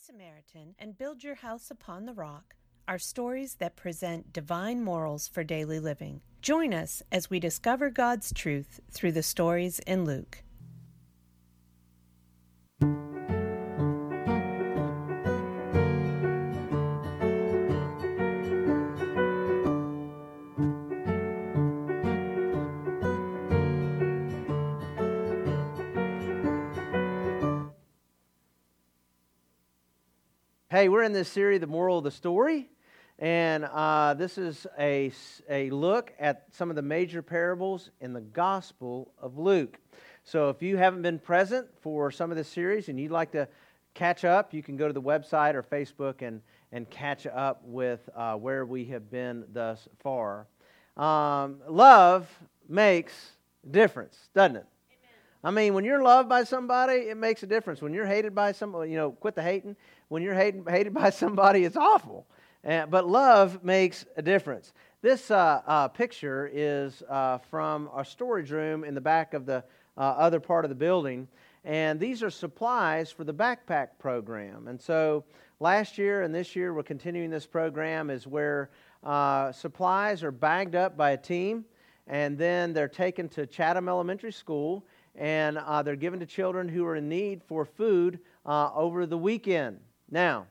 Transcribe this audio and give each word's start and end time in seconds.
Samaritan 0.00 0.76
and 0.78 0.96
Build 0.96 1.24
Your 1.24 1.34
House 1.34 1.70
Upon 1.70 2.06
the 2.06 2.12
Rock 2.12 2.54
are 2.86 2.98
stories 2.98 3.56
that 3.56 3.74
present 3.74 4.32
divine 4.32 4.82
morals 4.82 5.26
for 5.26 5.42
daily 5.42 5.80
living. 5.80 6.20
Join 6.40 6.72
us 6.72 7.02
as 7.10 7.28
we 7.28 7.40
discover 7.40 7.90
God's 7.90 8.32
truth 8.32 8.80
through 8.90 9.12
the 9.12 9.22
stories 9.24 9.80
in 9.80 10.04
Luke. 10.04 10.44
Hey, 30.78 30.88
we're 30.88 31.02
in 31.02 31.12
this 31.12 31.28
series, 31.28 31.58
The 31.58 31.66
Moral 31.66 31.98
of 31.98 32.04
the 32.04 32.12
Story, 32.12 32.68
and 33.18 33.64
uh, 33.64 34.14
this 34.14 34.38
is 34.38 34.64
a, 34.78 35.10
a 35.50 35.70
look 35.70 36.12
at 36.20 36.44
some 36.52 36.70
of 36.70 36.76
the 36.76 36.82
major 36.82 37.20
parables 37.20 37.90
in 38.00 38.12
the 38.12 38.20
Gospel 38.20 39.10
of 39.20 39.38
Luke. 39.38 39.76
So 40.22 40.50
if 40.50 40.62
you 40.62 40.76
haven't 40.76 41.02
been 41.02 41.18
present 41.18 41.66
for 41.80 42.12
some 42.12 42.30
of 42.30 42.36
this 42.36 42.46
series 42.46 42.88
and 42.88 43.00
you'd 43.00 43.10
like 43.10 43.32
to 43.32 43.48
catch 43.94 44.24
up, 44.24 44.54
you 44.54 44.62
can 44.62 44.76
go 44.76 44.86
to 44.86 44.92
the 44.92 45.02
website 45.02 45.54
or 45.54 45.64
Facebook 45.64 46.22
and, 46.22 46.42
and 46.70 46.88
catch 46.88 47.26
up 47.26 47.60
with 47.64 48.08
uh, 48.14 48.36
where 48.36 48.64
we 48.64 48.84
have 48.84 49.10
been 49.10 49.46
thus 49.52 49.88
far. 49.98 50.46
Um, 50.96 51.56
love 51.68 52.28
makes 52.68 53.32
a 53.66 53.70
difference, 53.70 54.16
doesn't 54.32 54.54
it? 54.54 54.66
I 55.42 55.52
mean, 55.52 55.74
when 55.74 55.84
you're 55.84 56.02
loved 56.02 56.28
by 56.28 56.42
somebody, 56.42 56.94
it 56.94 57.16
makes 57.16 57.44
a 57.44 57.46
difference. 57.46 57.80
When 57.80 57.94
you're 57.94 58.06
hated 58.06 58.34
by 58.34 58.52
somebody, 58.52 58.90
you 58.90 58.96
know, 58.96 59.12
quit 59.12 59.36
the 59.36 59.42
hating. 59.42 59.76
When 60.08 60.22
you're 60.22 60.34
hated, 60.34 60.64
hated 60.68 60.94
by 60.94 61.10
somebody, 61.24 61.64
it's 61.64 61.76
awful. 61.76 62.26
Uh, 62.66 62.86
but 62.86 63.06
love 63.06 63.62
makes 63.62 64.06
a 64.16 64.22
difference. 64.22 64.72
This 65.00 65.30
uh, 65.30 65.62
uh, 65.66 65.88
picture 65.88 66.50
is 66.52 67.02
uh, 67.08 67.38
from 67.38 67.88
our 67.92 68.04
storage 68.04 68.50
room 68.50 68.84
in 68.84 68.94
the 68.94 69.00
back 69.00 69.32
of 69.34 69.46
the 69.46 69.62
uh, 69.96 70.00
other 70.00 70.40
part 70.40 70.64
of 70.64 70.70
the 70.70 70.74
building. 70.74 71.28
And 71.64 72.00
these 72.00 72.22
are 72.22 72.30
supplies 72.30 73.10
for 73.10 73.24
the 73.24 73.34
backpack 73.34 73.88
program. 73.98 74.66
And 74.66 74.80
so 74.80 75.24
last 75.60 75.98
year 75.98 76.22
and 76.22 76.34
this 76.34 76.56
year, 76.56 76.72
we're 76.72 76.82
continuing 76.82 77.30
this 77.30 77.46
program, 77.46 78.10
is 78.10 78.26
where 78.26 78.70
uh, 79.04 79.52
supplies 79.52 80.24
are 80.24 80.32
bagged 80.32 80.74
up 80.74 80.96
by 80.96 81.10
a 81.10 81.16
team, 81.16 81.64
and 82.06 82.38
then 82.38 82.72
they're 82.72 82.88
taken 82.88 83.28
to 83.30 83.46
Chatham 83.46 83.88
Elementary 83.88 84.32
School 84.32 84.84
and 85.14 85.58
uh, 85.58 85.82
they're 85.82 85.96
given 85.96 86.20
to 86.20 86.26
children 86.26 86.68
who 86.68 86.84
are 86.86 86.94
in 86.94 87.08
need 87.08 87.42
for 87.42 87.64
food 87.64 88.20
over 88.46 89.04
the 89.04 89.18
weekend. 89.18 89.80
Now, 90.10 90.46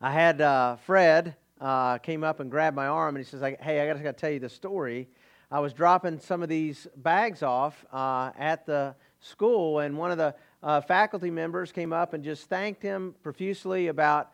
I 0.00 0.10
had 0.10 0.40
uh, 0.40 0.74
Fred 0.76 1.36
uh, 1.60 1.98
came 1.98 2.24
up 2.24 2.40
and 2.40 2.50
grabbed 2.50 2.74
my 2.74 2.88
arm, 2.88 3.14
and 3.14 3.24
he 3.24 3.30
says, 3.30 3.40
"Hey, 3.60 3.80
I 3.80 3.86
got 3.86 4.02
to 4.02 4.12
tell 4.12 4.30
you 4.30 4.40
the 4.40 4.48
story. 4.48 5.08
I 5.52 5.60
was 5.60 5.72
dropping 5.72 6.18
some 6.18 6.42
of 6.42 6.48
these 6.48 6.88
bags 6.96 7.44
off 7.44 7.84
uh, 7.92 8.32
at 8.36 8.66
the 8.66 8.96
school, 9.20 9.78
and 9.78 9.96
one 9.96 10.10
of 10.10 10.18
the 10.18 10.34
uh, 10.64 10.80
faculty 10.80 11.30
members 11.30 11.70
came 11.70 11.92
up 11.92 12.12
and 12.12 12.24
just 12.24 12.48
thanked 12.48 12.82
him 12.82 13.14
profusely 13.22 13.86
about 13.86 14.32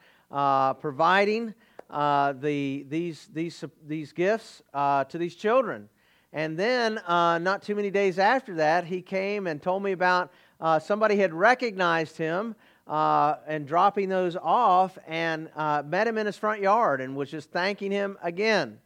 providing 0.81 1.53
the 1.91 2.87
these 2.89 3.29
these 3.35 3.63
these 3.87 4.13
gifts 4.13 4.63
to 4.73 5.19
these 5.19 5.35
children." 5.35 5.91
And 6.33 6.57
then, 6.57 6.99
uh, 6.99 7.39
not 7.39 7.63
too 7.63 7.75
many 7.75 7.91
days 7.91 8.19
after 8.19 8.55
that, 8.55 8.85
he 8.85 9.03
came 9.03 9.49
and 9.49 9.61
told 9.61 9.83
me 9.83 9.91
about 9.91 10.33
uh, 10.61 10.79
somebody 10.79 11.17
had 11.17 11.35
recognized 11.35 12.17
him 12.17 12.55
uh, 12.91 13.37
and 13.47 13.69
dropping 13.69 14.09
those 14.09 14.35
off 14.35 14.99
and 15.07 15.49
uh, 15.55 15.81
met 15.87 16.09
him 16.09 16.19
in 16.19 16.27
his 16.27 16.37
front 16.37 16.61
yard 16.61 17.01
and 17.01 17.15
was 17.15 17.31
just 17.31 17.53
thanking 17.53 17.93
him 17.93 18.19
again. 18.21 18.81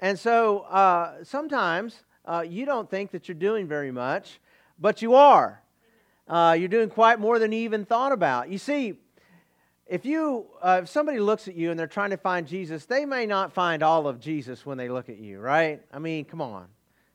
And 0.00 0.18
so 0.18 0.62
uh, 0.62 1.22
sometimes 1.22 2.02
uh, 2.24 2.44
you 2.46 2.66
don't 2.66 2.90
think 2.90 3.12
that 3.12 3.28
you're 3.28 3.36
doing 3.36 3.68
very 3.68 3.92
much, 3.92 4.40
but 4.80 5.02
you 5.02 5.14
are. 5.14 5.62
you're 6.28 6.66
doing 6.66 6.90
quite 6.90 7.20
more 7.20 7.38
than 7.38 7.52
you 7.52 7.60
even 7.60 7.84
thought 7.84 8.10
about. 8.10 8.50
You 8.50 8.58
see, 8.58 8.94
if 9.86 10.04
you 10.04 10.46
if 10.64 10.88
somebody 10.88 11.20
looks 11.20 11.46
at 11.46 11.54
you 11.54 11.70
and 11.70 11.78
they're 11.78 11.86
trying 11.86 12.10
to 12.10 12.16
find 12.16 12.48
Jesus, 12.48 12.86
they 12.86 13.04
may 13.04 13.24
not 13.24 13.52
find 13.52 13.84
all 13.84 14.08
of 14.08 14.18
Jesus 14.18 14.66
when 14.66 14.78
they 14.78 14.88
look 14.88 15.08
at 15.08 15.18
you, 15.18 15.38
right? 15.38 15.80
I 15.92 16.00
mean, 16.00 16.24
come 16.24 16.40
on. 16.40 16.66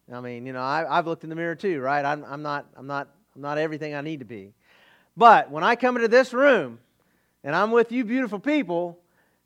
I 0.10 0.22
mean, 0.22 0.46
you 0.46 0.54
know, 0.54 0.62
I, 0.62 0.96
have 0.96 1.06
looked 1.06 1.26
in 1.26 1.30
the 1.30 1.36
mirror 1.36 1.56
too, 1.56 1.82
right? 1.82 2.06
I'm, 2.06 2.24
I'm, 2.24 2.42
not, 2.42 2.66
I'm, 2.78 2.88
not, 2.88 3.10
I'm 3.36 3.42
not 3.42 3.58
everything 3.58 3.94
I 3.94 4.02
need 4.02 4.20
to 4.20 4.26
be. 4.26 4.54
But 5.20 5.52
when 5.52 5.66
I 5.66 5.76
come 5.76 5.98
into 5.98 6.08
this 6.08 6.34
room 6.34 6.80
and 7.44 7.54
I'm 7.54 7.72
with 7.72 7.92
you 7.92 8.06
beautiful 8.06 8.40
people, 8.40 8.98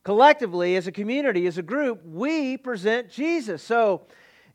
collectively, 0.03 0.75
as 0.75 0.85
a 0.85 0.91
community, 0.91 1.47
as 1.47 1.57
a 1.57 1.63
group, 1.63 2.05
we 2.05 2.57
present 2.57 3.09
Jesus. 3.09 3.63
So 3.63 4.03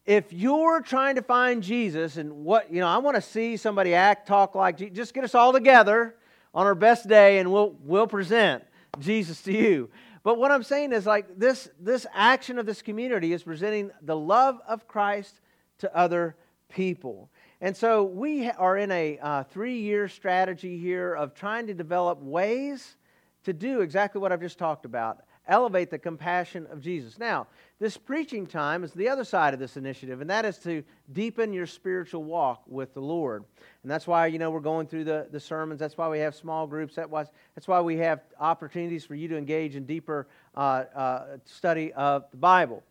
if 0.06 0.32
you're 0.32 0.80
trying 0.80 1.16
to 1.16 1.22
find 1.22 1.60
Jesus 1.60 2.18
and 2.18 2.44
what, 2.44 2.72
you 2.72 2.78
know, 2.78 2.86
I 2.86 2.98
want 2.98 3.16
to 3.16 3.20
see 3.20 3.56
somebody 3.56 3.94
act, 3.94 4.28
talk 4.28 4.54
like 4.54 4.78
Jesus, 4.78 4.96
just 4.96 5.12
get 5.12 5.24
us 5.24 5.34
all 5.34 5.52
together 5.52 6.14
on 6.54 6.66
our 6.66 6.76
best 6.76 7.08
day 7.08 7.40
and 7.40 7.50
we'll, 7.50 7.74
we'll 7.82 8.06
present 8.06 8.62
Jesus 9.00 9.42
to 9.42 9.52
you. 9.52 9.90
But 10.22 10.38
what 10.38 10.52
I'm 10.52 10.62
saying 10.62 10.92
is 10.92 11.04
like 11.04 11.36
this, 11.36 11.68
this 11.80 12.06
action 12.14 12.60
of 12.60 12.66
this 12.66 12.80
community 12.80 13.32
is 13.32 13.42
presenting 13.42 13.90
the 14.02 14.16
love 14.16 14.60
of 14.68 14.86
Christ 14.86 15.40
to 15.78 15.92
other 15.96 16.36
people. 16.68 17.28
And 17.60 17.76
so 17.76 18.04
we 18.04 18.48
are 18.50 18.76
in 18.76 18.90
a 18.92 19.18
uh, 19.18 19.42
three 19.44 19.80
year 19.80 20.08
strategy 20.08 20.78
here 20.78 21.14
of 21.14 21.34
trying 21.34 21.66
to 21.66 21.74
develop 21.74 22.20
ways 22.22 22.96
to 23.44 23.52
do 23.52 23.80
exactly 23.80 24.20
what 24.20 24.32
I've 24.32 24.40
just 24.40 24.58
talked 24.58 24.84
about 24.84 25.20
elevate 25.48 25.90
the 25.90 25.98
compassion 25.98 26.66
of 26.70 26.80
Jesus. 26.80 27.18
Now, 27.18 27.46
this 27.80 27.96
preaching 27.96 28.46
time 28.46 28.84
is 28.84 28.92
the 28.92 29.08
other 29.08 29.24
side 29.24 29.54
of 29.54 29.60
this 29.60 29.76
initiative, 29.76 30.20
and 30.20 30.28
that 30.28 30.44
is 30.44 30.58
to 30.58 30.84
deepen 31.12 31.52
your 31.52 31.66
spiritual 31.66 32.22
walk 32.22 32.62
with 32.66 32.92
the 32.92 33.00
Lord. 33.00 33.44
And 33.82 33.90
that's 33.90 34.06
why, 34.06 34.26
you 34.26 34.38
know, 34.38 34.50
we're 34.50 34.60
going 34.60 34.86
through 34.86 35.04
the, 35.04 35.26
the 35.30 35.40
sermons. 35.40 35.80
That's 35.80 35.96
why 35.96 36.08
we 36.08 36.18
have 36.18 36.34
small 36.34 36.66
groups. 36.66 36.96
That 36.96 37.08
was, 37.08 37.28
that's 37.54 37.66
why 37.66 37.80
we 37.80 37.96
have 37.96 38.20
opportunities 38.38 39.04
for 39.04 39.14
you 39.14 39.26
to 39.28 39.38
engage 39.38 39.74
in 39.74 39.86
deeper 39.86 40.28
uh, 40.54 40.84
uh, 40.94 41.26
study 41.44 41.92
of 41.94 42.24
the 42.30 42.36
Bible 42.36 42.82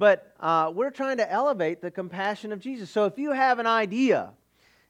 but 0.00 0.32
uh, 0.40 0.72
we're 0.74 0.90
trying 0.90 1.18
to 1.18 1.30
elevate 1.30 1.82
the 1.82 1.90
compassion 1.90 2.52
of 2.52 2.58
Jesus. 2.58 2.88
So 2.88 3.04
if 3.04 3.18
you 3.18 3.32
have 3.32 3.58
an 3.58 3.66
idea, 3.66 4.30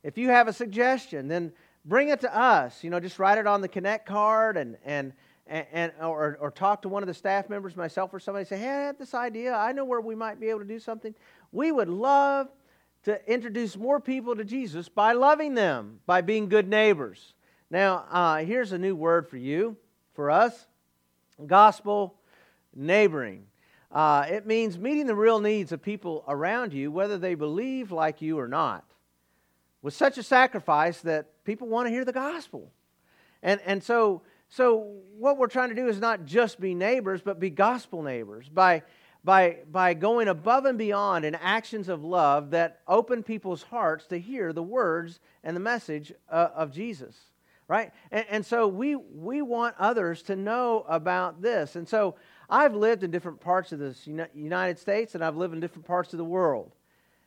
if 0.04 0.16
you 0.16 0.28
have 0.28 0.46
a 0.46 0.52
suggestion, 0.52 1.26
then 1.26 1.52
bring 1.84 2.10
it 2.10 2.20
to 2.20 2.32
us. 2.32 2.84
You 2.84 2.90
know, 2.90 3.00
just 3.00 3.18
write 3.18 3.36
it 3.36 3.44
on 3.44 3.60
the 3.60 3.66
Connect 3.66 4.06
card 4.06 4.56
and, 4.56 4.76
and, 4.84 5.12
and, 5.48 5.90
or, 6.00 6.38
or 6.40 6.52
talk 6.52 6.82
to 6.82 6.88
one 6.88 7.02
of 7.02 7.08
the 7.08 7.14
staff 7.14 7.50
members, 7.50 7.74
myself 7.74 8.14
or 8.14 8.20
somebody, 8.20 8.44
say, 8.44 8.56
hey, 8.56 8.68
I 8.68 8.82
have 8.82 8.98
this 8.98 9.12
idea. 9.12 9.52
I 9.52 9.72
know 9.72 9.84
where 9.84 10.00
we 10.00 10.14
might 10.14 10.38
be 10.38 10.48
able 10.48 10.60
to 10.60 10.64
do 10.64 10.78
something. 10.78 11.12
We 11.50 11.72
would 11.72 11.88
love 11.88 12.46
to 13.02 13.20
introduce 13.28 13.76
more 13.76 13.98
people 13.98 14.36
to 14.36 14.44
Jesus 14.44 14.88
by 14.88 15.14
loving 15.14 15.54
them, 15.54 15.98
by 16.06 16.20
being 16.20 16.48
good 16.48 16.68
neighbors. 16.68 17.34
Now, 17.68 18.04
uh, 18.12 18.36
here's 18.44 18.70
a 18.70 18.78
new 18.78 18.94
word 18.94 19.28
for 19.28 19.38
you, 19.38 19.76
for 20.14 20.30
us 20.30 20.66
gospel 21.48 22.14
neighboring. 22.76 23.46
Uh, 23.92 24.24
it 24.28 24.46
means 24.46 24.78
meeting 24.78 25.06
the 25.06 25.14
real 25.14 25.40
needs 25.40 25.72
of 25.72 25.82
people 25.82 26.24
around 26.28 26.72
you, 26.72 26.92
whether 26.92 27.18
they 27.18 27.34
believe 27.34 27.90
like 27.90 28.22
you 28.22 28.38
or 28.38 28.46
not, 28.46 28.84
with 29.82 29.94
such 29.94 30.16
a 30.16 30.22
sacrifice 30.22 31.00
that 31.00 31.44
people 31.44 31.66
want 31.66 31.86
to 31.86 31.90
hear 31.90 32.04
the 32.04 32.12
gospel. 32.12 32.70
And, 33.42 33.60
and 33.66 33.82
so, 33.82 34.22
so, 34.48 34.96
what 35.18 35.38
we're 35.38 35.48
trying 35.48 35.70
to 35.70 35.74
do 35.74 35.88
is 35.88 36.00
not 36.00 36.24
just 36.24 36.60
be 36.60 36.74
neighbors, 36.74 37.20
but 37.22 37.40
be 37.40 37.50
gospel 37.50 38.02
neighbors 38.02 38.48
by, 38.48 38.82
by, 39.24 39.58
by 39.70 39.94
going 39.94 40.28
above 40.28 40.66
and 40.66 40.76
beyond 40.76 41.24
in 41.24 41.34
actions 41.36 41.88
of 41.88 42.04
love 42.04 42.50
that 42.50 42.80
open 42.86 43.22
people's 43.22 43.62
hearts 43.62 44.06
to 44.08 44.18
hear 44.18 44.52
the 44.52 44.62
words 44.62 45.20
and 45.42 45.56
the 45.56 45.60
message 45.60 46.12
uh, 46.28 46.48
of 46.54 46.72
Jesus. 46.72 47.16
Right? 47.68 47.92
And, 48.10 48.26
and 48.28 48.46
so, 48.46 48.66
we, 48.68 48.96
we 48.96 49.42
want 49.42 49.76
others 49.78 50.22
to 50.24 50.36
know 50.36 50.84
about 50.88 51.40
this. 51.42 51.76
And 51.76 51.88
so, 51.88 52.16
I've 52.50 52.74
lived 52.74 53.04
in 53.04 53.12
different 53.12 53.40
parts 53.40 53.70
of 53.72 53.78
the 53.78 53.94
United 54.34 54.78
States 54.78 55.14
and 55.14 55.24
I've 55.24 55.36
lived 55.36 55.54
in 55.54 55.60
different 55.60 55.86
parts 55.86 56.12
of 56.12 56.18
the 56.18 56.24
world. 56.24 56.72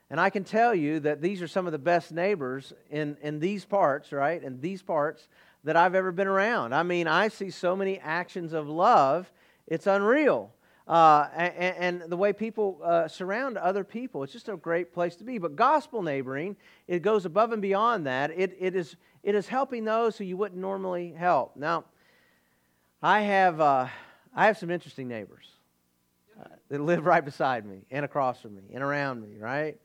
And 0.09 0.19
I 0.19 0.29
can 0.29 0.43
tell 0.43 0.75
you 0.75 0.99
that 0.99 1.21
these 1.21 1.41
are 1.41 1.47
some 1.47 1.65
of 1.65 1.71
the 1.71 1.79
best 1.79 2.11
neighbors 2.11 2.73
in, 2.91 3.17
in 3.21 3.39
these 3.39 3.65
parts, 3.65 4.11
right? 4.11 4.43
In 4.43 4.59
these 4.59 4.81
parts 4.81 5.27
that 5.63 5.77
I've 5.77 5.95
ever 5.95 6.11
been 6.11 6.27
around. 6.27 6.75
I 6.75 6.83
mean, 6.83 7.07
I 7.07 7.29
see 7.29 7.49
so 7.49 7.75
many 7.75 7.99
actions 7.99 8.51
of 8.51 8.67
love, 8.67 9.31
it's 9.65 9.87
unreal. 9.87 10.51
Uh, 10.85 11.29
and, 11.33 12.01
and, 12.01 12.11
the 12.11 12.17
way 12.17 12.33
people 12.33 12.81
uh, 12.83 13.07
surround 13.07 13.57
other 13.57 13.85
people, 13.85 14.21
it's 14.21 14.33
just 14.33 14.49
a 14.49 14.57
great 14.57 14.93
place 14.93 15.15
to 15.15 15.23
be. 15.23 15.37
But 15.37 15.55
gospel 15.55 16.01
neighboring, 16.01 16.57
it 16.89 17.01
goes 17.01 17.25
above 17.25 17.53
and 17.53 17.61
beyond 17.61 18.05
that. 18.05 18.31
It, 18.31 18.57
it, 18.59 18.75
is, 18.75 18.97
it 19.23 19.33
is 19.33 19.47
helping 19.47 19.85
those 19.85 20.17
who 20.17 20.25
you 20.25 20.35
wouldn't 20.35 20.59
normally 20.59 21.13
help. 21.13 21.55
Now, 21.55 21.85
I 23.01 23.21
have. 23.21 23.61
Uh, 23.61 23.87
I 24.35 24.47
have 24.47 24.57
some 24.57 24.71
interesting 24.71 25.07
neighbors 25.07 25.45
uh, 26.39 26.47
that 26.69 26.81
live 26.81 27.05
right 27.05 27.23
beside 27.23 27.65
me 27.65 27.81
and 27.91 28.03
across 28.03 28.41
from 28.41 28.55
me 28.55 28.63
and 28.73 28.83
around 28.83 29.21
me, 29.21 29.37
right? 29.39 29.77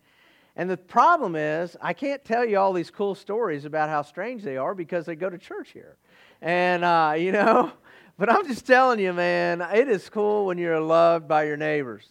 And 0.56 0.68
the 0.68 0.76
problem 0.76 1.36
is, 1.36 1.76
I 1.80 1.92
can't 1.92 2.24
tell 2.24 2.44
you 2.44 2.58
all 2.58 2.72
these 2.72 2.90
cool 2.90 3.14
stories 3.14 3.64
about 3.64 3.88
how 3.88 4.02
strange 4.02 4.42
they 4.42 4.56
are 4.56 4.74
because 4.74 5.06
they 5.06 5.14
go 5.14 5.30
to 5.30 5.38
church 5.38 5.70
here. 5.70 5.96
And, 6.40 6.84
uh, 6.84 7.14
you 7.18 7.32
know, 7.32 7.72
But 8.18 8.32
I'm 8.32 8.44
just 8.48 8.66
telling 8.66 8.98
you, 8.98 9.12
man, 9.12 9.60
it 9.60 9.88
is 9.88 10.08
cool 10.08 10.46
when 10.46 10.58
you're 10.58 10.80
loved 10.80 11.28
by 11.28 11.44
your 11.44 11.56
neighbors. 11.56 12.04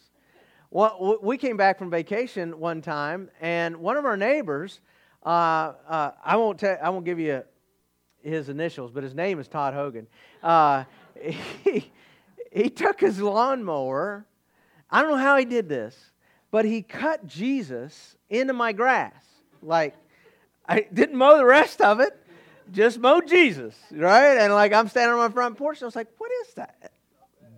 Well, 0.70 1.18
we 1.20 1.36
came 1.36 1.58
back 1.58 1.78
from 1.78 1.90
vacation 1.90 2.58
one 2.58 2.80
time, 2.80 3.30
and 3.42 3.76
one 3.76 3.98
of 3.98 4.06
our 4.06 4.16
neighbors, 4.16 4.80
uh, 5.22 5.74
uh, 5.86 6.12
I 6.24 6.36
won't 6.36 6.58
tell, 6.58 6.78
I 6.82 6.88
won't 6.88 7.04
give 7.04 7.18
you 7.18 7.42
his 8.22 8.48
initials, 8.48 8.90
but 8.90 9.04
his 9.04 9.14
name 9.14 9.38
is 9.38 9.48
Todd 9.48 9.74
Hogan. 9.74 10.06
Uh, 10.42 10.84
he, 11.62 11.92
he 12.52 12.70
took 12.70 13.00
his 13.00 13.20
lawnmower. 13.20 14.26
I 14.90 15.02
don't 15.02 15.10
know 15.10 15.16
how 15.18 15.36
he 15.36 15.44
did 15.44 15.68
this, 15.68 15.96
but 16.50 16.64
he 16.64 16.82
cut 16.82 17.26
Jesus 17.26 18.16
into 18.30 18.52
my 18.52 18.72
grass. 18.72 19.22
Like, 19.62 19.94
I 20.66 20.86
didn't 20.92 21.16
mow 21.16 21.36
the 21.36 21.44
rest 21.44 21.80
of 21.80 22.00
it, 22.00 22.18
just 22.72 22.98
mowed 22.98 23.26
Jesus, 23.26 23.74
right? 23.90 24.36
And 24.38 24.52
like, 24.52 24.72
I'm 24.72 24.88
standing 24.88 25.12
on 25.12 25.18
my 25.18 25.32
front 25.32 25.56
porch, 25.56 25.78
and 25.78 25.84
I 25.84 25.86
was 25.86 25.96
like, 25.96 26.08
what 26.18 26.30
is 26.46 26.54
that? 26.54 26.92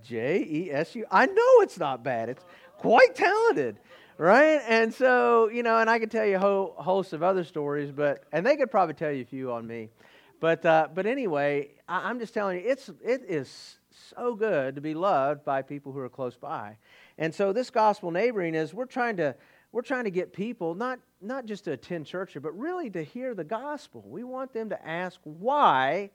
J 0.04 0.46
E 0.48 0.70
S 0.72 0.94
U. 0.94 1.04
I 1.10 1.26
know 1.26 1.60
it's 1.60 1.78
not 1.78 2.02
bad. 2.02 2.28
It's 2.28 2.44
quite 2.78 3.14
talented, 3.14 3.78
right? 4.16 4.60
And 4.66 4.92
so, 4.92 5.48
you 5.50 5.62
know, 5.62 5.78
and 5.78 5.90
I 5.90 5.98
could 5.98 6.10
tell 6.10 6.24
you 6.24 6.36
a 6.36 6.38
whole 6.38 6.74
host 6.78 7.12
of 7.12 7.22
other 7.22 7.44
stories, 7.44 7.92
but, 7.92 8.24
and 8.32 8.44
they 8.44 8.56
could 8.56 8.70
probably 8.70 8.94
tell 8.94 9.12
you 9.12 9.22
a 9.22 9.26
few 9.26 9.52
on 9.52 9.66
me. 9.66 9.90
But, 10.40 10.64
uh, 10.64 10.88
but 10.94 11.06
anyway, 11.06 11.68
I, 11.88 12.08
I'm 12.08 12.18
just 12.18 12.32
telling 12.32 12.60
you, 12.60 12.68
it's, 12.68 12.88
it 13.04 13.22
is 13.28 13.76
so 14.16 14.34
good 14.34 14.74
to 14.74 14.80
be 14.80 14.94
loved 14.94 15.44
by 15.44 15.62
people 15.62 15.92
who 15.92 16.00
are 16.00 16.08
close 16.08 16.36
by. 16.36 16.76
And 17.18 17.34
so 17.34 17.52
this 17.52 17.70
gospel 17.70 18.10
neighboring 18.10 18.54
is 18.54 18.72
we're 18.72 18.84
trying 18.86 19.16
to, 19.18 19.34
we're 19.72 19.82
trying 19.82 20.04
to 20.04 20.10
get 20.10 20.32
people 20.32 20.74
not, 20.74 20.98
not 21.20 21.46
just 21.46 21.64
to 21.64 21.72
attend 21.72 22.06
church, 22.06 22.36
but 22.40 22.56
really 22.58 22.90
to 22.90 23.02
hear 23.02 23.34
the 23.34 23.44
gospel. 23.44 24.04
We 24.06 24.24
want 24.24 24.52
them 24.52 24.70
to 24.70 24.86
ask, 24.86 25.20
why 25.24 26.10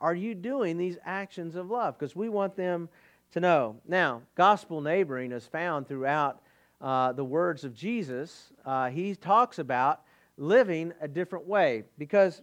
are 0.00 0.14
you 0.14 0.34
doing 0.34 0.78
these 0.78 0.96
actions 1.04 1.56
of 1.56 1.70
love? 1.70 1.98
Because 1.98 2.16
we 2.16 2.28
want 2.28 2.56
them 2.56 2.88
to 3.32 3.40
know. 3.40 3.76
Now, 3.86 4.22
gospel 4.34 4.80
neighboring 4.80 5.32
is 5.32 5.46
found 5.46 5.86
throughout 5.86 6.40
uh, 6.80 7.12
the 7.12 7.24
words 7.24 7.64
of 7.64 7.74
Jesus. 7.74 8.52
Uh, 8.64 8.88
he 8.88 9.14
talks 9.14 9.58
about 9.58 10.02
living 10.36 10.92
a 11.00 11.06
different 11.06 11.46
way 11.46 11.84
because 11.98 12.42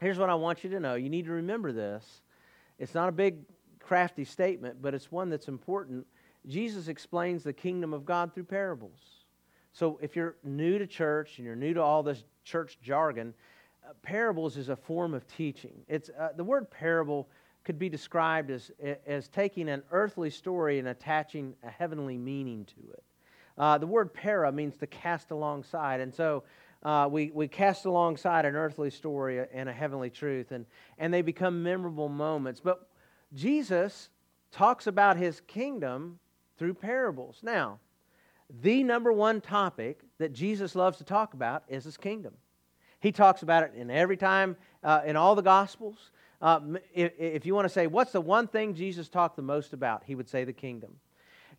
here's 0.00 0.18
what 0.18 0.30
I 0.30 0.34
want 0.34 0.62
you 0.62 0.70
to 0.70 0.80
know. 0.80 0.94
You 0.94 1.10
need 1.10 1.26
to 1.26 1.32
remember 1.32 1.72
this. 1.72 2.22
It's 2.78 2.94
not 2.94 3.08
a 3.08 3.12
big, 3.12 3.38
crafty 3.88 4.24
statement, 4.24 4.82
but 4.82 4.92
it's 4.92 5.10
one 5.10 5.30
that's 5.30 5.48
important. 5.48 6.06
Jesus 6.46 6.88
explains 6.88 7.42
the 7.42 7.54
kingdom 7.54 7.94
of 7.94 8.04
God 8.04 8.34
through 8.34 8.44
parables. 8.44 9.00
So 9.72 9.98
if 10.02 10.14
you're 10.14 10.36
new 10.44 10.78
to 10.78 10.86
church 10.86 11.38
and 11.38 11.46
you're 11.46 11.56
new 11.56 11.72
to 11.72 11.82
all 11.82 12.02
this 12.02 12.22
church 12.44 12.78
jargon, 12.82 13.32
uh, 13.82 13.94
parables 14.02 14.58
is 14.58 14.68
a 14.68 14.76
form 14.76 15.14
of 15.14 15.26
teaching. 15.26 15.72
It's 15.88 16.10
uh, 16.10 16.28
the 16.36 16.44
word 16.44 16.70
parable 16.70 17.30
could 17.64 17.78
be 17.78 17.88
described 17.88 18.50
as, 18.50 18.70
as 19.06 19.28
taking 19.28 19.70
an 19.70 19.82
earthly 19.90 20.28
story 20.28 20.78
and 20.78 20.88
attaching 20.88 21.54
a 21.62 21.70
heavenly 21.70 22.18
meaning 22.18 22.66
to 22.66 22.92
it. 22.92 23.02
Uh, 23.56 23.78
the 23.78 23.86
word 23.86 24.12
para 24.12 24.52
means 24.52 24.76
to 24.76 24.86
cast 24.86 25.30
alongside. 25.30 26.00
And 26.00 26.14
so 26.14 26.44
uh, 26.82 27.08
we, 27.10 27.30
we 27.32 27.48
cast 27.48 27.86
alongside 27.86 28.44
an 28.44 28.54
earthly 28.54 28.90
story 28.90 29.46
and 29.54 29.66
a 29.66 29.72
heavenly 29.72 30.10
truth, 30.10 30.52
and, 30.52 30.66
and 30.98 31.12
they 31.12 31.22
become 31.22 31.62
memorable 31.62 32.10
moments. 32.10 32.60
But 32.60 32.86
Jesus 33.34 34.08
talks 34.50 34.86
about 34.86 35.16
his 35.16 35.40
kingdom 35.42 36.18
through 36.58 36.74
parables. 36.74 37.40
Now, 37.42 37.78
the 38.62 38.82
number 38.82 39.12
one 39.12 39.40
topic 39.40 40.00
that 40.18 40.32
Jesus 40.32 40.74
loves 40.74 40.98
to 40.98 41.04
talk 41.04 41.34
about 41.34 41.64
is 41.68 41.84
his 41.84 41.96
kingdom. 41.96 42.34
He 43.00 43.12
talks 43.12 43.42
about 43.42 43.62
it 43.62 43.72
in 43.76 43.90
every 43.90 44.16
time, 44.16 44.56
uh, 44.82 45.02
in 45.04 45.16
all 45.16 45.34
the 45.34 45.42
Gospels. 45.42 46.10
Uh, 46.40 46.60
if, 46.94 47.12
if 47.18 47.46
you 47.46 47.54
want 47.54 47.66
to 47.66 47.68
say, 47.72 47.86
what's 47.86 48.12
the 48.12 48.20
one 48.20 48.48
thing 48.48 48.74
Jesus 48.74 49.08
talked 49.08 49.36
the 49.36 49.42
most 49.42 49.72
about? 49.72 50.02
He 50.04 50.14
would 50.14 50.28
say 50.28 50.44
the 50.44 50.52
kingdom. 50.52 50.96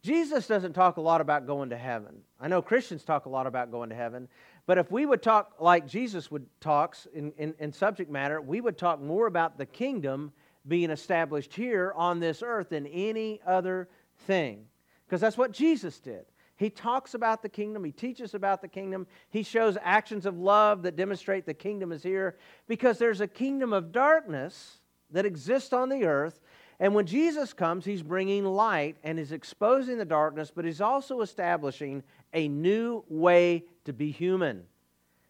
Jesus 0.01 0.48
doesn't 0.48 0.74
talk 0.74 0.98
a 0.98 1.01
lot 1.01 1.19
about 1.19 1.45
going 1.45 1.69
to 1.69 1.77
heaven. 1.77 2.21
I 2.39 2.48
know 2.48 2.62
Christians 2.62 3.04
talk 3.04 3.25
a 3.25 3.30
lot 3.30 3.48
about 3.48 3.69
going 3.69 3.89
to 3.89 3.95
heaven, 3.95 4.30
but 4.66 4.77
if 4.77 4.89
we 4.92 5.06
would 5.06 5.21
talk 5.21 5.56
like 5.60 5.88
Jesus 5.88 6.31
would 6.31 6.45
talks 6.62 7.07
in, 7.13 7.33
in, 7.38 7.54
in 7.60 7.74
subject 7.74 8.10
matter, 8.10 8.39
we 8.39 8.62
would 8.62 8.77
talk 8.77 9.01
more 9.01 9.27
about 9.27 9.57
the 9.57 9.66
kingdom 9.66 10.31
being 10.68 10.90
established 10.90 11.54
here 11.54 11.94
on 11.96 12.20
this 12.20 12.44
earth 12.44 12.70
than 12.70 12.86
any 12.88 13.40
other 13.46 13.90
thing. 14.28 14.66
Because 15.06 15.22
that's 15.22 15.38
what 15.38 15.52
Jesus 15.52 16.00
did. 16.00 16.26
He 16.60 16.70
talks 16.70 17.14
about 17.14 17.42
the 17.42 17.48
kingdom, 17.48 17.86
he 17.86 17.92
teaches 17.94 18.34
about 18.34 18.62
the 18.62 18.68
kingdom, 18.68 19.08
he 19.30 19.44
shows 19.44 19.78
actions 19.82 20.26
of 20.26 20.38
love 20.38 20.82
that 20.82 20.98
demonstrate 20.98 21.46
the 21.46 21.54
kingdom 21.54 21.94
is 21.94 22.04
here 22.04 22.38
because 22.68 22.98
there's 22.98 23.22
a 23.22 23.28
kingdom 23.28 23.72
of 23.72 23.94
darkness 23.94 24.80
that 25.12 25.26
exists 25.26 25.72
on 25.72 25.88
the 25.88 26.04
earth. 26.04 26.42
And 26.82 26.94
when 26.94 27.06
Jesus 27.06 27.54
comes, 27.54 27.86
he's 27.86 28.04
bringing 28.04 28.44
light 28.44 28.98
and 29.06 29.18
is 29.18 29.32
exposing 29.32 29.98
the 29.98 30.06
darkness, 30.06 30.52
but 30.54 30.66
he's 30.66 30.82
also 30.82 31.22
establishing 31.22 32.04
a 32.34 32.50
new 32.50 33.06
way 33.08 33.64
to 33.86 33.94
be 33.94 34.12
human. 34.12 34.64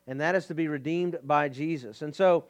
And 0.08 0.20
that 0.22 0.34
is 0.34 0.48
to 0.48 0.56
be 0.56 0.68
redeemed 0.68 1.20
by 1.24 1.50
Jesus. 1.50 2.02
And 2.02 2.16
so, 2.16 2.46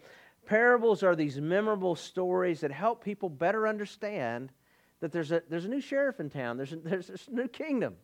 parables 0.50 1.04
are 1.04 1.16
these 1.16 1.40
memorable 1.40 1.96
stories 1.96 2.62
that 2.62 2.72
help 2.72 3.04
people 3.04 3.30
better 3.30 3.68
understand 3.68 4.52
that 5.00 5.12
there's 5.12 5.32
a, 5.32 5.44
there's 5.48 5.66
a 5.66 5.70
new 5.70 5.80
sheriff 5.80 6.20
in 6.20 6.28
town, 6.28 6.58
there's 6.58 6.74
a, 6.74 6.76
there's 6.84 7.10
a 7.10 7.32
new 7.32 7.48
kingdom. 7.48 7.96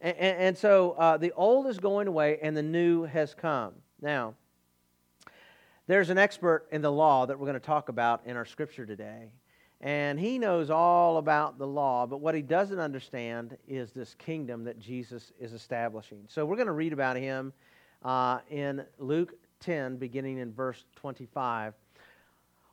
And, 0.00 0.16
and, 0.18 0.38
and 0.38 0.58
so 0.58 0.92
uh, 0.92 1.16
the 1.16 1.32
old 1.32 1.66
is 1.66 1.78
going 1.78 2.06
away 2.06 2.38
and 2.42 2.54
the 2.54 2.62
new 2.62 3.04
has 3.04 3.34
come. 3.34 3.72
Now, 4.02 4.34
there's 5.86 6.10
an 6.10 6.18
expert 6.18 6.66
in 6.70 6.82
the 6.82 6.92
law 6.92 7.24
that 7.24 7.38
we're 7.38 7.46
going 7.46 7.54
to 7.54 7.66
talk 7.66 7.88
about 7.88 8.20
in 8.26 8.36
our 8.36 8.44
scripture 8.44 8.84
today. 8.84 9.30
And 9.80 10.20
he 10.20 10.38
knows 10.38 10.68
all 10.68 11.16
about 11.16 11.56
the 11.56 11.66
law, 11.66 12.04
but 12.04 12.20
what 12.20 12.34
he 12.34 12.42
doesn't 12.42 12.78
understand 12.78 13.56
is 13.66 13.92
this 13.92 14.14
kingdom 14.14 14.64
that 14.64 14.78
Jesus 14.78 15.32
is 15.40 15.54
establishing. 15.54 16.24
So 16.28 16.44
we're 16.44 16.56
going 16.56 16.66
to 16.66 16.72
read 16.72 16.92
about 16.92 17.16
him 17.16 17.54
uh, 18.04 18.40
in 18.50 18.84
Luke 18.98 19.32
10, 19.60 19.96
beginning 19.96 20.38
in 20.38 20.52
verse 20.52 20.84
25. 20.96 21.74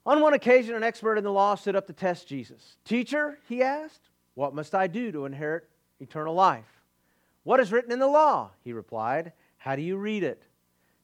On 0.06 0.22
one 0.22 0.34
occasion, 0.34 0.76
an 0.76 0.84
expert 0.84 1.18
in 1.18 1.24
the 1.24 1.32
law 1.32 1.56
stood 1.56 1.76
up 1.76 1.88
to 1.88 1.94
test 1.94 2.28
Jesus. 2.28 2.78
Teacher, 2.86 3.40
he 3.50 3.64
asked, 3.64 4.10
what 4.36 4.54
must 4.54 4.76
I 4.76 4.88
do 4.88 5.12
to 5.12 5.26
inherit 5.26 5.68
eternal 6.00 6.36
life? 6.36 6.82
What 7.44 7.60
is 7.60 7.72
written 7.72 7.92
in 7.92 8.00
the 8.00 8.08
law? 8.08 8.52
He 8.64 8.74
replied. 8.74 9.32
How 9.58 9.76
do 9.76 9.82
you 9.82 9.98
read 9.98 10.24
it? 10.24 10.44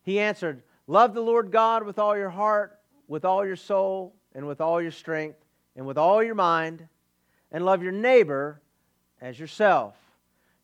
He 0.04 0.20
answered, 0.20 0.62
Love 0.86 1.14
the 1.14 1.22
Lord 1.22 1.52
God 1.52 1.84
with 1.84 1.98
all 1.98 2.18
your 2.18 2.30
heart, 2.30 2.80
with 3.08 3.24
all 3.24 3.46
your 3.46 3.56
soul, 3.56 4.14
and 4.36 4.46
with 4.46 4.60
all 4.60 4.82
your 4.82 4.92
strength, 4.92 5.40
and 5.76 5.86
with 5.86 5.98
all 5.98 6.22
your 6.22 6.36
mind, 6.36 6.88
and 7.52 7.66
love 7.66 7.82
your 7.82 7.92
neighbor 7.92 8.62
as 9.22 9.40
yourself. 9.40 9.96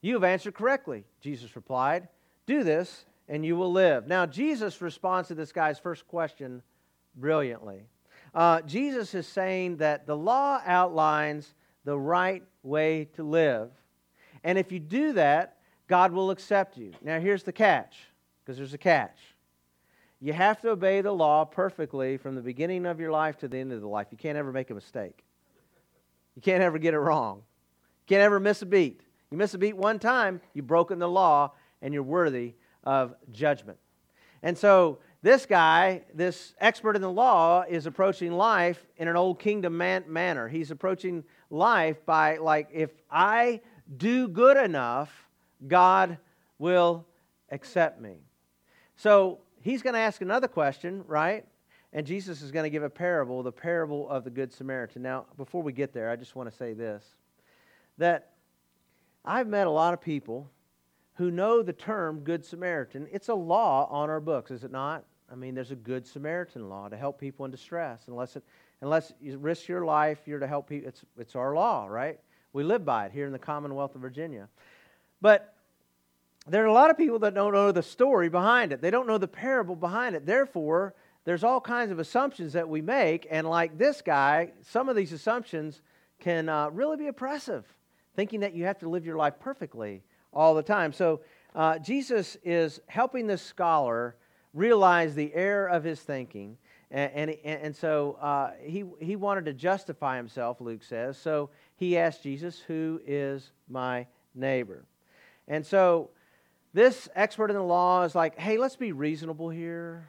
You 0.01 0.15
have 0.15 0.23
answered 0.23 0.53
correctly, 0.53 1.05
Jesus 1.21 1.55
replied. 1.55 2.07
Do 2.45 2.63
this, 2.63 3.05
and 3.27 3.45
you 3.45 3.55
will 3.55 3.71
live. 3.71 4.07
Now, 4.07 4.25
Jesus 4.25 4.81
responds 4.81 5.27
to 5.27 5.35
this 5.35 5.51
guy's 5.51 5.79
first 5.79 6.07
question 6.07 6.61
brilliantly. 7.15 7.83
Uh, 8.33 8.61
Jesus 8.61 9.13
is 9.13 9.27
saying 9.27 9.77
that 9.77 10.05
the 10.05 10.15
law 10.15 10.61
outlines 10.65 11.53
the 11.83 11.97
right 11.97 12.43
way 12.63 13.09
to 13.15 13.23
live. 13.23 13.71
And 14.43 14.57
if 14.57 14.71
you 14.71 14.79
do 14.79 15.13
that, 15.13 15.57
God 15.87 16.11
will 16.11 16.31
accept 16.31 16.77
you. 16.77 16.91
Now, 17.01 17.19
here's 17.19 17.43
the 17.43 17.53
catch, 17.53 17.97
because 18.43 18.57
there's 18.57 18.73
a 18.73 18.77
catch. 18.77 19.17
You 20.19 20.33
have 20.33 20.59
to 20.61 20.69
obey 20.69 21.01
the 21.01 21.11
law 21.11 21.45
perfectly 21.45 22.17
from 22.17 22.35
the 22.35 22.41
beginning 22.41 22.85
of 22.85 22.99
your 22.99 23.11
life 23.11 23.37
to 23.39 23.47
the 23.47 23.57
end 23.57 23.71
of 23.71 23.81
the 23.81 23.87
life. 23.87 24.07
You 24.11 24.17
can't 24.17 24.37
ever 24.37 24.51
make 24.51 24.69
a 24.69 24.73
mistake. 24.73 25.23
You 26.35 26.41
can't 26.41 26.63
ever 26.63 26.77
get 26.77 26.93
it 26.93 26.99
wrong. 26.99 27.37
You 27.37 28.15
can't 28.15 28.21
ever 28.21 28.39
miss 28.39 28.61
a 28.61 28.65
beat. 28.65 29.01
You 29.31 29.37
miss 29.37 29.53
a 29.53 29.57
beat 29.57 29.75
one 29.75 29.99
time, 29.99 30.41
you've 30.53 30.67
broken 30.67 30.99
the 30.99 31.09
law, 31.09 31.51
and 31.81 31.93
you're 31.93 32.03
worthy 32.03 32.55
of 32.87 33.13
judgment. 33.33 33.77
And 34.41 34.57
so, 34.57 34.99
this 35.21 35.45
guy, 35.45 36.03
this 36.13 36.53
expert 36.61 36.95
in 36.95 37.01
the 37.01 37.11
law, 37.11 37.65
is 37.67 37.85
approaching 37.85 38.31
life 38.31 38.85
in 38.95 39.09
an 39.09 39.17
old 39.17 39.39
kingdom 39.39 39.75
man- 39.75 40.05
manner. 40.07 40.47
He's 40.47 40.71
approaching 40.71 41.25
life 41.49 42.05
by, 42.05 42.37
like, 42.37 42.69
if 42.71 42.91
I 43.11 43.59
do 43.97 44.29
good 44.29 44.55
enough, 44.55 45.27
God 45.67 46.17
will 46.59 47.05
accept 47.51 47.99
me. 47.99 48.19
So 48.95 49.39
he's 49.59 49.81
going 49.81 49.95
to 49.95 49.99
ask 49.99 50.21
another 50.21 50.47
question, 50.47 51.03
right? 51.07 51.45
And 51.91 52.07
Jesus 52.07 52.41
is 52.41 52.51
going 52.51 52.63
to 52.63 52.69
give 52.69 52.83
a 52.83 52.89
parable, 52.89 53.43
the 53.43 53.51
parable 53.51 54.09
of 54.09 54.23
the 54.23 54.29
Good 54.29 54.53
Samaritan. 54.53 55.01
Now, 55.01 55.25
before 55.35 55.61
we 55.61 55.73
get 55.73 55.91
there, 55.91 56.09
I 56.09 56.15
just 56.15 56.37
want 56.37 56.49
to 56.49 56.55
say 56.55 56.71
this 56.71 57.03
that 57.97 58.29
I've 59.25 59.47
met 59.47 59.67
a 59.67 59.71
lot 59.71 59.93
of 59.93 59.99
people 59.99 60.49
who 61.17 61.31
know 61.31 61.63
the 61.63 61.73
term 61.73 62.19
Good 62.19 62.45
Samaritan. 62.45 63.07
It's 63.11 63.29
a 63.29 63.33
law 63.33 63.87
on 63.89 64.09
our 64.09 64.19
books, 64.19 64.51
is 64.51 64.63
it 64.63 64.71
not? 64.71 65.03
I 65.31 65.35
mean, 65.35 65.55
there's 65.55 65.71
a 65.71 65.75
Good 65.75 66.05
Samaritan 66.05 66.69
law 66.69 66.89
to 66.89 66.95
help 66.95 67.19
people 67.19 67.43
in 67.45 67.51
distress. 67.51 68.03
Unless, 68.07 68.35
it, 68.35 68.43
unless 68.81 69.13
you 69.19 69.37
risk 69.37 69.67
your 69.67 69.83
life, 69.83 70.19
you're 70.27 70.39
to 70.39 70.47
help 70.47 70.69
people. 70.69 70.89
It's, 70.89 71.03
it's 71.17 71.35
our 71.35 71.55
law, 71.55 71.87
right? 71.87 72.19
We 72.53 72.63
live 72.63 72.85
by 72.85 73.07
it 73.07 73.11
here 73.11 73.25
in 73.25 73.31
the 73.31 73.39
Commonwealth 73.39 73.95
of 73.95 74.01
Virginia. 74.01 74.47
But 75.19 75.55
there 76.47 76.63
are 76.63 76.67
a 76.67 76.73
lot 76.73 76.91
of 76.91 76.97
people 76.97 77.19
that 77.19 77.33
don't 77.33 77.51
know 77.51 77.71
the 77.71 77.83
story 77.83 78.29
behind 78.29 78.71
it. 78.71 78.81
They 78.81 78.91
don't 78.91 79.07
know 79.07 79.17
the 79.17 79.27
parable 79.27 79.75
behind 79.75 80.15
it. 80.15 80.25
Therefore, 80.25 80.93
there's 81.25 81.43
all 81.43 81.59
kinds 81.59 81.91
of 81.91 81.97
assumptions 81.97 82.53
that 82.53 82.69
we 82.69 82.81
make. 82.81 83.25
And 83.31 83.49
like 83.49 83.79
this 83.79 84.03
guy, 84.03 84.51
some 84.61 84.87
of 84.87 84.95
these 84.95 85.11
assumptions 85.11 85.81
can 86.19 86.47
uh, 86.47 86.69
really 86.69 86.95
be 86.95 87.07
oppressive, 87.07 87.65
thinking 88.15 88.41
that 88.41 88.53
you 88.53 88.65
have 88.65 88.77
to 88.79 88.89
live 88.89 89.03
your 89.03 89.17
life 89.17 89.39
perfectly 89.39 90.03
all 90.37 90.53
the 90.53 90.63
time. 90.63 90.93
So 90.93 91.21
uh, 91.55 91.79
Jesus 91.79 92.37
is 92.43 92.79
helping 92.85 93.25
this 93.25 93.41
scholar 93.41 94.15
realize 94.53 95.15
the 95.15 95.33
error 95.33 95.67
of 95.67 95.83
his 95.83 95.99
thinking. 95.99 96.57
And, 96.91 97.31
and, 97.43 97.61
and 97.61 97.75
so 97.75 98.17
uh, 98.21 98.51
he, 98.63 98.85
he 98.99 99.15
wanted 99.15 99.45
to 99.45 99.53
justify 99.53 100.15
himself, 100.15 100.61
Luke 100.61 100.83
says. 100.83 101.17
So 101.17 101.49
he 101.75 101.97
asked 101.97 102.21
Jesus, 102.21 102.59
Who 102.59 103.01
is 103.05 103.51
my 103.67 104.05
neighbor? 104.35 104.85
And 105.47 105.65
so 105.65 106.11
this 106.73 107.09
expert 107.15 107.49
in 107.49 107.57
the 107.57 107.63
law 107.63 108.03
is 108.03 108.13
like, 108.13 108.37
Hey, 108.37 108.57
let's 108.57 108.75
be 108.75 108.91
reasonable 108.91 109.49
here. 109.49 110.07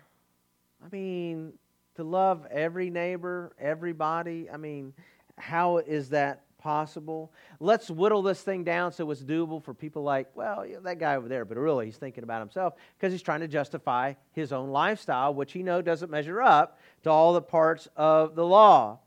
I 0.85 0.88
mean, 0.92 1.54
to 1.97 2.04
love 2.04 2.47
every 2.50 2.90
neighbor, 2.90 3.52
everybody, 3.58 4.49
I 4.50 4.58
mean, 4.58 4.92
how 5.37 5.78
is 5.78 6.11
that 6.11 6.42
possible? 6.59 7.33
Let's 7.61 7.91
whittle 7.91 8.23
this 8.23 8.43
thing 8.43 8.65
down 8.65 8.93
so 8.93 9.11
it's 9.11 9.23
doable 9.23 9.62
for 9.62 9.73
people 9.73 10.03
like, 10.03 10.29
well, 10.35 10.65
that 10.83 10.99
guy 10.99 11.17
over 11.17 11.29
there, 11.29 11.45
but 11.45 11.57
really 11.57 11.87
he's 11.87 11.97
thinking 11.97 12.25
about 12.25 12.41
himself 12.41 12.75
because 12.99 13.12
he's 13.12 13.23
trying 13.23 13.41
to 13.41 13.49
justify 13.49 14.15
his 14.33 14.53
own 14.53 14.71
lifestyle, 14.71 15.33
which 15.33 15.53
he 15.53 15.62
know 15.62 15.81
doesn't 15.81 16.11
measure 16.11 16.43
up 16.43 16.79
to 17.05 17.11
all 17.11 17.33
the 17.33 17.43
parts 17.43 17.88
of 17.97 18.35
the 18.35 18.45
law. 18.45 18.99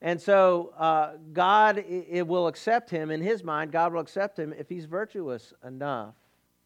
And 0.00 0.20
so 0.20 0.72
uh, 0.78 1.12
God 1.32 1.84
it 1.88 2.26
will 2.26 2.46
accept 2.46 2.90
him 2.90 3.10
in 3.10 3.20
his 3.20 3.42
mind. 3.42 3.72
God 3.72 3.92
will 3.92 4.00
accept 4.00 4.38
him 4.38 4.54
if 4.56 4.68
he's 4.68 4.84
virtuous 4.84 5.52
enough, 5.66 6.14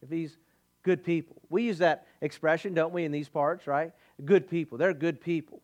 if 0.03 0.09
he's 0.09 0.37
good 0.83 1.03
people. 1.03 1.37
We 1.49 1.63
use 1.63 1.79
that 1.79 2.05
expression, 2.21 2.73
don't 2.73 2.93
we, 2.93 3.05
in 3.05 3.11
these 3.11 3.29
parts, 3.29 3.65
right? 3.65 3.91
Good 4.23 4.47
people. 4.49 4.77
They're 4.77 4.93
good 4.93 5.19
people. 5.19 5.61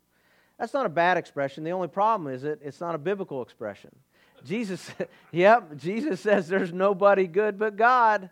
That's 0.57 0.73
not 0.73 0.85
a 0.85 0.89
bad 0.89 1.17
expression. 1.17 1.63
The 1.63 1.71
only 1.71 1.87
problem 1.87 2.33
is 2.33 2.43
it 2.43 2.59
it's 2.63 2.81
not 2.81 2.95
a 2.95 2.97
biblical 2.97 3.41
expression. 3.41 3.91
Jesus, 4.45 4.91
yep, 5.31 5.75
Jesus 5.77 6.21
says 6.21 6.47
there's 6.47 6.73
nobody 6.73 7.27
good 7.27 7.57
but 7.57 7.75
God. 7.75 8.29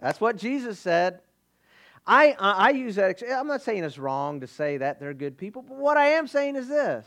That's 0.00 0.20
what 0.20 0.36
Jesus 0.36 0.78
said. 0.78 1.20
I, 2.06 2.36
I 2.38 2.70
use 2.70 2.96
that. 2.96 3.22
I'm 3.30 3.46
not 3.46 3.62
saying 3.62 3.82
it's 3.84 3.98
wrong 3.98 4.40
to 4.40 4.46
say 4.46 4.76
that 4.76 5.00
they're 5.00 5.14
good 5.14 5.38
people, 5.38 5.62
but 5.62 5.78
what 5.78 5.96
I 5.96 6.08
am 6.08 6.26
saying 6.26 6.56
is 6.56 6.68
this 6.68 7.06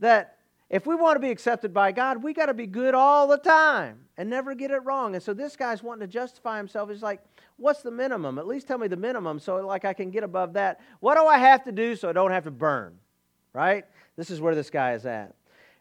that 0.00 0.36
if 0.70 0.86
we 0.86 0.94
want 0.94 1.16
to 1.16 1.20
be 1.20 1.30
accepted 1.30 1.72
by 1.72 1.92
God, 1.92 2.22
we 2.22 2.34
got 2.34 2.46
to 2.46 2.54
be 2.54 2.66
good 2.66 2.94
all 2.94 3.26
the 3.26 3.38
time 3.38 4.00
and 4.16 4.28
never 4.28 4.54
get 4.54 4.70
it 4.70 4.84
wrong. 4.84 5.14
And 5.14 5.22
so 5.22 5.32
this 5.32 5.56
guy's 5.56 5.82
wanting 5.82 6.06
to 6.06 6.12
justify 6.12 6.58
himself. 6.58 6.90
He's 6.90 7.02
like, 7.02 7.20
what's 7.56 7.80
the 7.80 7.90
minimum? 7.90 8.38
At 8.38 8.46
least 8.46 8.68
tell 8.68 8.76
me 8.76 8.86
the 8.86 8.96
minimum 8.96 9.40
so 9.40 9.56
like 9.66 9.86
I 9.86 9.94
can 9.94 10.10
get 10.10 10.24
above 10.24 10.52
that. 10.52 10.80
What 11.00 11.16
do 11.16 11.24
I 11.24 11.38
have 11.38 11.64
to 11.64 11.72
do 11.72 11.96
so 11.96 12.10
I 12.10 12.12
don't 12.12 12.32
have 12.32 12.44
to 12.44 12.50
burn? 12.50 12.98
Right? 13.54 13.86
This 14.16 14.30
is 14.30 14.40
where 14.40 14.54
this 14.54 14.68
guy 14.68 14.92
is 14.92 15.06
at. 15.06 15.34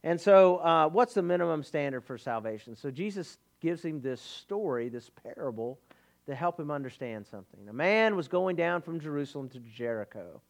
And 0.08 0.22
so, 0.22 0.60
uh, 0.60 0.88
what's 0.88 1.16
the 1.16 1.22
minimum 1.22 1.64
standard 1.64 2.00
for 2.00 2.18
salvation? 2.18 2.78
So, 2.78 2.90
Jesus 2.90 3.40
gives 3.60 3.84
him 3.84 4.00
this 4.00 4.22
story, 4.22 4.88
this 4.88 5.12
parable, 5.22 5.82
to 6.28 6.34
help 6.34 6.58
him 6.58 6.72
understand 6.72 7.28
something. 7.28 7.68
A 7.68 7.74
man 7.74 8.16
was 8.16 8.30
going 8.30 8.56
down 8.56 8.82
from 8.82 9.02
Jerusalem 9.02 9.50
to 9.50 9.60
Jericho. 9.60 10.42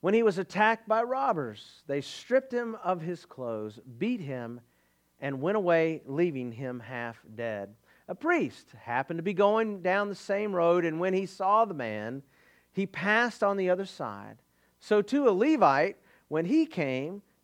When 0.00 0.14
he 0.14 0.22
was 0.22 0.38
attacked 0.38 0.88
by 0.88 1.02
robbers, 1.02 1.82
they 1.86 2.00
stripped 2.00 2.50
him 2.50 2.78
of 2.82 3.02
his 3.02 3.26
clothes, 3.26 3.78
beat 3.98 4.22
him, 4.22 4.58
and 5.20 5.42
went 5.42 5.58
away, 5.58 6.00
leaving 6.06 6.50
him 6.50 6.80
half 6.80 7.20
dead. 7.34 7.74
A 8.08 8.14
priest 8.14 8.68
happened 8.80 9.18
to 9.18 9.22
be 9.22 9.34
going 9.34 9.82
down 9.82 10.08
the 10.08 10.14
same 10.14 10.56
road, 10.56 10.86
and 10.86 10.98
when 10.98 11.12
he 11.12 11.26
saw 11.26 11.66
the 11.66 11.74
man, 11.74 12.22
he 12.72 12.86
passed 12.86 13.42
on 13.42 13.58
the 13.58 13.68
other 13.68 13.84
side. 13.84 14.38
So, 14.80 15.02
too, 15.02 15.28
a 15.28 15.30
Levite, 15.30 15.98
when 16.28 16.46
he 16.46 16.64
came, 16.64 17.20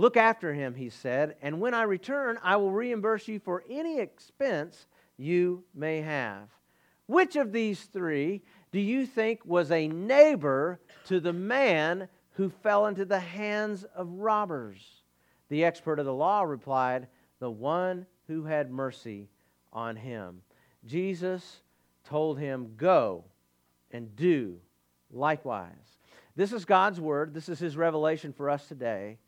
Look 0.00 0.16
after 0.16 0.54
him, 0.54 0.74
he 0.74 0.88
said, 0.88 1.36
and 1.42 1.60
when 1.60 1.74
I 1.74 1.82
return, 1.82 2.38
I 2.42 2.56
will 2.56 2.70
reimburse 2.70 3.28
you 3.28 3.38
for 3.38 3.64
any 3.68 4.00
expense 4.00 4.86
you 5.18 5.62
may 5.74 6.00
have. 6.00 6.48
Which 7.04 7.36
of 7.36 7.52
these 7.52 7.82
three 7.82 8.40
do 8.72 8.80
you 8.80 9.04
think 9.04 9.44
was 9.44 9.70
a 9.70 9.88
neighbor 9.88 10.80
to 11.04 11.20
the 11.20 11.34
man 11.34 12.08
who 12.30 12.48
fell 12.48 12.86
into 12.86 13.04
the 13.04 13.20
hands 13.20 13.84
of 13.94 14.08
robbers? 14.10 14.80
The 15.50 15.64
expert 15.64 15.98
of 15.98 16.06
the 16.06 16.14
law 16.14 16.44
replied, 16.44 17.08
The 17.38 17.50
one 17.50 18.06
who 18.26 18.44
had 18.44 18.70
mercy 18.70 19.28
on 19.70 19.96
him. 19.96 20.40
Jesus 20.86 21.60
told 22.04 22.38
him, 22.38 22.72
Go 22.78 23.24
and 23.90 24.16
do 24.16 24.60
likewise. 25.12 25.98
This 26.36 26.54
is 26.54 26.64
God's 26.64 27.02
word. 27.02 27.34
This 27.34 27.50
is 27.50 27.58
his 27.58 27.76
revelation 27.76 28.32
for 28.32 28.48
us 28.48 28.66
today. 28.66 29.18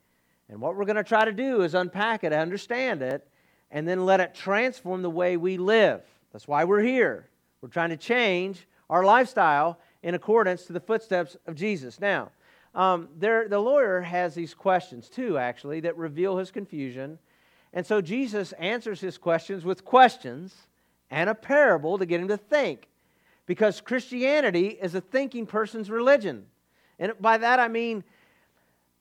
And 0.53 0.61
what 0.61 0.77
we're 0.77 0.85
going 0.85 0.97
to 0.97 1.03
try 1.03 1.25
to 1.25 1.33
do 1.33 1.63
is 1.63 1.75
unpack 1.75 2.25
it, 2.25 2.33
understand 2.35 3.01
it, 3.01 3.27
and 3.71 3.89
then 3.89 4.05
let 4.05 4.21
it 4.21 4.35
transform 4.35 5.01
the 5.01 5.09
way 5.09 5.39
we 5.39 5.57
live. 5.57 6.03
That's 6.31 6.47
why 6.47 6.65
we're 6.65 6.83
here. 6.83 7.31
We're 7.63 7.71
trying 7.71 7.89
to 7.89 7.97
change 7.97 8.69
our 8.91 9.03
lifestyle 9.03 9.79
in 10.03 10.15
accordance 10.15 10.65
to 10.67 10.75
the 10.75 10.81
footsteps 10.81 11.39
of 11.47 11.55
Jesus. 11.55 11.99
Now, 12.01 12.33
um, 12.75 13.09
there, 13.19 13.49
the 13.49 13.59
lawyer 13.59 14.03
has 14.03 14.35
these 14.35 14.53
questions 14.53 15.09
too, 15.09 15.39
actually, 15.39 15.81
that 15.81 15.97
reveal 15.97 16.37
his 16.37 16.51
confusion. 16.51 17.19
And 17.73 17.87
so 17.87 18.03
Jesus 18.03 18.53
answers 18.53 19.01
his 19.01 19.17
questions 19.17 19.65
with 19.65 19.87
questions 19.87 20.55
and 21.11 21.31
a 21.31 21.35
parable 21.35 21.97
to 21.97 22.05
get 22.05 22.21
him 22.21 22.29
to 22.29 22.37
think. 22.37 22.89
Because 23.47 23.81
Christianity 23.81 24.79
is 24.83 24.95
a 24.95 25.01
thinking 25.01 25.47
person's 25.47 25.89
religion. 25.89 26.45
And 26.99 27.15
by 27.19 27.39
that 27.39 27.59
I 27.59 27.69
mean 27.69 28.05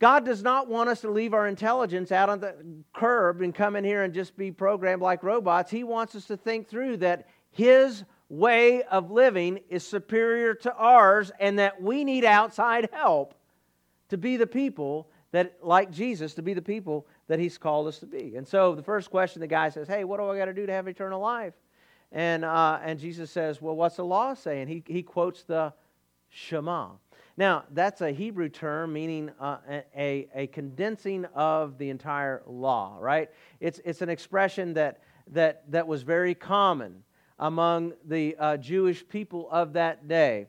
God 0.02 0.26
does 0.26 0.42
not 0.42 0.68
want 0.68 0.90
us 0.90 1.02
to 1.02 1.12
leave 1.12 1.36
our 1.36 1.48
intelligence 1.48 2.12
out 2.12 2.28
on 2.28 2.40
the 2.40 2.56
curb 2.92 3.42
and 3.42 3.54
come 3.54 3.76
in 3.76 3.84
here 3.84 4.02
and 4.02 4.12
just 4.12 4.36
be 4.36 4.52
programmed 4.52 5.04
like 5.04 5.22
robots. 5.22 5.70
He 5.70 5.84
wants 5.84 6.16
us 6.16 6.26
to 6.26 6.36
think 6.36 6.68
through 6.68 6.98
that 6.98 7.28
His 7.52 8.04
way 8.28 8.82
of 8.82 9.12
living 9.12 9.60
is 9.70 9.86
superior 9.86 10.56
to 10.56 10.74
ours 10.74 11.32
and 11.40 11.60
that 11.60 11.80
we 11.80 12.04
need 12.04 12.26
outside 12.26 12.90
help 12.92 13.36
to 14.10 14.18
be 14.18 14.38
the 14.38 14.48
people 14.48 15.08
that, 15.34 15.60
like 15.62 15.92
Jesus, 15.92 16.34
to 16.34 16.42
be 16.42 16.56
the 16.56 16.64
people 16.64 17.06
that 17.28 17.38
He's 17.38 17.60
called 17.60 17.86
us 17.86 18.00
to 18.00 18.08
be. 18.08 18.36
And 18.38 18.48
so 18.48 18.74
the 18.74 18.82
first 18.82 19.12
question 19.12 19.40
the 19.40 19.46
guy 19.46 19.70
says, 19.70 19.88
Hey, 19.88 20.04
what 20.04 20.18
do 20.18 20.28
I 20.28 20.36
got 20.36 20.46
to 20.46 20.54
do 20.54 20.66
to 20.66 20.74
have 20.74 20.88
eternal 20.88 21.22
life? 21.22 21.54
And, 22.12 22.44
uh, 22.44 22.80
and 22.84 23.00
Jesus 23.00 23.30
says, 23.30 23.62
Well, 23.62 23.76
what's 23.76 23.98
the 23.98 24.06
law 24.06 24.34
saying? 24.34 24.68
He, 24.68 24.84
he 24.88 25.04
quotes 25.04 25.44
the 25.44 25.74
Shema. 26.30 26.88
Now, 27.38 27.64
that's 27.72 28.02
a 28.02 28.12
Hebrew 28.12 28.50
term 28.50 28.94
meaning 28.94 29.32
uh, 29.40 29.58
a, 29.96 30.28
a 30.36 30.48
condensing 30.48 31.26
of 31.34 31.78
the 31.78 31.90
entire 31.90 32.44
law, 32.46 32.98
right? 33.00 33.30
It's, 33.60 33.80
it's 33.86 34.02
an 34.02 34.10
expression 34.10 34.74
that, 34.74 35.02
that, 35.32 35.64
that 35.72 35.88
was 35.88 36.04
very 36.04 36.36
common 36.36 37.04
among 37.40 37.94
the 38.06 38.36
uh, 38.38 38.58
Jewish 38.58 39.08
people 39.08 39.50
of 39.50 39.74
that 39.74 40.08
day. 40.08 40.48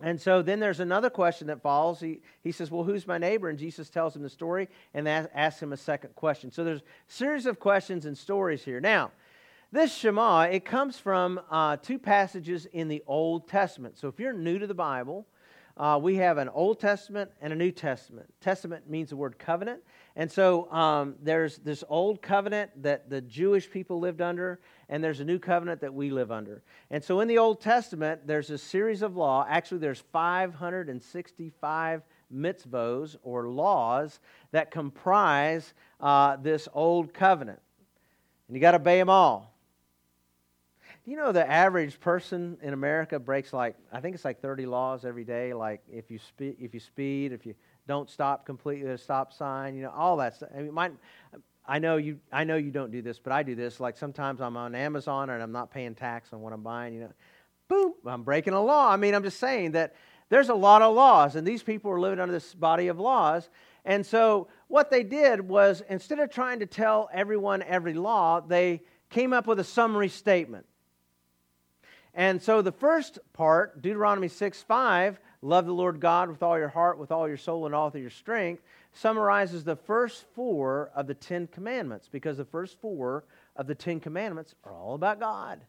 And 0.00 0.20
so 0.20 0.42
then 0.42 0.58
there's 0.60 0.80
another 0.80 1.08
question 1.08 1.46
that 1.46 1.62
follows. 1.62 2.00
He, 2.00 2.20
he 2.42 2.52
says, 2.52 2.70
Well, 2.70 2.82
who's 2.82 3.06
my 3.06 3.18
neighbor? 3.18 3.48
And 3.48 3.58
Jesus 3.58 3.90
tells 3.90 4.16
him 4.16 4.22
the 4.22 4.28
story 4.30 4.68
and 4.92 5.08
asks 5.08 5.62
him 5.62 5.72
a 5.72 5.76
second 5.76 6.14
question. 6.16 6.50
So 6.50 6.64
there's 6.64 6.80
a 6.80 6.84
series 7.06 7.46
of 7.46 7.60
questions 7.60 8.04
and 8.04 8.18
stories 8.18 8.64
here. 8.64 8.80
Now, 8.80 9.12
this 9.70 9.94
Shema, 9.94 10.42
it 10.42 10.64
comes 10.64 10.98
from 10.98 11.40
uh, 11.50 11.76
two 11.76 11.98
passages 11.98 12.66
in 12.66 12.88
the 12.88 13.02
Old 13.06 13.48
Testament. 13.48 13.96
So 13.96 14.08
if 14.08 14.18
you're 14.18 14.32
new 14.32 14.58
to 14.58 14.66
the 14.66 14.74
Bible, 14.74 15.26
uh, 15.76 15.98
we 16.00 16.16
have 16.16 16.38
an 16.38 16.48
Old 16.48 16.78
Testament 16.78 17.30
and 17.40 17.52
a 17.52 17.56
New 17.56 17.72
Testament. 17.72 18.32
Testament 18.40 18.88
means 18.88 19.10
the 19.10 19.16
word 19.16 19.38
covenant. 19.38 19.80
And 20.14 20.30
so 20.30 20.70
um, 20.70 21.16
there's 21.20 21.58
this 21.58 21.82
old 21.88 22.22
covenant 22.22 22.70
that 22.82 23.10
the 23.10 23.20
Jewish 23.20 23.68
people 23.68 23.98
lived 23.98 24.20
under, 24.20 24.60
and 24.88 25.02
there's 25.02 25.18
a 25.18 25.24
new 25.24 25.40
covenant 25.40 25.80
that 25.80 25.92
we 25.92 26.10
live 26.10 26.30
under. 26.30 26.62
And 26.90 27.02
so 27.02 27.18
in 27.20 27.26
the 27.26 27.38
Old 27.38 27.60
Testament, 27.60 28.24
there's 28.24 28.50
a 28.50 28.58
series 28.58 29.02
of 29.02 29.16
law. 29.16 29.44
Actually, 29.48 29.78
there's 29.78 30.04
565 30.12 32.02
mitzvos 32.32 33.16
or 33.24 33.48
laws 33.48 34.20
that 34.52 34.70
comprise 34.70 35.74
uh, 36.00 36.36
this 36.36 36.68
old 36.72 37.12
covenant. 37.12 37.60
And 38.46 38.56
you 38.56 38.60
got 38.60 38.72
to 38.72 38.76
obey 38.76 38.98
them 38.98 39.10
all. 39.10 39.53
Do 41.04 41.10
you 41.10 41.18
know 41.18 41.32
the 41.32 41.46
average 41.46 42.00
person 42.00 42.56
in 42.62 42.72
America 42.72 43.18
breaks 43.18 43.52
like 43.52 43.76
I 43.92 44.00
think 44.00 44.14
it's 44.14 44.24
like 44.24 44.40
30 44.40 44.64
laws 44.64 45.04
every 45.04 45.24
day. 45.24 45.52
Like 45.52 45.82
if 45.92 46.10
you 46.10 46.18
speed, 46.18 46.56
if 46.58 46.72
you 46.72 46.80
speed, 46.80 47.32
if 47.32 47.44
you 47.44 47.54
don't 47.86 48.08
stop 48.08 48.46
completely 48.46 48.88
at 48.88 48.94
a 48.94 48.98
stop 48.98 49.32
sign, 49.32 49.76
you 49.76 49.82
know 49.82 49.92
all 49.94 50.16
that 50.16 50.34
stuff. 50.34 50.48
I 50.56 50.62
mean, 50.62 50.72
might, 50.72 50.92
I 51.66 51.78
know 51.78 51.98
you 51.98 52.20
I 52.32 52.44
know 52.44 52.56
you 52.56 52.70
don't 52.70 52.90
do 52.90 53.02
this, 53.02 53.18
but 53.18 53.34
I 53.34 53.42
do 53.42 53.54
this. 53.54 53.80
Like 53.80 53.98
sometimes 53.98 54.40
I'm 54.40 54.56
on 54.56 54.74
Amazon 54.74 55.28
and 55.28 55.42
I'm 55.42 55.52
not 55.52 55.70
paying 55.70 55.94
tax 55.94 56.32
on 56.32 56.40
what 56.40 56.54
I'm 56.54 56.62
buying, 56.62 56.94
you 56.94 57.00
know. 57.00 57.12
Boom, 57.68 57.94
I'm 58.06 58.22
breaking 58.22 58.54
a 58.54 58.62
law. 58.62 58.90
I 58.90 58.96
mean, 58.96 59.14
I'm 59.14 59.22
just 59.22 59.38
saying 59.38 59.72
that 59.72 59.94
there's 60.30 60.48
a 60.48 60.54
lot 60.54 60.80
of 60.80 60.94
laws, 60.94 61.36
and 61.36 61.46
these 61.46 61.62
people 61.62 61.90
are 61.90 62.00
living 62.00 62.18
under 62.18 62.32
this 62.32 62.54
body 62.54 62.88
of 62.88 62.98
laws. 62.98 63.50
And 63.84 64.06
so 64.06 64.48
what 64.68 64.90
they 64.90 65.02
did 65.02 65.46
was 65.46 65.82
instead 65.90 66.18
of 66.18 66.30
trying 66.30 66.60
to 66.60 66.66
tell 66.66 67.10
everyone 67.12 67.62
every 67.62 67.92
law, 67.92 68.40
they 68.40 68.82
came 69.10 69.34
up 69.34 69.46
with 69.46 69.60
a 69.60 69.64
summary 69.64 70.08
statement. 70.08 70.66
And 72.14 72.40
so 72.40 72.62
the 72.62 72.72
first 72.72 73.18
part, 73.32 73.82
Deuteronomy 73.82 74.28
6 74.28 74.62
5, 74.62 75.18
love 75.42 75.66
the 75.66 75.74
Lord 75.74 76.00
God 76.00 76.30
with 76.30 76.42
all 76.42 76.58
your 76.58 76.68
heart, 76.68 76.98
with 76.98 77.10
all 77.10 77.26
your 77.26 77.36
soul, 77.36 77.66
and 77.66 77.74
all 77.74 77.88
of 77.88 77.96
your 77.96 78.10
strength, 78.10 78.62
summarizes 78.92 79.64
the 79.64 79.76
first 79.76 80.24
four 80.34 80.90
of 80.94 81.08
the 81.08 81.14
Ten 81.14 81.48
Commandments 81.48 82.08
because 82.10 82.36
the 82.36 82.44
first 82.44 82.80
four 82.80 83.24
of 83.56 83.66
the 83.66 83.74
Ten 83.74 83.98
Commandments 83.98 84.54
are 84.64 84.72
all 84.72 84.94
about 84.94 85.18
God. 85.18 85.60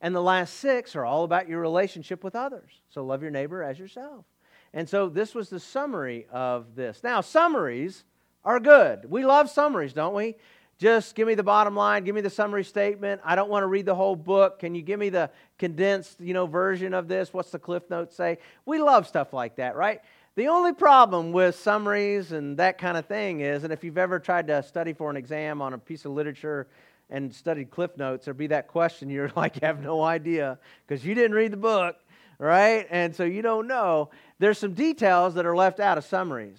And 0.00 0.14
the 0.14 0.22
last 0.22 0.54
six 0.54 0.96
are 0.96 1.04
all 1.04 1.24
about 1.24 1.48
your 1.48 1.60
relationship 1.60 2.24
with 2.24 2.34
others. 2.34 2.70
So 2.88 3.04
love 3.04 3.22
your 3.22 3.30
neighbor 3.30 3.62
as 3.62 3.78
yourself. 3.78 4.24
And 4.72 4.88
so 4.88 5.08
this 5.08 5.34
was 5.34 5.50
the 5.50 5.60
summary 5.60 6.26
of 6.32 6.74
this. 6.74 7.02
Now, 7.04 7.20
summaries 7.20 8.04
are 8.44 8.58
good. 8.58 9.08
We 9.08 9.24
love 9.24 9.48
summaries, 9.48 9.92
don't 9.92 10.14
we? 10.14 10.36
Just 10.78 11.14
give 11.14 11.28
me 11.28 11.34
the 11.34 11.44
bottom 11.44 11.76
line, 11.76 12.04
give 12.04 12.14
me 12.14 12.20
the 12.20 12.30
summary 12.30 12.64
statement. 12.64 13.20
I 13.24 13.36
don't 13.36 13.48
want 13.48 13.62
to 13.62 13.68
read 13.68 13.86
the 13.86 13.94
whole 13.94 14.16
book. 14.16 14.58
Can 14.58 14.74
you 14.74 14.82
give 14.82 14.98
me 14.98 15.08
the 15.08 15.30
condensed, 15.58 16.20
you 16.20 16.34
know, 16.34 16.46
version 16.46 16.94
of 16.94 17.06
this? 17.06 17.32
What's 17.32 17.50
the 17.50 17.60
cliff 17.60 17.88
notes 17.90 18.16
say? 18.16 18.38
We 18.66 18.80
love 18.80 19.06
stuff 19.06 19.32
like 19.32 19.56
that, 19.56 19.76
right? 19.76 20.00
The 20.36 20.48
only 20.48 20.72
problem 20.72 21.30
with 21.30 21.54
summaries 21.54 22.32
and 22.32 22.56
that 22.56 22.78
kind 22.78 22.96
of 22.96 23.06
thing 23.06 23.40
is, 23.40 23.62
and 23.62 23.72
if 23.72 23.84
you've 23.84 23.98
ever 23.98 24.18
tried 24.18 24.48
to 24.48 24.64
study 24.64 24.92
for 24.92 25.08
an 25.08 25.16
exam 25.16 25.62
on 25.62 25.74
a 25.74 25.78
piece 25.78 26.04
of 26.04 26.10
literature 26.10 26.66
and 27.08 27.32
studied 27.32 27.70
cliff 27.70 27.96
notes, 27.96 28.24
there'd 28.24 28.36
be 28.36 28.48
that 28.48 28.66
question 28.66 29.08
you're 29.08 29.30
like, 29.36 29.62
have 29.62 29.80
no 29.80 30.02
idea 30.02 30.58
because 30.86 31.04
you 31.04 31.14
didn't 31.14 31.36
read 31.36 31.52
the 31.52 31.56
book, 31.56 31.96
right? 32.40 32.84
And 32.90 33.14
so 33.14 33.22
you 33.22 33.42
don't 33.42 33.68
know. 33.68 34.10
There's 34.40 34.58
some 34.58 34.74
details 34.74 35.34
that 35.34 35.46
are 35.46 35.54
left 35.54 35.78
out 35.78 35.98
of 35.98 36.04
summaries. 36.04 36.58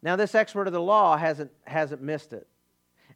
Now, 0.00 0.14
this 0.14 0.36
expert 0.36 0.68
of 0.68 0.72
the 0.72 0.80
law 0.80 1.16
hasn't, 1.16 1.50
hasn't 1.64 2.02
missed 2.02 2.32
it. 2.32 2.46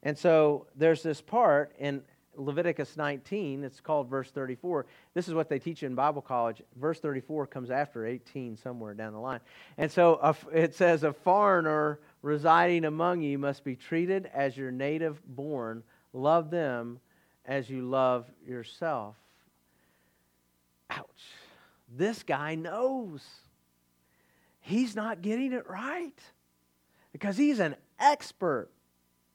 And 0.02 0.16
so 0.16 0.66
there's 0.76 1.02
this 1.02 1.20
part 1.20 1.72
in 1.78 2.02
Leviticus 2.36 2.96
19, 2.96 3.64
it's 3.64 3.80
called 3.80 4.08
verse 4.08 4.30
34. 4.30 4.86
This 5.14 5.28
is 5.28 5.34
what 5.34 5.48
they 5.48 5.58
teach 5.58 5.82
in 5.82 5.94
Bible 5.94 6.22
college. 6.22 6.62
Verse 6.76 6.98
34 7.00 7.46
comes 7.46 7.70
after 7.70 8.06
18 8.06 8.56
somewhere 8.56 8.94
down 8.94 9.12
the 9.12 9.18
line. 9.18 9.40
And 9.76 9.90
so 9.90 10.34
it 10.52 10.74
says, 10.74 11.02
A 11.02 11.12
foreigner 11.12 11.98
residing 12.22 12.84
among 12.84 13.20
you 13.22 13.38
must 13.38 13.64
be 13.64 13.76
treated 13.76 14.30
as 14.32 14.56
your 14.56 14.70
native 14.70 15.20
born. 15.26 15.82
Love 16.12 16.50
them 16.50 17.00
as 17.44 17.68
you 17.68 17.82
love 17.82 18.30
yourself. 18.46 19.16
Ouch. 20.90 21.06
This 21.96 22.22
guy 22.22 22.54
knows. 22.54 23.24
He's 24.60 24.94
not 24.94 25.22
getting 25.22 25.52
it 25.52 25.68
right 25.68 26.18
because 27.12 27.36
he's 27.36 27.58
an 27.58 27.74
expert 27.98 28.70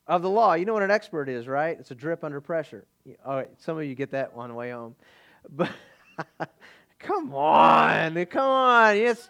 of 0.07 0.21
the 0.21 0.29
law. 0.29 0.53
You 0.53 0.65
know 0.65 0.73
what 0.73 0.83
an 0.83 0.91
expert 0.91 1.29
is, 1.29 1.47
right? 1.47 1.77
It's 1.79 1.91
a 1.91 1.95
drip 1.95 2.23
under 2.23 2.41
pressure. 2.41 2.85
All 3.25 3.35
right, 3.35 3.49
some 3.57 3.77
of 3.77 3.85
you 3.85 3.95
get 3.95 4.11
that 4.11 4.35
one 4.35 4.53
way 4.55 4.71
home. 4.71 4.95
But 6.37 6.49
come 6.97 7.35
on, 7.35 8.25
come 8.25 8.49
on. 8.49 8.97
Yes, 8.97 9.29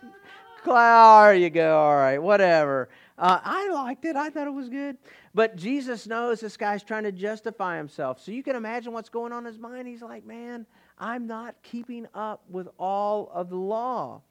there 0.65 1.33
you 1.35 1.49
go. 1.49 1.77
All 1.77 1.95
right, 1.95 2.21
whatever. 2.21 2.89
Uh, 3.17 3.39
I 3.43 3.69
liked 3.69 4.05
it. 4.05 4.15
I 4.15 4.29
thought 4.29 4.47
it 4.47 4.53
was 4.53 4.69
good. 4.69 4.97
But 5.33 5.55
Jesus 5.55 6.07
knows 6.07 6.39
this 6.39 6.57
guy's 6.57 6.83
trying 6.83 7.03
to 7.03 7.11
justify 7.11 7.77
himself. 7.77 8.21
So 8.21 8.31
you 8.31 8.43
can 8.43 8.55
imagine 8.55 8.93
what's 8.93 9.09
going 9.09 9.31
on 9.31 9.45
in 9.45 9.51
his 9.51 9.59
mind. 9.59 9.87
He's 9.87 10.01
like, 10.01 10.25
man, 10.25 10.65
I'm 10.97 11.27
not 11.27 11.55
keeping 11.63 12.07
up 12.13 12.43
with 12.49 12.67
all 12.77 13.29
of 13.33 13.49
the 13.49 13.57
law. 13.57 14.21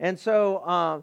And 0.00 0.18
so 0.18 0.58
uh, 0.58 1.00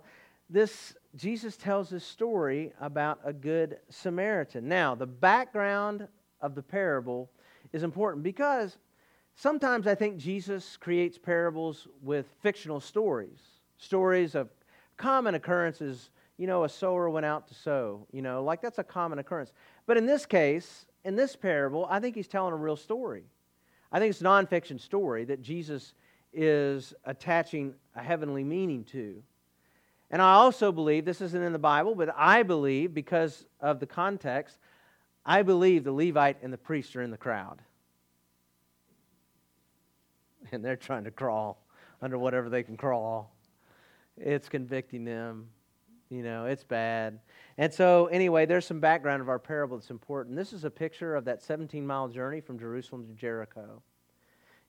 this 0.50 0.96
Jesus 1.15 1.58
tells 1.58 1.89
this 1.89 2.06
story 2.06 2.71
about 2.80 3.19
a 3.24 3.34
good 3.34 3.80
Samaritan. 3.89 4.67
Now, 4.67 4.95
the 4.95 5.06
background 5.06 6.08
of 6.39 6.56
the 6.56 6.63
parable 6.63 7.30
is 7.74 7.84
important 7.84 8.24
because 8.24 8.78
sometimes 9.36 9.88
I 9.88 9.95
think 9.95 10.17
Jesus 10.17 10.78
creates 10.78 11.17
parables 11.17 11.88
with 12.02 12.28
fictional 12.41 12.80
stories, 12.80 13.39
stories 13.78 14.36
of 14.36 14.50
common 14.95 15.36
occurrences. 15.36 16.12
You 16.38 16.47
know, 16.47 16.63
a 16.63 16.69
sower 16.69 17.10
went 17.10 17.26
out 17.26 17.47
to 17.50 17.54
sow, 17.54 18.08
you 18.12 18.21
know, 18.21 18.43
like 18.43 18.62
that's 18.62 18.80
a 18.80 18.84
common 18.84 19.19
occurrence. 19.19 19.52
But 19.86 19.97
in 19.97 20.06
this 20.06 20.26
case, 20.26 20.86
in 21.04 21.15
this 21.15 21.36
parable, 21.36 21.86
I 21.89 22.00
think 22.00 22.15
he's 22.15 22.28
telling 22.28 22.54
a 22.54 22.58
real 22.58 22.78
story. 22.78 23.26
I 23.91 24.00
think 24.00 24.12
it's 24.12 24.21
a 24.21 24.24
nonfiction 24.24 24.80
story 24.80 25.26
that 25.26 25.41
Jesus 25.41 25.93
is 26.34 26.93
attaching 27.04 27.74
a 27.95 28.02
heavenly 28.02 28.43
meaning 28.43 28.86
to. 28.86 29.21
And 30.12 30.21
I 30.21 30.34
also 30.34 30.74
believe, 30.74 31.06
this 31.06 31.21
isn't 31.21 31.41
in 31.41 31.54
the 31.54 31.60
Bible, 31.60 31.95
but 31.95 32.13
I 32.15 32.43
believe, 32.43 32.93
because 32.93 33.45
of 33.62 33.80
the 33.80 33.88
context, 33.88 34.58
I 35.26 35.41
believe 35.41 35.86
the 35.86 35.93
Levite 35.93 36.38
and 36.43 36.52
the 36.52 36.58
priest 36.58 36.95
are 36.97 37.02
in 37.02 37.12
the 37.12 37.17
crowd. 37.17 37.60
And 40.52 40.65
they're 40.65 40.76
trying 40.76 41.06
to 41.06 41.12
crawl 41.12 41.63
under 42.02 42.17
whatever 42.17 42.50
they 42.50 42.63
can 42.63 42.76
crawl. 42.76 43.34
It's 44.17 44.50
convicting 44.50 45.06
them. 45.06 45.47
You 46.10 46.24
know, 46.24 46.45
it's 46.45 46.65
bad. 46.65 47.19
And 47.58 47.74
so, 47.74 48.08
anyway, 48.08 48.45
there's 48.45 48.65
some 48.65 48.82
background 48.82 49.21
of 49.21 49.30
our 49.30 49.39
parable 49.39 49.78
that's 49.78 49.91
important. 49.91 50.36
This 50.36 50.52
is 50.52 50.65
a 50.65 50.69
picture 50.69 51.15
of 51.15 51.24
that 51.24 51.41
17 51.41 51.88
mile 51.88 52.10
journey 52.10 52.41
from 52.41 52.60
Jerusalem 52.60 53.08
to 53.08 53.13
Jericho. 53.13 53.82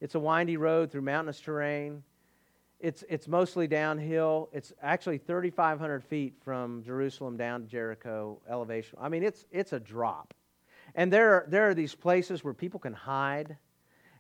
It's 0.00 0.14
a 0.14 0.20
windy 0.20 0.57
road 0.57 0.92
through 0.92 1.02
mountainous 1.02 1.40
terrain. 1.40 2.05
It's, 2.83 3.05
it's 3.09 3.29
mostly 3.29 3.68
downhill. 3.68 4.49
It's 4.53 4.73
actually 4.83 5.18
3,500 5.18 6.03
feet 6.03 6.35
from 6.45 6.83
Jerusalem 6.83 7.37
down 7.37 7.62
to 7.62 7.68
Jericho 7.68 8.40
elevation. 8.51 8.99
I 9.01 9.09
mean, 9.09 9.23
it's, 9.23 9.47
it's 9.53 9.73
a 9.73 9.79
drop. 9.79 10.35
And 10.97 11.12
there 11.12 11.33
are, 11.33 11.47
there 11.49 11.71
are 11.71 11.75
these 11.75 11.95
places 11.95 12.42
where 12.42 12.53
people 12.53 12.81
can 12.81 12.92
hide. 12.92 13.57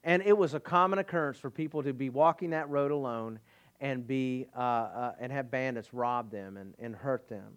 And 0.04 0.22
it 0.22 0.38
was 0.38 0.54
a 0.54 0.60
common 0.60 1.00
occurrence 1.00 1.38
for 1.38 1.50
people 1.50 1.82
to 1.82 1.92
be 1.92 2.08
walking 2.08 2.50
that 2.50 2.70
road 2.70 2.92
alone 2.92 3.40
and, 3.80 4.06
be, 4.06 4.46
uh, 4.56 4.60
uh, 4.60 5.14
and 5.18 5.32
have 5.32 5.50
bandits 5.50 5.92
rob 5.92 6.30
them 6.30 6.56
and, 6.56 6.72
and 6.78 6.94
hurt 6.94 7.28
them. 7.28 7.54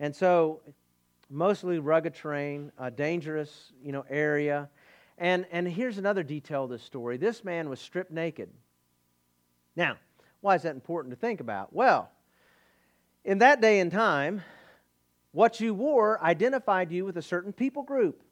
And 0.00 0.14
so, 0.14 0.60
mostly 1.30 1.78
rugged 1.78 2.14
terrain, 2.14 2.72
a 2.78 2.90
dangerous 2.90 3.72
you 3.80 3.92
know, 3.92 4.04
area. 4.10 4.68
And, 5.18 5.46
and 5.52 5.68
here's 5.68 5.98
another 5.98 6.24
detail 6.24 6.64
of 6.64 6.70
this 6.70 6.82
story 6.82 7.16
this 7.16 7.44
man 7.44 7.68
was 7.68 7.78
stripped 7.78 8.10
naked. 8.10 8.50
Now, 9.76 9.98
why 10.40 10.54
is 10.54 10.62
that 10.62 10.74
important 10.74 11.14
to 11.14 11.20
think 11.20 11.40
about? 11.40 11.72
Well, 11.72 12.10
in 13.24 13.38
that 13.38 13.60
day 13.60 13.80
and 13.80 13.90
time, 13.90 14.42
what 15.32 15.60
you 15.60 15.74
wore 15.74 16.22
identified 16.22 16.90
you 16.90 17.04
with 17.04 17.16
a 17.16 17.22
certain 17.22 17.52
people 17.52 17.82
group. 17.82 18.22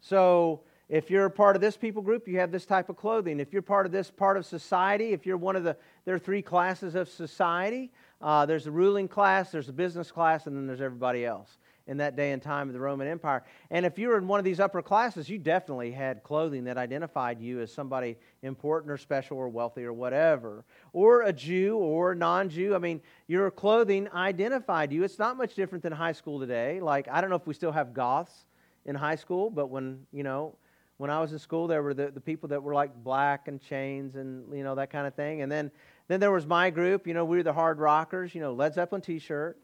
So, 0.00 0.62
if 0.88 1.08
you're 1.08 1.26
a 1.26 1.30
part 1.30 1.54
of 1.54 1.62
this 1.62 1.76
people 1.76 2.02
group, 2.02 2.26
you 2.26 2.40
have 2.40 2.50
this 2.50 2.66
type 2.66 2.88
of 2.88 2.96
clothing. 2.96 3.38
If 3.38 3.52
you're 3.52 3.62
part 3.62 3.86
of 3.86 3.92
this 3.92 4.10
part 4.10 4.36
of 4.36 4.44
society, 4.44 5.12
if 5.12 5.24
you're 5.24 5.36
one 5.36 5.54
of 5.54 5.62
the, 5.62 5.76
there 6.04 6.16
are 6.16 6.18
three 6.18 6.42
classes 6.42 6.96
of 6.96 7.08
society. 7.08 7.92
Uh, 8.20 8.44
there's 8.44 8.66
a 8.66 8.72
ruling 8.72 9.06
class, 9.06 9.52
there's 9.52 9.68
a 9.68 9.72
business 9.72 10.10
class, 10.10 10.48
and 10.48 10.56
then 10.56 10.66
there's 10.66 10.80
everybody 10.80 11.24
else 11.24 11.58
in 11.90 11.96
that 11.96 12.14
day 12.14 12.30
and 12.30 12.40
time 12.40 12.68
of 12.68 12.72
the 12.72 12.78
Roman 12.78 13.08
Empire. 13.08 13.42
And 13.68 13.84
if 13.84 13.98
you 13.98 14.08
were 14.08 14.16
in 14.16 14.28
one 14.28 14.38
of 14.38 14.44
these 14.44 14.60
upper 14.60 14.80
classes, 14.80 15.28
you 15.28 15.38
definitely 15.38 15.90
had 15.90 16.22
clothing 16.22 16.62
that 16.64 16.78
identified 16.78 17.40
you 17.40 17.60
as 17.60 17.72
somebody 17.72 18.16
important 18.42 18.92
or 18.92 18.96
special 18.96 19.36
or 19.36 19.48
wealthy 19.48 19.84
or 19.84 19.92
whatever. 19.92 20.64
Or 20.92 21.22
a 21.22 21.32
Jew 21.32 21.76
or 21.76 22.14
non 22.14 22.48
Jew. 22.48 22.76
I 22.76 22.78
mean, 22.78 23.00
your 23.26 23.50
clothing 23.50 24.08
identified 24.14 24.92
you. 24.92 25.02
It's 25.02 25.18
not 25.18 25.36
much 25.36 25.56
different 25.56 25.82
than 25.82 25.92
high 25.92 26.12
school 26.12 26.38
today. 26.38 26.80
Like, 26.80 27.08
I 27.08 27.20
don't 27.20 27.28
know 27.28 27.36
if 27.36 27.48
we 27.48 27.54
still 27.54 27.72
have 27.72 27.92
goths 27.92 28.46
in 28.84 28.94
high 28.94 29.16
school, 29.16 29.50
but 29.50 29.66
when, 29.66 30.06
you 30.12 30.22
know, 30.22 30.54
when 30.98 31.10
I 31.10 31.20
was 31.20 31.32
in 31.32 31.40
school, 31.40 31.66
there 31.66 31.82
were 31.82 31.92
the, 31.92 32.12
the 32.12 32.20
people 32.20 32.50
that 32.50 32.62
were 32.62 32.72
like 32.72 32.94
black 33.02 33.48
and 33.48 33.60
chains 33.60 34.14
and, 34.14 34.44
you 34.56 34.62
know, 34.62 34.76
that 34.76 34.90
kind 34.90 35.08
of 35.08 35.14
thing. 35.14 35.42
And 35.42 35.50
then, 35.50 35.72
then 36.06 36.20
there 36.20 36.30
was 36.30 36.46
my 36.46 36.70
group. 36.70 37.08
You 37.08 37.14
know, 37.14 37.24
we 37.24 37.38
were 37.38 37.42
the 37.42 37.52
hard 37.52 37.80
rockers, 37.80 38.32
you 38.32 38.40
know, 38.40 38.52
Led 38.52 38.74
Zeppelin 38.74 39.02
t 39.02 39.18
shirt, 39.18 39.58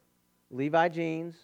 Levi 0.50 0.88
jeans, 0.88 1.36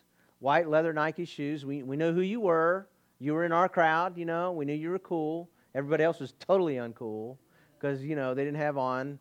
white 0.43 0.69
leather 0.69 0.93
Nike 0.93 1.25
shoes. 1.25 1.65
We, 1.65 1.85
we 1.85 1.97
knew 1.97 2.13
who 2.13 2.21
you 2.21 2.41
were. 2.41 2.89
You 3.21 3.33
were 3.35 3.45
in 3.45 3.53
our 3.53 3.69
crowd, 3.69 4.19
you 4.19 4.25
know. 4.25 4.51
We 4.51 4.65
knew 4.65 4.75
you 4.75 4.91
were 4.91 4.99
cool. 4.99 5.49
Everybody 5.75 6.03
else 6.03 6.19
was 6.19 6.35
totally 6.41 6.75
uncool 6.75 7.37
because, 7.79 8.03
you 8.03 8.17
know, 8.17 8.35
they 8.35 8.45
didn't 8.45 8.59
have 8.59 8.77
on 8.77 9.21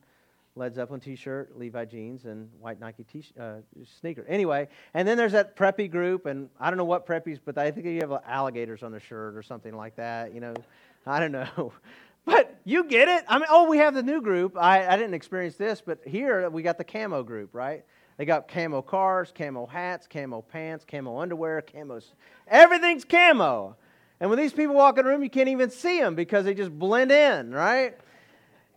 Led 0.56 0.74
Zeppelin 0.74 1.00
t-shirt, 1.00 1.58
Levi 1.58 1.86
jeans, 1.86 2.26
and 2.26 2.50
white 2.60 2.80
Nike 2.80 3.04
t- 3.04 3.24
uh, 3.40 3.58
sneaker. 4.00 4.26
Anyway, 4.28 4.68
and 4.96 5.08
then 5.08 5.16
there's 5.16 5.32
that 5.34 5.56
preppy 5.56 5.90
group, 5.90 6.26
and 6.26 6.50
I 6.60 6.72
don't 6.72 6.78
know 6.78 6.86
what 6.86 7.06
preppies, 7.06 7.40
but 7.44 7.56
I 7.58 7.70
think 7.70 7.86
you 7.86 8.00
have 8.02 8.12
alligators 8.26 8.82
on 8.82 8.92
their 8.92 9.00
shirt 9.00 9.36
or 9.36 9.44
something 9.44 9.78
like 9.78 9.96
that. 9.98 10.34
You 10.34 10.42
know, 10.42 10.56
I 11.06 11.20
don't 11.20 11.32
know. 11.32 11.74
But 12.24 12.56
you 12.66 12.84
get 12.84 13.08
it. 13.08 13.26
I 13.28 13.40
mean, 13.40 13.48
oh, 13.50 13.68
we 13.68 13.80
have 13.80 13.96
the 13.96 14.04
new 14.04 14.22
group. 14.22 14.56
I, 14.56 14.86
I 14.88 14.96
didn't 14.96 15.16
experience 15.16 15.56
this, 15.56 15.82
but 15.82 16.02
here 16.06 16.48
we 16.52 16.62
got 16.62 16.78
the 16.78 16.84
camo 16.84 17.24
group, 17.24 17.56
right? 17.56 17.84
They 18.22 18.26
got 18.26 18.48
camo 18.48 18.84
cars, 18.84 19.34
camo 19.34 19.66
hats, 19.66 20.06
camo 20.06 20.44
pants, 20.44 20.86
camo 20.86 21.18
underwear, 21.18 21.60
camo. 21.64 22.00
Everything's 22.48 23.04
camo. 23.04 23.76
And 24.20 24.30
when 24.30 24.38
these 24.38 24.54
people 24.54 24.76
walk 24.76 25.00
in 25.00 25.06
the 25.06 25.10
room, 25.10 25.24
you 25.24 25.30
can't 25.32 25.50
even 25.50 25.72
see 25.72 26.00
them 26.00 26.14
because 26.14 26.46
they 26.46 26.54
just 26.54 26.70
blend 26.70 27.12
in, 27.12 27.52
right? 27.52 27.98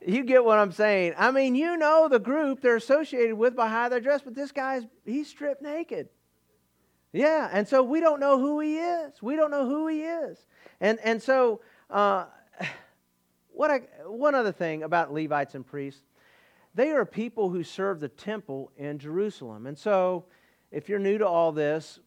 You 0.00 0.24
get 0.24 0.46
what 0.46 0.58
I'm 0.58 0.72
saying. 0.72 1.12
I 1.18 1.30
mean, 1.30 1.56
you 1.56 1.76
know 1.76 2.08
the 2.08 2.18
group 2.18 2.62
they're 2.62 2.76
associated 2.76 3.34
with 3.34 3.54
by 3.54 3.68
how 3.68 3.90
they're 3.90 4.00
dressed, 4.00 4.24
but 4.24 4.34
this 4.34 4.50
guy's, 4.50 4.84
he's 5.04 5.28
stripped 5.28 5.60
naked. 5.60 6.08
Yeah, 7.12 7.50
and 7.52 7.68
so 7.68 7.82
we 7.82 8.00
don't 8.00 8.20
know 8.20 8.38
who 8.38 8.60
he 8.60 8.78
is. 8.78 9.20
We 9.20 9.36
don't 9.36 9.50
know 9.50 9.66
who 9.66 9.88
he 9.88 10.04
is. 10.04 10.38
And, 10.80 10.98
and 11.04 11.22
so, 11.22 11.60
uh, 11.90 12.24
what 13.52 13.70
I, 13.70 13.80
one 14.06 14.34
other 14.34 14.52
thing 14.52 14.84
about 14.84 15.12
Levites 15.12 15.54
and 15.54 15.66
priests, 15.66 16.00
they 16.74 16.90
are 16.90 17.04
people 17.04 17.50
who 17.50 17.62
serve 17.62 18.00
the 18.00 18.08
temple 18.08 18.72
in 18.76 18.98
Jerusalem. 18.98 19.66
And 19.66 19.78
so, 19.78 20.24
if 20.70 20.88
you're 20.88 20.98
new 20.98 21.18
to 21.18 21.26
all 21.26 21.52
this, 21.52 22.00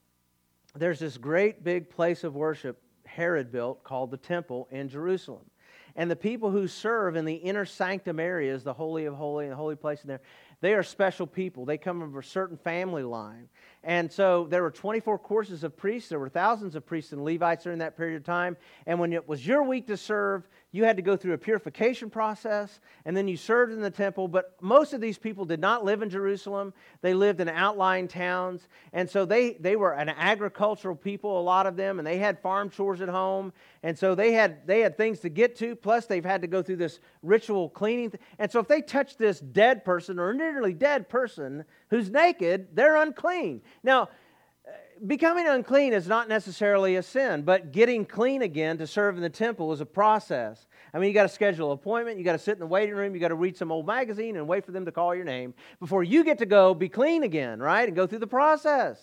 there's 0.75 0.99
this 0.99 1.17
great 1.17 1.63
big 1.63 1.89
place 1.89 2.23
of 2.23 2.35
worship 2.35 2.81
Herod 3.05 3.51
built 3.51 3.83
called 3.83 4.11
the 4.11 4.17
temple 4.17 4.67
in 4.69 4.89
Jerusalem. 4.89 5.45
And 5.95 6.11
the 6.11 6.15
people 6.15 6.51
who 6.51 6.67
serve 6.67 7.15
in 7.15 7.25
the 7.25 7.33
inner 7.33 7.65
sanctum 7.65 8.19
areas, 8.19 8.63
the 8.63 8.73
Holy 8.73 9.05
of 9.05 9.15
Holy 9.15 9.45
and 9.45 9.53
the 9.53 9.55
holy 9.55 9.75
place 9.75 10.03
in 10.03 10.07
there, 10.07 10.21
they 10.61 10.73
are 10.73 10.83
special 10.83 11.25
people. 11.25 11.65
They 11.65 11.77
come 11.77 11.99
from 11.99 12.15
a 12.15 12.23
certain 12.23 12.57
family 12.57 13.03
line. 13.03 13.49
And 13.87 14.11
so 14.11 14.47
there 14.49 14.63
were 14.63 14.69
24 14.69 15.17
courses 15.17 15.63
of 15.63 15.77
priests. 15.77 16.09
There 16.09 16.19
were 16.19 16.27
thousands 16.27 16.75
of 16.75 16.85
priests 16.85 17.13
and 17.13 17.23
Levites 17.23 17.63
during 17.63 17.79
that 17.79 17.95
period 17.95 18.17
of 18.17 18.25
time. 18.25 18.57
And 18.85 18.99
when 18.99 19.13
it 19.13 19.25
was 19.29 19.47
your 19.47 19.63
week 19.63 19.87
to 19.87 19.95
serve, 19.95 20.45
you 20.73 20.83
had 20.83 20.97
to 20.97 21.01
go 21.01 21.15
through 21.15 21.31
a 21.31 21.37
purification 21.37 22.09
process, 22.09 22.81
and 23.05 23.15
then 23.15 23.29
you 23.29 23.37
served 23.37 23.71
in 23.71 23.79
the 23.79 23.89
temple. 23.89 24.27
But 24.27 24.57
most 24.61 24.91
of 24.91 24.99
these 24.99 25.17
people 25.17 25.45
did 25.45 25.61
not 25.61 25.85
live 25.85 26.01
in 26.01 26.09
Jerusalem. 26.09 26.73
They 27.01 27.13
lived 27.13 27.39
in 27.39 27.47
outlying 27.47 28.09
towns. 28.09 28.67
And 28.91 29.09
so 29.09 29.23
they, 29.23 29.53
they 29.53 29.77
were 29.77 29.93
an 29.93 30.09
agricultural 30.09 30.97
people, 30.97 31.39
a 31.39 31.41
lot 31.41 31.65
of 31.65 31.77
them, 31.77 31.97
and 31.97 32.05
they 32.05 32.17
had 32.17 32.41
farm 32.41 32.69
chores 32.69 32.99
at 32.99 33.07
home. 33.07 33.53
And 33.83 33.97
so 33.97 34.15
they 34.15 34.33
had, 34.33 34.67
they 34.67 34.81
had 34.81 34.97
things 34.97 35.21
to 35.21 35.29
get 35.29 35.55
to, 35.57 35.77
plus 35.77 36.07
they've 36.07 36.25
had 36.25 36.41
to 36.41 36.47
go 36.47 36.61
through 36.61 36.75
this 36.75 36.99
ritual 37.23 37.69
cleaning. 37.69 38.11
And 38.37 38.51
so 38.51 38.59
if 38.59 38.67
they 38.67 38.81
touch 38.81 39.15
this 39.15 39.39
dead 39.39 39.85
person 39.85 40.19
or 40.19 40.33
nearly 40.33 40.73
dead 40.73 41.07
person 41.07 41.63
who's 41.89 42.09
naked, 42.09 42.67
they're 42.73 42.97
unclean. 42.97 43.61
Now, 43.83 44.09
becoming 45.05 45.47
unclean 45.47 45.93
is 45.93 46.07
not 46.07 46.27
necessarily 46.27 46.95
a 46.95 47.03
sin, 47.03 47.43
but 47.43 47.71
getting 47.71 48.05
clean 48.05 48.41
again 48.41 48.77
to 48.77 48.87
serve 48.87 49.15
in 49.15 49.21
the 49.21 49.29
temple 49.29 49.71
is 49.73 49.81
a 49.81 49.85
process. 49.85 50.67
I 50.93 50.99
mean, 50.99 51.09
you 51.09 51.13
got 51.13 51.23
to 51.23 51.29
schedule 51.29 51.71
an 51.71 51.75
appointment, 51.75 52.17
you 52.17 52.23
got 52.23 52.33
to 52.33 52.39
sit 52.39 52.53
in 52.53 52.59
the 52.59 52.67
waiting 52.67 52.95
room, 52.95 53.13
you 53.13 53.19
got 53.19 53.27
to 53.29 53.35
read 53.35 53.57
some 53.57 53.71
old 53.71 53.85
magazine 53.85 54.37
and 54.37 54.47
wait 54.47 54.65
for 54.65 54.71
them 54.71 54.85
to 54.85 54.91
call 54.91 55.13
your 55.13 55.25
name 55.25 55.53
before 55.79 56.03
you 56.03 56.23
get 56.23 56.39
to 56.39 56.45
go 56.45 56.73
be 56.73 56.89
clean 56.89 57.23
again, 57.23 57.59
right? 57.59 57.87
And 57.87 57.95
go 57.95 58.07
through 58.07 58.19
the 58.19 58.27
process. 58.27 58.99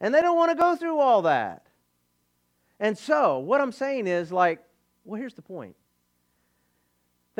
And 0.00 0.14
they 0.14 0.22
don't 0.22 0.36
want 0.36 0.50
to 0.50 0.56
go 0.56 0.76
through 0.76 0.98
all 0.98 1.22
that. 1.22 1.66
And 2.78 2.96
so, 2.96 3.38
what 3.38 3.60
I'm 3.60 3.72
saying 3.72 4.06
is 4.06 4.32
like, 4.32 4.60
well, 5.04 5.20
here's 5.20 5.34
the 5.34 5.42
point. 5.42 5.76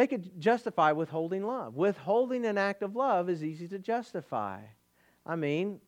They 0.01 0.07
could 0.07 0.41
justify 0.41 0.93
withholding 0.93 1.47
love. 1.47 1.77
Withholding 1.77 2.47
an 2.47 2.57
act 2.57 2.83
of 2.83 2.97
love 2.97 3.29
is 3.29 3.45
easy 3.45 3.69
to 3.69 3.79
justify. 3.79 4.61
I 5.27 5.37
mean, 5.37 5.79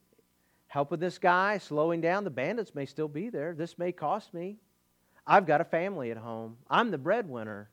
helping 0.66 0.98
this 0.98 1.16
guy, 1.16 1.56
slowing 1.56 2.02
down. 2.02 2.24
The 2.24 2.28
bandits 2.28 2.74
may 2.74 2.84
still 2.84 3.08
be 3.08 3.30
there. 3.30 3.54
This 3.54 3.78
may 3.78 3.90
cost 3.90 4.34
me. 4.34 4.58
I've 5.26 5.46
got 5.46 5.62
a 5.62 5.64
family 5.64 6.10
at 6.10 6.18
home. 6.18 6.58
I'm 6.68 6.90
the 6.90 6.98
breadwinner. 6.98 7.70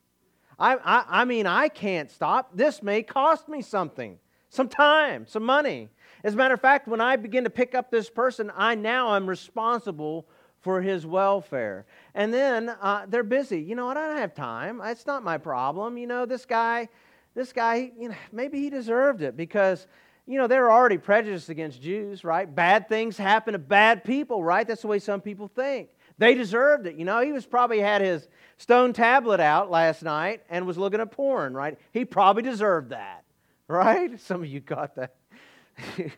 I, 0.58 0.78
I, 0.78 1.06
I 1.10 1.25
mean, 1.25 1.45
I 1.45 1.67
can't 1.67 2.10
stop. 2.10 2.56
This 2.56 2.82
may 2.82 3.04
cost 3.04 3.49
me 3.49 3.62
something, 3.62 4.17
some 4.47 4.69
time, 4.69 5.28
some 5.28 5.43
money. 5.43 5.89
As 6.23 6.36
a 6.36 6.38
matter 6.38 6.54
of 6.54 6.62
fact, 6.62 6.88
when 6.88 7.02
I 7.02 7.17
begin 7.17 7.43
to 7.43 7.49
pick 7.49 7.75
up 7.75 7.91
this 7.91 8.10
person, 8.10 8.49
I 8.56 8.75
now 8.75 9.13
am 9.13 9.28
responsible 9.28 10.25
for 10.62 10.82
his 10.82 11.06
welfare. 11.06 11.86
And 12.13 12.34
then 12.34 12.69
uh, 12.69 13.06
they're 13.08 13.24
busy. 13.24 13.62
You 13.62 13.76
know 13.76 13.86
what? 13.86 13.98
I 13.98 14.08
don't 14.08 14.17
have 14.17 14.36
time. 14.36 14.82
It's 14.84 15.06
not 15.06 15.24
my 15.24 15.38
problem. 15.38 15.98
You 15.98 16.08
know, 16.08 16.26
this 16.26 16.45
guy, 16.45 16.89
this 17.36 17.54
guy, 17.54 17.91
you 17.98 18.10
know, 18.10 18.15
maybe 18.32 18.60
he 18.60 18.69
deserved 18.69 19.22
it 19.22 19.38
because 19.38 19.88
you 20.30 20.38
know, 20.38 20.45
they're 20.45 20.72
already 20.72 21.00
prejudiced 21.00 21.50
against 21.50 21.82
Jews, 21.82 22.24
right? 22.24 22.54
Bad 22.54 22.88
things 22.88 23.17
happen 23.17 23.54
to 23.54 23.58
bad 23.58 24.04
people, 24.04 24.43
right? 24.43 24.67
That's 24.67 24.84
the 24.84 24.88
way 24.88 25.00
some 25.00 25.22
people 25.22 25.48
think. 25.48 25.89
They 26.19 26.36
deserved 26.36 26.86
it. 26.86 26.98
You 26.98 27.04
know, 27.04 27.19
he 27.22 27.32
was 27.32 27.48
probably 27.48 27.80
had 27.80 28.02
his 28.02 28.28
stone 28.58 28.93
tablet 28.93 29.39
out 29.39 29.72
last 29.72 30.04
night 30.04 30.43
and 30.48 30.67
was 30.67 30.78
looking 30.78 31.00
at 31.00 31.10
porn, 31.10 31.56
right? 31.56 31.80
He 31.93 32.06
probably 32.06 32.43
deserved 32.43 32.91
that, 32.91 33.24
right? 33.67 34.19
Some 34.19 34.43
of 34.43 34.48
you 34.48 34.60
got 34.60 34.95
that. 34.98 35.15
you 35.98 36.12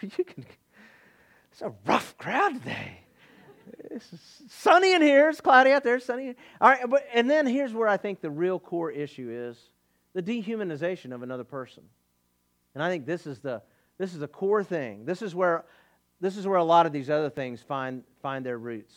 can, 0.00 0.46
it's 1.50 1.62
a 1.62 1.72
rough 1.84 2.16
crowd 2.18 2.54
today. 2.54 3.00
It's 3.90 4.06
sunny 4.48 4.94
in 4.94 5.02
here. 5.02 5.28
It's 5.30 5.40
cloudy 5.40 5.70
out 5.70 5.84
there. 5.84 5.98
Sunny. 6.00 6.34
All 6.60 6.70
right, 6.70 6.88
but 6.88 7.06
and 7.14 7.28
then 7.28 7.46
here's 7.46 7.72
where 7.72 7.88
I 7.88 7.96
think 7.96 8.20
the 8.20 8.30
real 8.30 8.58
core 8.58 8.90
issue 8.90 9.28
is: 9.30 9.58
the 10.12 10.22
dehumanization 10.22 11.12
of 11.12 11.22
another 11.22 11.44
person. 11.44 11.84
And 12.74 12.82
I 12.82 12.88
think 12.88 13.06
this 13.06 13.26
is 13.26 13.40
the 13.40 13.62
this 13.98 14.12
is 14.12 14.20
the 14.20 14.28
core 14.28 14.62
thing. 14.64 15.04
This 15.04 15.22
is 15.22 15.34
where 15.34 15.64
this 16.20 16.36
is 16.36 16.46
where 16.46 16.58
a 16.58 16.64
lot 16.64 16.86
of 16.86 16.92
these 16.92 17.10
other 17.10 17.30
things 17.30 17.62
find 17.62 18.04
find 18.22 18.44
their 18.44 18.58
roots. 18.58 18.94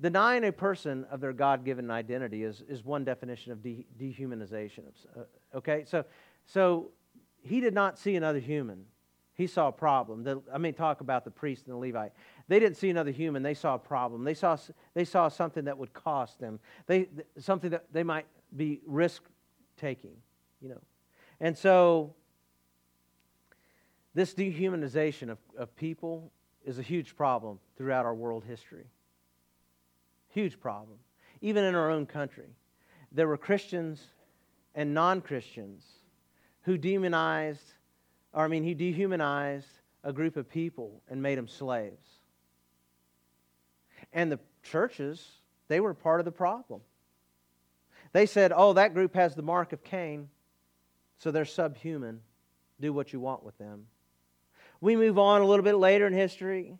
Denying 0.00 0.44
a 0.44 0.52
person 0.52 1.04
of 1.10 1.20
their 1.20 1.32
God-given 1.32 1.90
identity 1.90 2.44
is, 2.44 2.62
is 2.68 2.84
one 2.84 3.04
definition 3.04 3.50
of 3.50 3.60
de- 3.62 3.84
dehumanization. 4.00 4.84
Uh, 5.16 5.22
okay, 5.56 5.84
so 5.86 6.04
so 6.46 6.90
he 7.42 7.60
did 7.60 7.74
not 7.74 7.98
see 7.98 8.14
another 8.14 8.38
human. 8.38 8.84
He 9.38 9.46
saw 9.46 9.68
a 9.68 9.72
problem. 9.72 10.24
The, 10.24 10.42
I 10.52 10.58
mean, 10.58 10.74
talk 10.74 11.00
about 11.00 11.24
the 11.24 11.30
priest 11.30 11.66
and 11.66 11.74
the 11.74 11.78
Levite. 11.78 12.10
They 12.48 12.58
didn't 12.58 12.76
see 12.76 12.90
another 12.90 13.12
human. 13.12 13.44
They 13.44 13.54
saw 13.54 13.76
a 13.76 13.78
problem. 13.78 14.24
They 14.24 14.34
saw 14.34 14.58
they 14.94 15.04
saw 15.04 15.28
something 15.28 15.64
that 15.66 15.78
would 15.78 15.94
cost 15.94 16.40
them. 16.40 16.58
They 16.86 17.08
something 17.38 17.70
that 17.70 17.84
they 17.92 18.02
might 18.02 18.26
be 18.56 18.80
risk 18.84 19.22
taking. 19.76 20.16
You 20.60 20.70
know, 20.70 20.80
and 21.38 21.56
so 21.56 22.14
this 24.12 24.34
dehumanization 24.34 25.30
of, 25.30 25.38
of 25.56 25.74
people 25.76 26.32
is 26.64 26.80
a 26.80 26.82
huge 26.82 27.16
problem 27.16 27.60
throughout 27.76 28.04
our 28.04 28.16
world 28.16 28.44
history. 28.44 28.86
Huge 30.30 30.58
problem. 30.58 30.98
Even 31.40 31.62
in 31.62 31.76
our 31.76 31.92
own 31.92 32.06
country. 32.06 32.56
There 33.12 33.28
were 33.28 33.38
Christians 33.38 34.02
and 34.74 34.92
non 34.92 35.20
Christians 35.20 35.84
who 36.62 36.76
demonized, 36.76 37.74
or 38.32 38.44
I 38.44 38.48
mean, 38.48 38.64
he 38.64 38.74
dehumanized 38.74 39.80
a 40.04 40.12
group 40.12 40.36
of 40.36 40.48
people 40.48 41.02
and 41.08 41.22
made 41.22 41.38
them 41.38 41.48
slaves. 41.48 42.06
And 44.12 44.30
the 44.30 44.38
churches, 44.62 45.26
they 45.68 45.80
were 45.80 45.94
part 45.94 46.20
of 46.20 46.24
the 46.24 46.32
problem. 46.32 46.80
They 48.12 48.26
said, 48.26 48.52
oh, 48.54 48.72
that 48.74 48.94
group 48.94 49.14
has 49.14 49.34
the 49.34 49.42
mark 49.42 49.72
of 49.72 49.84
Cain, 49.84 50.28
so 51.18 51.30
they're 51.30 51.44
subhuman. 51.44 52.20
Do 52.80 52.92
what 52.92 53.12
you 53.12 53.20
want 53.20 53.42
with 53.42 53.58
them. 53.58 53.86
We 54.80 54.96
move 54.96 55.18
on 55.18 55.40
a 55.40 55.44
little 55.44 55.64
bit 55.64 55.76
later 55.76 56.06
in 56.06 56.12
history, 56.12 56.78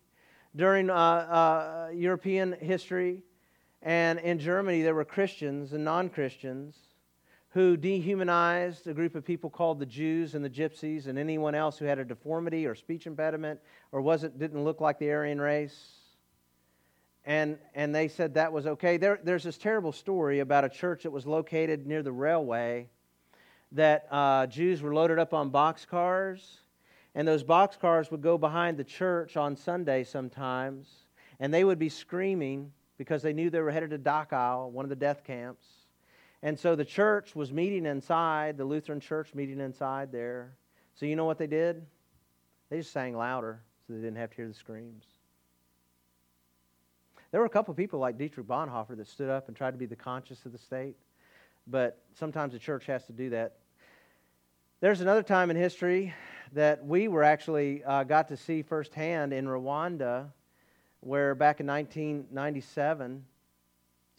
during 0.55 0.91
uh, 0.91 0.95
uh, 0.95 1.91
European 1.93 2.57
history, 2.61 3.23
and 3.83 4.19
in 4.19 4.39
Germany, 4.39 4.83
there 4.83 4.95
were 4.95 5.05
Christians 5.05 5.73
and 5.73 5.85
non 5.85 6.09
Christians 6.09 6.77
who 7.51 7.77
dehumanized 7.77 8.87
a 8.87 8.95
group 8.95 9.15
of 9.15 9.25
people 9.25 9.49
called 9.49 9.79
the 9.79 9.87
Jews 9.87 10.35
and 10.35 10.45
the 10.45 10.51
Gypsies 10.51 11.07
and 11.07 11.19
anyone 11.19 11.55
else 11.55 11.79
who 11.79 11.87
had 11.87 11.99
a 11.99 12.05
deformity 12.05 12.67
or 12.67 12.75
speech 12.75 13.07
impediment 13.07 13.61
or 13.91 14.01
wasn't, 14.01 14.39
didn't 14.39 14.65
look 14.65 14.81
like 14.81 14.99
the 14.99 15.11
Aryan 15.11 15.41
race. 15.41 15.97
And, 17.25 17.59
and 17.75 17.95
they 17.95 18.09
said 18.09 18.35
that 18.35 18.53
was 18.53 18.67
okay. 18.67 18.97
There, 18.97 19.19
there's 19.23 19.45
this 19.45 19.59
terrible 19.59 19.93
story 19.93 20.41
about 20.41 20.65
a 20.65 20.69
church 20.69 21.03
that 21.03 21.11
was 21.11 21.27
located 21.27 21.87
near 21.87 22.03
the 22.03 22.13
railway 22.13 22.89
that 23.73 24.07
uh, 24.11 24.47
Jews 24.47 24.81
were 24.83 24.95
loaded 24.95 25.19
up 25.19 25.35
on 25.35 25.51
boxcars 25.51 26.59
and 27.15 27.27
those 27.27 27.43
boxcars 27.43 28.13
would 28.13 28.23
go 28.23 28.39
behind 28.39 28.77
the 28.77 28.85
church 28.85 29.37
on 29.37 29.57
Sunday 29.57 30.05
sometimes, 30.05 30.89
and 31.41 31.53
they 31.53 31.65
would 31.65 31.79
be 31.79 31.89
screaming 31.89 32.73
because 32.97 33.23
they 33.23 33.33
knew 33.33 33.51
they 33.51 33.61
were 33.61 33.73
headed 33.73 33.91
to 33.91 33.99
Dachau, 33.99 34.71
one 34.71 34.85
of 34.85 34.89
the 34.89 34.95
death 34.97 35.25
camps. 35.25 35.67
And 36.43 36.59
so 36.59 36.77
the 36.77 36.85
church 36.85 37.35
was 37.35 37.53
meeting 37.53 37.87
inside, 37.87 38.57
the 38.57 38.65
Lutheran 38.65 39.01
church 39.01 39.35
meeting 39.35 39.61
inside 39.61 40.13
there. 40.13 40.57
So 40.95 41.07
you 41.07 41.17
know 41.17 41.25
what 41.25 41.39
they 41.39 41.47
did? 41.47 41.85
They 42.71 42.79
just 42.79 42.93
sang 42.93 43.17
louder 43.17 43.63
so 43.87 43.95
they 43.95 44.01
didn't 44.01 44.19
have 44.19 44.31
to 44.31 44.37
hear 44.37 44.49
the 44.49 44.55
screams. 44.55 45.05
There 47.31 47.41
were 47.41 47.47
a 47.47 47.51
couple 47.51 47.73
of 47.73 47.77
people 47.77 47.99
like 47.99 48.17
Dietrich 48.17 48.47
Bonhoeffer 48.47 48.97
that 48.97 49.07
stood 49.07 49.29
up 49.29 49.49
and 49.49 49.57
tried 49.57 49.73
to 49.73 49.77
be 49.77 49.87
the 49.87 49.97
conscience 49.97 50.47
of 50.47 50.53
the 50.53 50.59
state, 50.59 50.97
but 51.67 52.03
sometimes 52.15 52.53
the 52.53 52.59
church 52.59 52.87
has 52.87 53.05
to 53.07 53.13
do 53.13 53.31
that. 53.31 53.57
There's 54.81 55.01
another 55.01 55.23
time 55.23 55.51
in 55.51 55.57
history 55.57 56.15
that 56.53 56.85
we 56.85 57.09
were 57.09 57.23
actually 57.23 57.85
uh, 57.85 58.05
got 58.05 58.29
to 58.29 58.37
see 58.37 58.63
firsthand 58.63 59.33
in 59.33 59.47
Rwanda, 59.47 60.31
where 61.01 61.35
back 61.35 61.61
in 61.61 61.67
1997, 61.67 63.25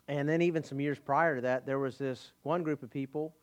and 0.10 0.28
then 0.28 0.42
even 0.42 0.64
some 0.64 0.80
years 0.80 0.98
prior 0.98 1.36
to 1.36 1.42
that, 1.42 1.68
there 1.68 1.78
was 1.78 2.00
this 2.00 2.32
one 2.42 2.64
group 2.64 2.82
of 2.82 2.90
people 2.90 3.36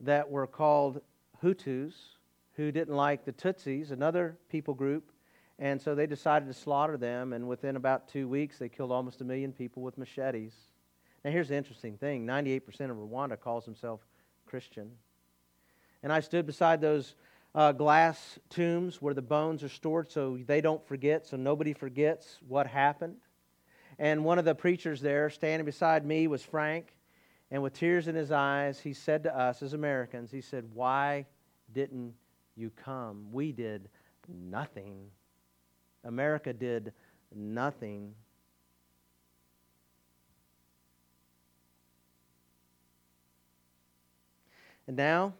that 0.00 0.28
were 0.28 0.48
called 0.48 1.00
Hutus 1.40 1.94
who 2.54 2.72
didn't 2.72 2.96
like 2.96 3.24
the 3.24 3.32
Tutsis, 3.32 3.92
another 3.92 4.36
people 4.48 4.74
group, 4.74 5.12
and 5.60 5.80
so 5.80 5.94
they 5.94 6.08
decided 6.08 6.46
to 6.48 6.54
slaughter 6.54 6.96
them. 6.96 7.32
And 7.32 7.46
within 7.46 7.76
about 7.76 8.08
two 8.08 8.26
weeks, 8.26 8.58
they 8.58 8.68
killed 8.68 8.90
almost 8.90 9.20
a 9.20 9.24
million 9.24 9.52
people 9.52 9.80
with 9.80 9.96
machetes. 9.96 10.52
Now, 11.24 11.30
here's 11.30 11.48
the 11.48 11.54
interesting 11.54 11.96
thing 11.96 12.26
98% 12.26 12.66
of 12.90 12.96
Rwanda 12.96 13.38
calls 13.38 13.64
himself 13.64 14.00
Christian. 14.44 14.90
And 16.02 16.12
I 16.12 16.18
stood 16.18 16.46
beside 16.46 16.80
those 16.80 17.14
uh, 17.54 17.70
glass 17.70 18.40
tombs 18.50 19.00
where 19.00 19.14
the 19.14 19.22
bones 19.22 19.62
are 19.62 19.68
stored 19.68 20.10
so 20.10 20.36
they 20.46 20.60
don't 20.60 20.84
forget, 20.84 21.28
so 21.28 21.36
nobody 21.36 21.72
forgets 21.72 22.38
what 22.48 22.66
happened. 22.66 23.18
And 23.98 24.24
one 24.24 24.38
of 24.38 24.44
the 24.44 24.54
preachers 24.54 25.00
there 25.00 25.30
standing 25.30 25.66
beside 25.66 26.04
me 26.04 26.26
was 26.26 26.42
Frank. 26.42 26.94
And 27.50 27.62
with 27.62 27.74
tears 27.74 28.08
in 28.08 28.14
his 28.14 28.32
eyes, 28.32 28.80
he 28.80 28.94
said 28.94 29.24
to 29.24 29.36
us 29.36 29.62
as 29.62 29.74
Americans, 29.74 30.30
he 30.30 30.40
said, 30.40 30.64
Why 30.72 31.26
didn't 31.72 32.14
you 32.56 32.70
come? 32.70 33.26
We 33.32 33.52
did 33.52 33.88
nothing. 34.28 35.10
America 36.04 36.52
did 36.52 36.92
nothing. 37.34 38.14
And 44.86 44.96
now, 44.96 45.34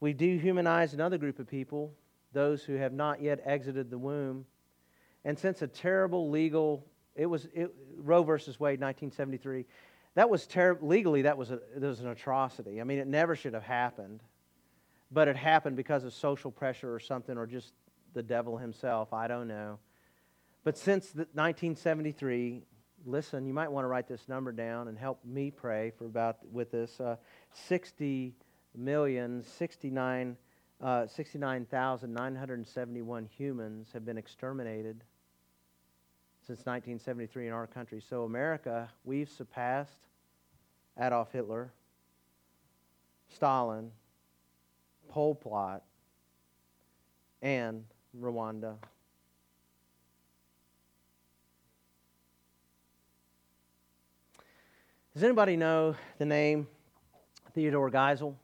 we 0.00 0.14
dehumanize 0.14 0.94
another 0.94 1.18
group 1.18 1.38
of 1.38 1.46
people, 1.46 1.92
those 2.32 2.62
who 2.62 2.74
have 2.74 2.92
not 2.92 3.22
yet 3.22 3.40
exited 3.44 3.90
the 3.90 3.98
womb. 3.98 4.44
And 5.24 5.38
since 5.38 5.62
a 5.62 5.66
terrible 5.66 6.30
legal, 6.30 6.86
it 7.14 7.26
was 7.26 7.46
it, 7.54 7.74
Roe 7.96 8.22
versus 8.22 8.58
Wade, 8.58 8.80
1973, 8.80 9.66
that 10.14 10.30
was 10.30 10.46
terrible. 10.46 10.88
Legally, 10.88 11.22
that 11.22 11.36
was, 11.36 11.50
a, 11.50 11.60
that 11.76 11.86
was 11.86 12.00
an 12.00 12.08
atrocity. 12.08 12.80
I 12.80 12.84
mean, 12.84 12.98
it 12.98 13.06
never 13.06 13.36
should 13.36 13.54
have 13.54 13.62
happened. 13.62 14.22
But 15.12 15.28
it 15.28 15.36
happened 15.36 15.76
because 15.76 16.04
of 16.04 16.14
social 16.14 16.52
pressure 16.52 16.94
or 16.94 17.00
something, 17.00 17.36
or 17.36 17.46
just 17.46 17.72
the 18.14 18.22
devil 18.22 18.56
himself. 18.56 19.12
I 19.12 19.28
don't 19.28 19.48
know. 19.48 19.78
But 20.62 20.78
since 20.78 21.14
1973, 21.14 22.62
listen, 23.06 23.46
you 23.46 23.54
might 23.54 23.72
want 23.72 23.84
to 23.84 23.88
write 23.88 24.08
this 24.08 24.28
number 24.28 24.52
down 24.52 24.88
and 24.88 24.98
help 24.98 25.24
me 25.24 25.50
pray 25.50 25.92
for 25.96 26.04
about 26.06 26.36
with 26.52 26.70
this. 26.70 27.00
Uh, 27.00 27.16
60 27.68 28.34
million, 28.76 29.42
69, 29.42 30.36
uh, 30.80 31.06
69,971 31.06 33.28
humans 33.36 33.88
have 33.92 34.04
been 34.04 34.18
exterminated 34.18 35.02
since 36.50 36.66
1973 36.66 37.46
in 37.46 37.52
our 37.52 37.68
country. 37.68 38.02
So, 38.10 38.24
America, 38.24 38.90
we've 39.04 39.28
surpassed 39.28 40.00
Adolf 41.00 41.30
Hitler, 41.30 41.70
Stalin, 43.32 43.92
Pol 45.08 45.36
Pot, 45.36 45.84
and 47.40 47.84
Rwanda. 48.20 48.74
Does 55.14 55.22
anybody 55.22 55.56
know 55.56 55.94
the 56.18 56.26
name 56.26 56.66
Theodore 57.54 57.92
Geisel? 57.92 58.34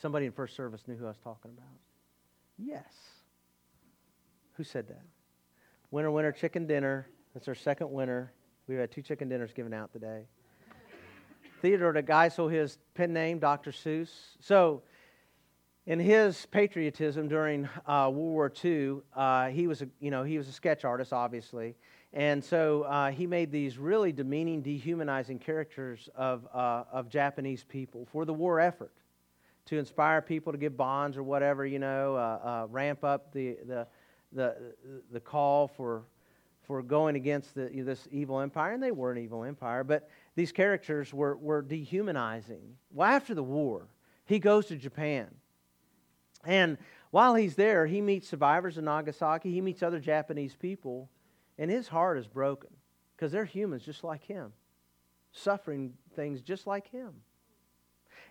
Somebody 0.00 0.26
in 0.26 0.32
first 0.32 0.54
service 0.54 0.84
knew 0.86 0.94
who 0.94 1.06
I 1.06 1.08
was 1.08 1.18
talking 1.24 1.50
about. 1.50 1.66
Yes. 2.56 2.84
Who 4.52 4.62
said 4.62 4.86
that? 4.86 5.02
Winter, 5.90 6.10
winter, 6.10 6.32
chicken 6.32 6.66
dinner. 6.66 7.08
That's 7.32 7.48
our 7.48 7.54
second 7.54 7.90
winter. 7.90 8.32
We've 8.66 8.78
had 8.78 8.90
two 8.90 9.00
chicken 9.00 9.30
dinners 9.30 9.54
given 9.54 9.72
out 9.72 9.90
today. 9.90 10.26
Theodore 11.62 11.92
de 11.92 12.02
Geisel, 12.02 12.52
his 12.52 12.78
pen 12.94 13.14
name, 13.14 13.38
Dr. 13.38 13.70
Seuss. 13.70 14.10
So, 14.38 14.82
in 15.86 15.98
his 15.98 16.44
patriotism 16.46 17.26
during 17.26 17.66
uh, 17.86 18.10
World 18.12 18.14
War 18.14 18.52
II, 18.62 18.98
uh, 19.16 19.48
he 19.48 19.66
was 19.66 19.80
a, 19.80 19.88
you 19.98 20.10
know 20.10 20.24
he 20.24 20.36
was 20.36 20.46
a 20.46 20.52
sketch 20.52 20.84
artist, 20.84 21.14
obviously, 21.14 21.74
and 22.12 22.44
so 22.44 22.82
uh, 22.82 23.10
he 23.10 23.26
made 23.26 23.50
these 23.50 23.78
really 23.78 24.12
demeaning, 24.12 24.60
dehumanizing 24.60 25.38
characters 25.38 26.10
of 26.14 26.46
uh, 26.52 26.84
of 26.92 27.08
Japanese 27.08 27.64
people 27.64 28.06
for 28.12 28.26
the 28.26 28.34
war 28.34 28.60
effort 28.60 28.92
to 29.68 29.76
inspire 29.76 30.22
people 30.22 30.50
to 30.50 30.58
give 30.58 30.76
bonds 30.76 31.16
or 31.18 31.22
whatever, 31.22 31.66
you 31.66 31.78
know, 31.78 32.16
uh, 32.16 32.18
uh, 32.18 32.66
ramp 32.70 33.04
up 33.04 33.30
the, 33.32 33.58
the, 33.66 33.86
the, 34.32 34.56
the 35.12 35.20
call 35.20 35.68
for, 35.68 36.04
for 36.62 36.82
going 36.82 37.16
against 37.16 37.54
the, 37.54 37.68
this 37.68 38.06
evil 38.10 38.40
empire. 38.40 38.72
And 38.72 38.82
they 38.82 38.92
were 38.92 39.10
an 39.10 39.18
evil 39.18 39.44
empire, 39.44 39.84
but 39.84 40.08
these 40.34 40.52
characters 40.52 41.12
were, 41.12 41.36
were 41.36 41.62
dehumanizing. 41.62 42.76
Well, 42.92 43.08
after 43.08 43.34
the 43.34 43.42
war, 43.42 43.88
he 44.24 44.38
goes 44.38 44.66
to 44.66 44.76
Japan. 44.76 45.28
And 46.44 46.78
while 47.10 47.34
he's 47.34 47.54
there, 47.54 47.86
he 47.86 48.00
meets 48.00 48.28
survivors 48.28 48.78
of 48.78 48.84
Nagasaki, 48.84 49.52
he 49.52 49.60
meets 49.60 49.82
other 49.82 49.98
Japanese 49.98 50.54
people, 50.54 51.08
and 51.58 51.70
his 51.70 51.88
heart 51.88 52.18
is 52.18 52.26
broken 52.26 52.70
because 53.16 53.32
they're 53.32 53.44
humans 53.44 53.84
just 53.84 54.04
like 54.04 54.24
him, 54.24 54.52
suffering 55.32 55.94
things 56.14 56.42
just 56.42 56.66
like 56.66 56.88
him. 56.88 57.14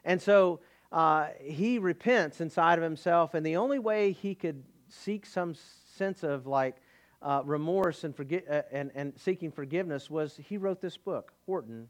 And 0.06 0.22
so 0.22 0.62
uh, 0.92 1.28
he 1.42 1.80
repents 1.80 2.40
inside 2.40 2.78
of 2.78 2.84
himself, 2.84 3.34
and 3.34 3.46
the 3.46 3.58
only 3.58 3.80
way 3.80 4.12
he 4.12 4.36
could 4.36 4.64
seek 4.88 5.26
some 5.26 5.56
sense 5.98 6.24
of 6.24 6.48
like 6.48 6.78
uh, 7.22 7.42
remorse 7.44 8.04
and, 8.04 8.16
forgi- 8.16 8.50
uh, 8.50 8.62
and, 8.72 8.92
and 8.96 9.14
seeking 9.18 9.52
forgiveness 9.52 10.10
was 10.10 10.40
he 10.48 10.58
wrote 10.58 10.82
this 10.82 10.98
book, 10.98 11.34
Horton, 11.46 11.90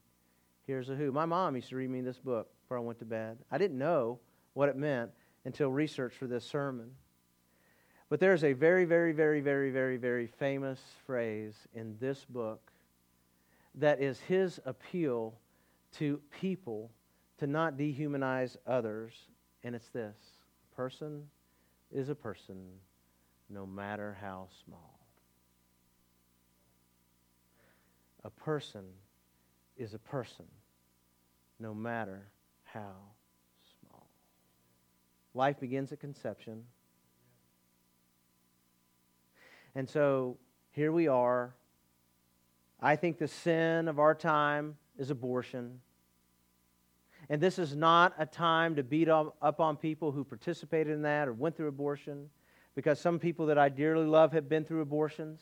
Hears 0.65 0.89
a 0.89 0.96
Who. 0.96 1.12
My 1.12 1.26
mom 1.26 1.56
used 1.56 1.70
to 1.70 1.76
read 1.76 1.89
me 1.89 2.02
this 2.02 2.20
book 2.20 2.50
before 2.63 2.78
I 2.78 2.82
went 2.82 3.00
to 3.00 3.06
bed. 3.06 3.38
I 3.52 3.58
didn't 3.58 3.78
know 3.78 4.20
what 4.54 4.70
it 4.70 4.76
meant 4.76 5.12
until 5.46 5.70
research 5.70 6.13
for 6.13 6.28
this 6.28 6.46
sermon. 6.46 6.91
But 8.10 8.20
there's 8.20 8.43
a 8.43 8.54
very, 8.54 8.86
very, 8.86 9.12
very, 9.12 9.41
very, 9.41 9.70
very, 9.70 9.98
very 9.98 10.28
famous 10.28 10.80
phrase 11.06 11.56
in 11.74 11.96
this 12.00 12.26
book 12.26 12.72
that 13.76 14.02
is 14.02 14.20
his 14.22 14.60
appeal 14.65 15.36
to 15.98 16.20
people 16.39 16.89
to 17.38 17.48
not 17.48 17.78
dehumanize 17.78 18.58
others, 18.65 19.13
and 19.63 19.76
it's 19.76 19.89
this 19.89 20.15
person 20.76 21.24
is 21.91 22.10
a 22.10 22.15
person 22.15 22.56
no 23.49 23.65
matter 23.65 24.17
how 24.21 24.47
small. 24.65 24.99
A 28.23 28.29
person 28.29 28.83
is 29.77 29.93
a 29.93 29.99
person 29.99 30.45
no 31.60 31.73
matter 31.73 32.27
how 32.63 32.95
small. 33.79 34.07
Life 35.33 35.60
begins 35.60 35.91
at 35.91 35.99
conception. 35.99 36.63
And 39.75 39.89
so 39.89 40.38
here 40.71 40.91
we 40.91 41.07
are. 41.07 41.55
I 42.81 42.95
think 42.95 43.17
the 43.17 43.27
sin 43.27 43.88
of 43.88 43.99
our 43.99 44.13
time 44.13 44.77
is 44.97 45.10
abortion. 45.10 45.79
And 47.29 47.41
this 47.41 47.60
is 47.60 47.75
not 47.75 48.13
a 48.17 48.25
time 48.25 48.75
to 48.75 48.83
beat 48.83 49.10
up 49.10 49.60
on 49.60 49.77
people 49.77 50.12
who 50.12 50.23
participated 50.23 50.93
in 50.93 51.01
that 51.03 51.27
or 51.27 51.33
went 51.33 51.57
through 51.57 51.67
abortion, 51.67 52.29
because 52.77 52.99
some 52.99 53.17
people 53.17 53.47
that 53.47 53.57
I 53.57 53.69
dearly 53.69 54.05
love 54.05 54.33
have 54.33 54.47
been 54.47 54.63
through 54.63 54.81
abortions. 54.81 55.41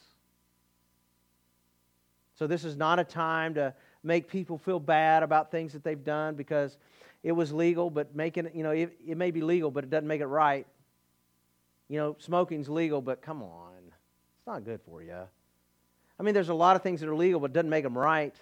So 2.39 2.47
this 2.47 2.63
is 2.63 2.77
not 2.77 2.97
a 2.97 3.03
time 3.03 3.55
to 3.55 3.73
make 4.03 4.29
people 4.29 4.57
feel 4.57 4.79
bad 4.79 5.21
about 5.21 5.51
things 5.51 5.73
that 5.73 5.83
they've 5.83 6.01
done 6.01 6.35
because 6.35 6.77
it 7.23 7.33
was 7.33 7.51
legal, 7.51 7.89
but 7.89 8.15
making 8.15 8.51
you 8.53 8.63
know, 8.63 8.71
it, 8.71 8.97
it 9.05 9.17
may 9.17 9.31
be 9.31 9.41
legal, 9.41 9.69
but 9.69 9.83
it 9.83 9.89
doesn't 9.89 10.07
make 10.07 10.21
it 10.21 10.27
right. 10.27 10.65
You 11.89 11.99
know, 11.99 12.15
smoking's 12.19 12.69
legal, 12.69 13.01
but 13.01 13.21
come 13.21 13.43
on. 13.43 13.73
It's 13.79 14.47
not 14.47 14.63
good 14.63 14.79
for 14.85 15.03
you. 15.03 15.19
I 16.17 16.23
mean, 16.23 16.33
there's 16.33 16.47
a 16.47 16.53
lot 16.53 16.77
of 16.77 16.83
things 16.83 17.01
that 17.01 17.09
are 17.09 17.15
legal, 17.17 17.41
but 17.41 17.51
it 17.51 17.53
doesn't 17.53 17.69
make 17.69 17.83
them 17.83 17.97
right. 17.97 18.33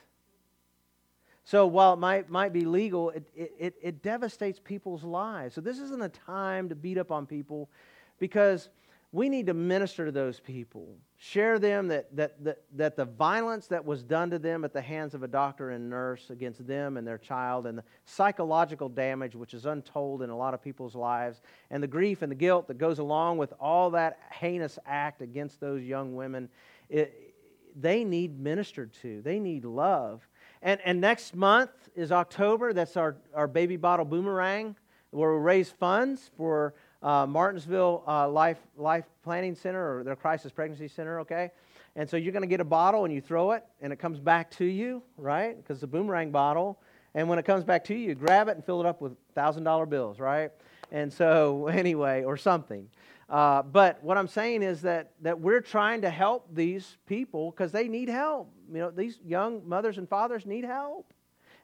So 1.45 1.65
while 1.65 1.93
it 1.93 1.99
might, 1.99 2.29
might 2.29 2.53
be 2.53 2.63
legal, 2.63 3.09
it, 3.09 3.27
it, 3.35 3.73
it 3.81 4.03
devastates 4.03 4.59
people's 4.63 5.03
lives. 5.03 5.55
So 5.55 5.61
this 5.61 5.79
isn't 5.79 6.03
a 6.03 6.09
time 6.09 6.69
to 6.69 6.75
beat 6.75 6.99
up 6.99 7.11
on 7.11 7.25
people 7.25 7.71
because 8.19 8.69
we 9.13 9.29
need 9.29 9.45
to 9.45 9.53
minister 9.53 10.05
to 10.05 10.11
those 10.11 10.39
people, 10.39 10.97
share 11.17 11.59
them 11.59 11.87
that, 11.87 12.13
that, 12.15 12.43
that, 12.43 12.63
that 12.75 12.95
the 12.95 13.05
violence 13.05 13.67
that 13.67 13.85
was 13.85 14.01
done 14.01 14.31
to 14.31 14.39
them 14.39 14.65
at 14.65 14.73
the 14.73 14.81
hands 14.81 15.13
of 15.13 15.21
a 15.21 15.27
doctor 15.27 15.69
and 15.69 15.87
nurse 15.87 16.31
against 16.31 16.65
them 16.65 16.97
and 16.97 17.07
their 17.07 17.19
child, 17.19 17.67
and 17.67 17.77
the 17.77 17.83
psychological 18.05 18.89
damage 18.89 19.35
which 19.35 19.53
is 19.53 19.67
untold 19.67 20.23
in 20.23 20.31
a 20.31 20.35
lot 20.35 20.55
of 20.55 20.63
people's 20.63 20.95
lives, 20.95 21.43
and 21.69 21.81
the 21.83 21.87
grief 21.87 22.23
and 22.23 22.31
the 22.31 22.35
guilt 22.35 22.67
that 22.67 22.79
goes 22.79 22.97
along 22.97 23.37
with 23.37 23.53
all 23.59 23.91
that 23.91 24.17
heinous 24.31 24.79
act 24.87 25.21
against 25.21 25.59
those 25.59 25.83
young 25.83 26.15
women, 26.15 26.49
it, 26.89 27.35
they 27.79 28.03
need 28.03 28.39
ministered 28.39 28.93
to. 28.93 29.21
They 29.21 29.39
need 29.39 29.63
love. 29.63 30.27
And, 30.63 30.81
and 30.83 30.99
next 30.99 31.35
month 31.35 31.69
is 31.95 32.11
October. 32.11 32.73
That's 32.73 32.97
our, 32.97 33.17
our 33.35 33.47
baby 33.47 33.77
bottle 33.77 34.05
boomerang, 34.05 34.75
where 35.11 35.33
we 35.33 35.39
raise 35.39 35.69
funds 35.69 36.31
for 36.35 36.73
uh, 37.03 37.27
Martinsville 37.27 38.03
uh, 38.07 38.27
Life, 38.29 38.59
Life 38.77 39.05
Planning 39.23 39.55
Center 39.55 39.99
or 39.99 40.03
their 40.03 40.15
Crisis 40.15 40.51
Pregnancy 40.51 40.87
Center, 40.87 41.19
okay? 41.19 41.51
And 41.95 42.09
so 42.09 42.17
you're 42.17 42.31
going 42.31 42.43
to 42.43 42.47
get 42.47 42.61
a 42.61 42.65
bottle 42.65 43.05
and 43.05 43.13
you 43.13 43.21
throw 43.21 43.51
it, 43.51 43.63
and 43.81 43.93
it 43.93 43.97
comes 43.97 44.19
back 44.19 44.49
to 44.51 44.65
you, 44.65 45.03
right? 45.17 45.55
Because 45.55 45.77
it's 45.77 45.83
a 45.83 45.87
boomerang 45.87 46.31
bottle. 46.31 46.79
And 47.13 47.29
when 47.29 47.37
it 47.37 47.45
comes 47.45 47.63
back 47.63 47.83
to 47.85 47.93
you, 47.93 48.09
you 48.09 48.15
grab 48.15 48.47
it 48.47 48.55
and 48.55 48.65
fill 48.65 48.79
it 48.79 48.87
up 48.87 49.01
with 49.01 49.13
$1,000 49.35 49.89
bills, 49.89 50.19
right? 50.19 50.51
And 50.91 51.13
so, 51.13 51.67
anyway, 51.71 52.23
or 52.23 52.37
something. 52.37 52.87
Uh, 53.29 53.61
but 53.61 54.03
what 54.03 54.17
I'm 54.17 54.27
saying 54.27 54.63
is 54.63 54.81
that, 54.81 55.11
that 55.21 55.39
we're 55.39 55.61
trying 55.61 56.01
to 56.01 56.09
help 56.09 56.47
these 56.53 56.97
people 57.05 57.51
because 57.51 57.71
they 57.71 57.87
need 57.87 58.09
help. 58.09 58.51
You 58.71 58.79
know, 58.79 58.91
these 58.91 59.19
young 59.25 59.67
mothers 59.67 59.97
and 59.97 60.07
fathers 60.07 60.45
need 60.45 60.65
help. 60.65 61.13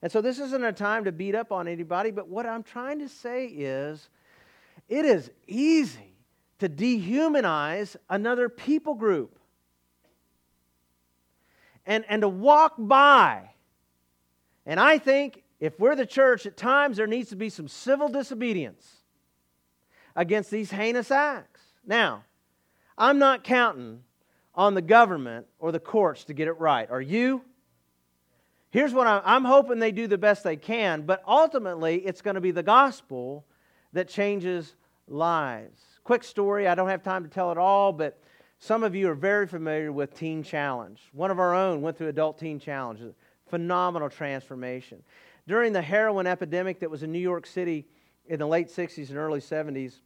And 0.01 0.11
so 0.11 0.21
this 0.21 0.39
isn't 0.39 0.63
a 0.63 0.71
time 0.71 1.05
to 1.05 1.11
beat 1.11 1.35
up 1.35 1.51
on 1.51 1.67
anybody, 1.67 2.11
but 2.11 2.27
what 2.27 2.45
I'm 2.45 2.63
trying 2.63 2.99
to 2.99 3.09
say 3.09 3.47
is 3.47 4.09
it 4.89 5.05
is 5.05 5.31
easy 5.47 6.15
to 6.59 6.67
dehumanize 6.67 7.95
another 8.09 8.49
people 8.49 8.95
group 8.95 9.39
and, 11.85 12.03
and 12.09 12.21
to 12.23 12.27
walk 12.27 12.73
by. 12.77 13.51
And 14.65 14.79
I 14.79 14.97
think 14.97 15.43
if 15.59 15.79
we're 15.79 15.95
the 15.95 16.05
church, 16.05 16.45
at 16.45 16.57
times 16.57 16.97
there 16.97 17.07
needs 17.07 17.29
to 17.29 17.35
be 17.35 17.49
some 17.49 17.67
civil 17.67 18.09
disobedience 18.09 18.97
against 20.15 20.51
these 20.51 20.71
heinous 20.71 21.11
acts. 21.11 21.61
Now, 21.85 22.23
I'm 22.97 23.19
not 23.19 23.43
counting 23.43 24.03
on 24.53 24.73
the 24.73 24.81
government 24.81 25.47
or 25.59 25.71
the 25.71 25.79
courts 25.79 26.25
to 26.25 26.33
get 26.33 26.47
it 26.47 26.59
right. 26.59 26.89
Are 26.89 27.01
you? 27.01 27.43
Here's 28.71 28.93
what 28.93 29.07
I'm, 29.07 29.21
I'm 29.23 29.45
hoping 29.45 29.79
they 29.79 29.91
do 29.91 30.07
the 30.07 30.17
best 30.17 30.43
they 30.43 30.57
can, 30.57 31.03
but 31.03 31.23
ultimately 31.25 31.95
it's 32.05 32.21
going 32.21 32.35
to 32.35 32.41
be 32.41 32.51
the 32.51 32.63
gospel 32.63 33.45
that 33.93 34.07
changes 34.07 34.75
lives. 35.09 35.81
Quick 36.03 36.23
story, 36.23 36.67
I 36.67 36.75
don't 36.75 36.89
have 36.89 37.03
time 37.03 37.23
to 37.23 37.29
tell 37.29 37.51
it 37.51 37.57
all, 37.57 37.91
but 37.91 38.21
some 38.59 38.83
of 38.83 38.95
you 38.95 39.09
are 39.09 39.15
very 39.15 39.47
familiar 39.47 39.91
with 39.91 40.13
Teen 40.13 40.43
Challenge. 40.43 40.99
One 41.13 41.31
of 41.31 41.39
our 41.39 41.53
own 41.53 41.81
went 41.81 41.97
through 41.97 42.09
Adult 42.09 42.37
Teen 42.37 42.59
Challenge. 42.59 42.99
Phenomenal 43.49 44.09
transformation. 44.09 45.01
During 45.47 45.73
the 45.73 45.81
heroin 45.81 46.27
epidemic 46.27 46.79
that 46.81 46.91
was 46.91 47.03
in 47.03 47.11
New 47.11 47.19
York 47.19 47.47
City 47.47 47.87
in 48.27 48.39
the 48.39 48.47
late 48.47 48.67
60s 48.67 49.09
and 49.09 49.17
early 49.17 49.39
70s, 49.39 49.99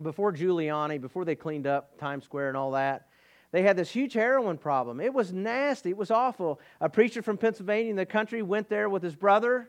before 0.00 0.32
Giuliani, 0.32 1.00
before 1.00 1.24
they 1.24 1.34
cleaned 1.34 1.66
up 1.66 1.98
Times 1.98 2.24
Square 2.24 2.48
and 2.48 2.56
all 2.56 2.70
that, 2.70 3.08
they 3.52 3.62
had 3.62 3.76
this 3.76 3.90
huge 3.90 4.12
heroin 4.12 4.56
problem. 4.56 5.00
It 5.00 5.12
was 5.12 5.32
nasty. 5.32 5.90
It 5.90 5.96
was 5.96 6.10
awful. 6.10 6.60
A 6.80 6.88
preacher 6.88 7.22
from 7.22 7.36
Pennsylvania 7.36 7.90
in 7.90 7.96
the 7.96 8.06
country 8.06 8.42
went 8.42 8.68
there 8.68 8.88
with 8.88 9.02
his 9.02 9.16
brother, 9.16 9.68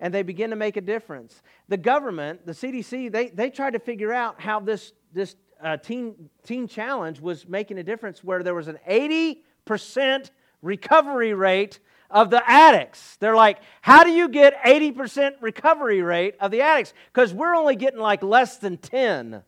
and 0.00 0.12
they 0.12 0.22
begin 0.22 0.50
to 0.50 0.56
make 0.56 0.76
a 0.76 0.80
difference. 0.80 1.42
The 1.68 1.76
government, 1.76 2.46
the 2.46 2.52
CDC, 2.52 3.10
they, 3.10 3.28
they 3.28 3.50
tried 3.50 3.72
to 3.72 3.78
figure 3.78 4.12
out 4.12 4.40
how 4.40 4.60
this, 4.60 4.92
this 5.12 5.36
uh, 5.62 5.76
teen, 5.78 6.28
teen 6.44 6.68
challenge 6.68 7.20
was 7.20 7.48
making 7.48 7.78
a 7.78 7.82
difference 7.82 8.22
where 8.22 8.42
there 8.42 8.54
was 8.54 8.68
an 8.68 8.78
80% 8.88 10.30
recovery 10.62 11.34
rate 11.34 11.80
of 12.10 12.30
the 12.30 12.42
addicts. 12.48 13.16
They're 13.16 13.34
like, 13.34 13.58
how 13.80 14.04
do 14.04 14.10
you 14.10 14.28
get 14.28 14.62
80% 14.62 15.36
recovery 15.40 16.02
rate 16.02 16.34
of 16.40 16.50
the 16.50 16.60
addicts? 16.60 16.92
Because 17.12 17.32
we're 17.32 17.54
only 17.54 17.76
getting 17.76 18.00
like 18.00 18.22
less 18.22 18.58
than 18.58 18.76
10. 18.76 19.42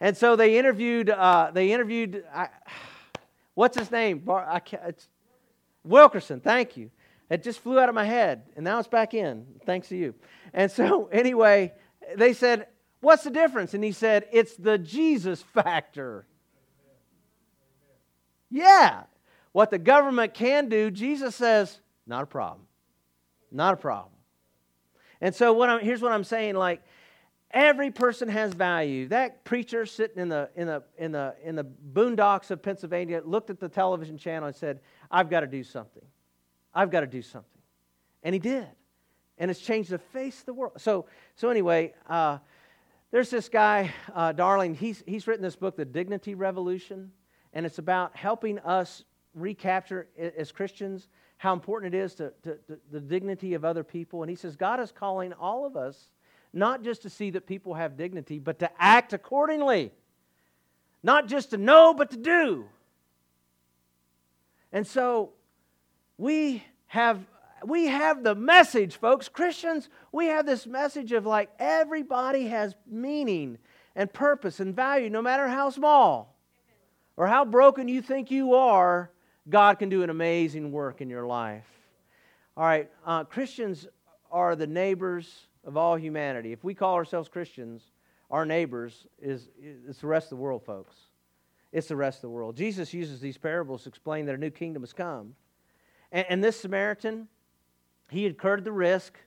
And 0.00 0.16
so 0.16 0.36
they 0.36 0.58
interviewed, 0.58 1.10
uh, 1.10 1.50
they 1.52 1.72
interviewed, 1.72 2.24
I, 2.32 2.48
what's 3.54 3.78
his 3.78 3.90
name? 3.90 4.18
Bar, 4.18 4.46
I 4.48 4.60
can't, 4.60 5.08
Wilkerson, 5.84 6.40
thank 6.40 6.76
you. 6.76 6.90
It 7.30 7.42
just 7.42 7.60
flew 7.60 7.78
out 7.78 7.88
of 7.88 7.94
my 7.94 8.04
head, 8.04 8.42
and 8.54 8.64
now 8.64 8.78
it's 8.78 8.88
back 8.88 9.14
in, 9.14 9.46
thanks 9.64 9.88
to 9.88 9.96
you. 9.96 10.14
And 10.52 10.70
so, 10.70 11.06
anyway, 11.12 11.72
they 12.16 12.32
said, 12.32 12.66
What's 13.00 13.24
the 13.24 13.30
difference? 13.30 13.74
And 13.74 13.84
he 13.84 13.92
said, 13.92 14.26
It's 14.32 14.56
the 14.56 14.78
Jesus 14.78 15.42
factor. 15.42 16.26
Yeah. 18.50 19.02
What 19.52 19.70
the 19.70 19.78
government 19.78 20.32
can 20.32 20.68
do, 20.68 20.90
Jesus 20.90 21.36
says, 21.36 21.80
not 22.06 22.22
a 22.22 22.26
problem. 22.26 22.66
Not 23.52 23.74
a 23.74 23.76
problem. 23.76 24.12
And 25.20 25.34
so 25.34 25.52
what 25.52 25.70
I'm, 25.70 25.80
here's 25.80 26.02
what 26.02 26.12
I'm 26.12 26.24
saying 26.24 26.54
like, 26.54 26.82
Every 27.54 27.92
person 27.92 28.28
has 28.30 28.52
value. 28.52 29.06
That 29.08 29.44
preacher 29.44 29.86
sitting 29.86 30.18
in 30.18 30.28
the, 30.28 30.50
in, 30.56 30.66
the, 30.66 30.82
in, 30.98 31.12
the, 31.12 31.36
in 31.44 31.54
the 31.54 31.64
boondocks 31.64 32.50
of 32.50 32.60
Pennsylvania 32.60 33.22
looked 33.24 33.48
at 33.48 33.60
the 33.60 33.68
television 33.68 34.18
channel 34.18 34.48
and 34.48 34.56
said, 34.56 34.80
I've 35.08 35.30
got 35.30 35.40
to 35.40 35.46
do 35.46 35.62
something. 35.62 36.02
I've 36.74 36.90
got 36.90 37.00
to 37.00 37.06
do 37.06 37.22
something. 37.22 37.50
And 38.22 38.34
he 38.34 38.38
did. 38.38 38.66
And 39.38 39.50
it's 39.50 39.60
changed 39.60 39.90
the 39.90 39.98
face 39.98 40.40
of 40.40 40.46
the 40.46 40.54
world. 40.54 40.72
So, 40.78 41.06
so 41.36 41.48
anyway, 41.50 41.92
uh, 42.08 42.38
there's 43.10 43.30
this 43.30 43.48
guy, 43.48 43.92
uh, 44.14 44.32
Darling, 44.32 44.74
he's, 44.74 45.02
he's 45.06 45.26
written 45.26 45.42
this 45.42 45.56
book, 45.56 45.76
The 45.76 45.84
Dignity 45.84 46.34
Revolution, 46.34 47.12
and 47.52 47.64
it's 47.64 47.78
about 47.78 48.16
helping 48.16 48.58
us 48.60 49.04
recapture 49.34 50.08
as 50.36 50.52
Christians 50.52 51.08
how 51.36 51.52
important 51.52 51.94
it 51.94 51.98
is 51.98 52.14
to, 52.14 52.32
to, 52.42 52.54
to 52.66 52.78
the 52.90 53.00
dignity 53.00 53.54
of 53.54 53.64
other 53.64 53.84
people. 53.84 54.22
And 54.22 54.30
he 54.30 54.36
says, 54.36 54.56
God 54.56 54.80
is 54.80 54.90
calling 54.90 55.32
all 55.34 55.66
of 55.66 55.76
us 55.76 56.10
not 56.54 56.82
just 56.82 57.02
to 57.02 57.10
see 57.10 57.30
that 57.30 57.46
people 57.46 57.74
have 57.74 57.96
dignity, 57.96 58.38
but 58.38 58.60
to 58.60 58.70
act 58.78 59.12
accordingly. 59.12 59.92
Not 61.02 61.28
just 61.28 61.50
to 61.50 61.58
know, 61.58 61.92
but 61.92 62.12
to 62.12 62.16
do. 62.16 62.64
And 64.72 64.86
so 64.86 65.33
we 66.18 66.64
have 66.86 67.24
we 67.66 67.86
have 67.86 68.22
the 68.22 68.34
message, 68.34 68.96
folks. 68.96 69.28
Christians, 69.28 69.88
we 70.12 70.26
have 70.26 70.44
this 70.44 70.66
message 70.66 71.12
of 71.12 71.24
like 71.24 71.50
everybody 71.58 72.48
has 72.48 72.74
meaning 72.86 73.58
and 73.96 74.12
purpose 74.12 74.60
and 74.60 74.76
value, 74.76 75.08
no 75.08 75.22
matter 75.22 75.48
how 75.48 75.70
small 75.70 76.36
or 77.16 77.26
how 77.26 77.44
broken 77.44 77.88
you 77.88 78.02
think 78.02 78.30
you 78.30 78.54
are. 78.54 79.10
God 79.48 79.78
can 79.78 79.88
do 79.88 80.02
an 80.02 80.10
amazing 80.10 80.72
work 80.72 81.00
in 81.00 81.08
your 81.08 81.26
life. 81.26 81.66
All 82.56 82.64
right, 82.64 82.90
uh, 83.04 83.24
Christians 83.24 83.86
are 84.30 84.56
the 84.56 84.66
neighbors 84.66 85.46
of 85.64 85.76
all 85.76 85.96
humanity. 85.96 86.52
If 86.52 86.64
we 86.64 86.74
call 86.74 86.94
ourselves 86.94 87.28
Christians, 87.28 87.82
our 88.30 88.46
neighbors 88.46 89.06
is 89.20 89.48
it's 89.60 90.00
the 90.00 90.06
rest 90.06 90.26
of 90.26 90.38
the 90.38 90.42
world, 90.42 90.64
folks. 90.64 90.96
It's 91.72 91.88
the 91.88 91.96
rest 91.96 92.18
of 92.18 92.22
the 92.22 92.30
world. 92.30 92.56
Jesus 92.56 92.94
uses 92.94 93.20
these 93.20 93.36
parables 93.36 93.82
to 93.82 93.88
explain 93.88 94.26
that 94.26 94.34
a 94.34 94.38
new 94.38 94.50
kingdom 94.50 94.82
has 94.82 94.92
come. 94.92 95.34
And, 96.14 96.26
and 96.30 96.44
this 96.44 96.58
Samaritan, 96.58 97.28
he 98.08 98.24
incurred 98.24 98.64
the 98.64 98.72
risk, 98.72 99.18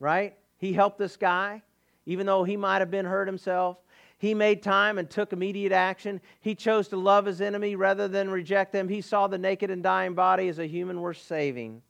right? 0.00 0.34
He 0.58 0.72
helped 0.72 0.98
this 0.98 1.16
guy, 1.16 1.62
even 2.06 2.26
though 2.26 2.42
he 2.42 2.56
might 2.56 2.78
have 2.78 2.90
been 2.90 3.04
hurt 3.04 3.28
himself. 3.28 3.76
He 4.18 4.32
made 4.32 4.62
time 4.62 4.96
and 4.96 5.08
took 5.08 5.34
immediate 5.34 5.72
action. 5.72 6.22
He 6.40 6.54
chose 6.54 6.88
to 6.88 6.96
love 6.96 7.26
his 7.26 7.42
enemy 7.42 7.76
rather 7.76 8.08
than 8.08 8.30
reject 8.30 8.72
them. 8.72 8.88
He 8.88 9.02
saw 9.02 9.26
the 9.26 9.36
naked 9.36 9.70
and 9.70 9.82
dying 9.82 10.14
body 10.14 10.48
as 10.48 10.58
a 10.58 10.66
human 10.66 11.02
worth 11.02 11.18
saving. 11.18 11.82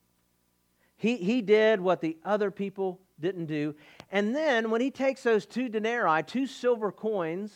He, 0.97 1.15
he 1.15 1.41
did 1.41 1.79
what 1.79 2.01
the 2.01 2.17
other 2.25 2.51
people 2.51 2.99
didn't 3.19 3.45
do. 3.45 3.75
And 4.11 4.35
then 4.35 4.69
when 4.69 4.81
he 4.81 4.91
takes 4.91 5.23
those 5.23 5.45
two 5.45 5.69
denarii, 5.69 6.23
two 6.23 6.47
silver 6.47 6.91
coins, 6.91 7.53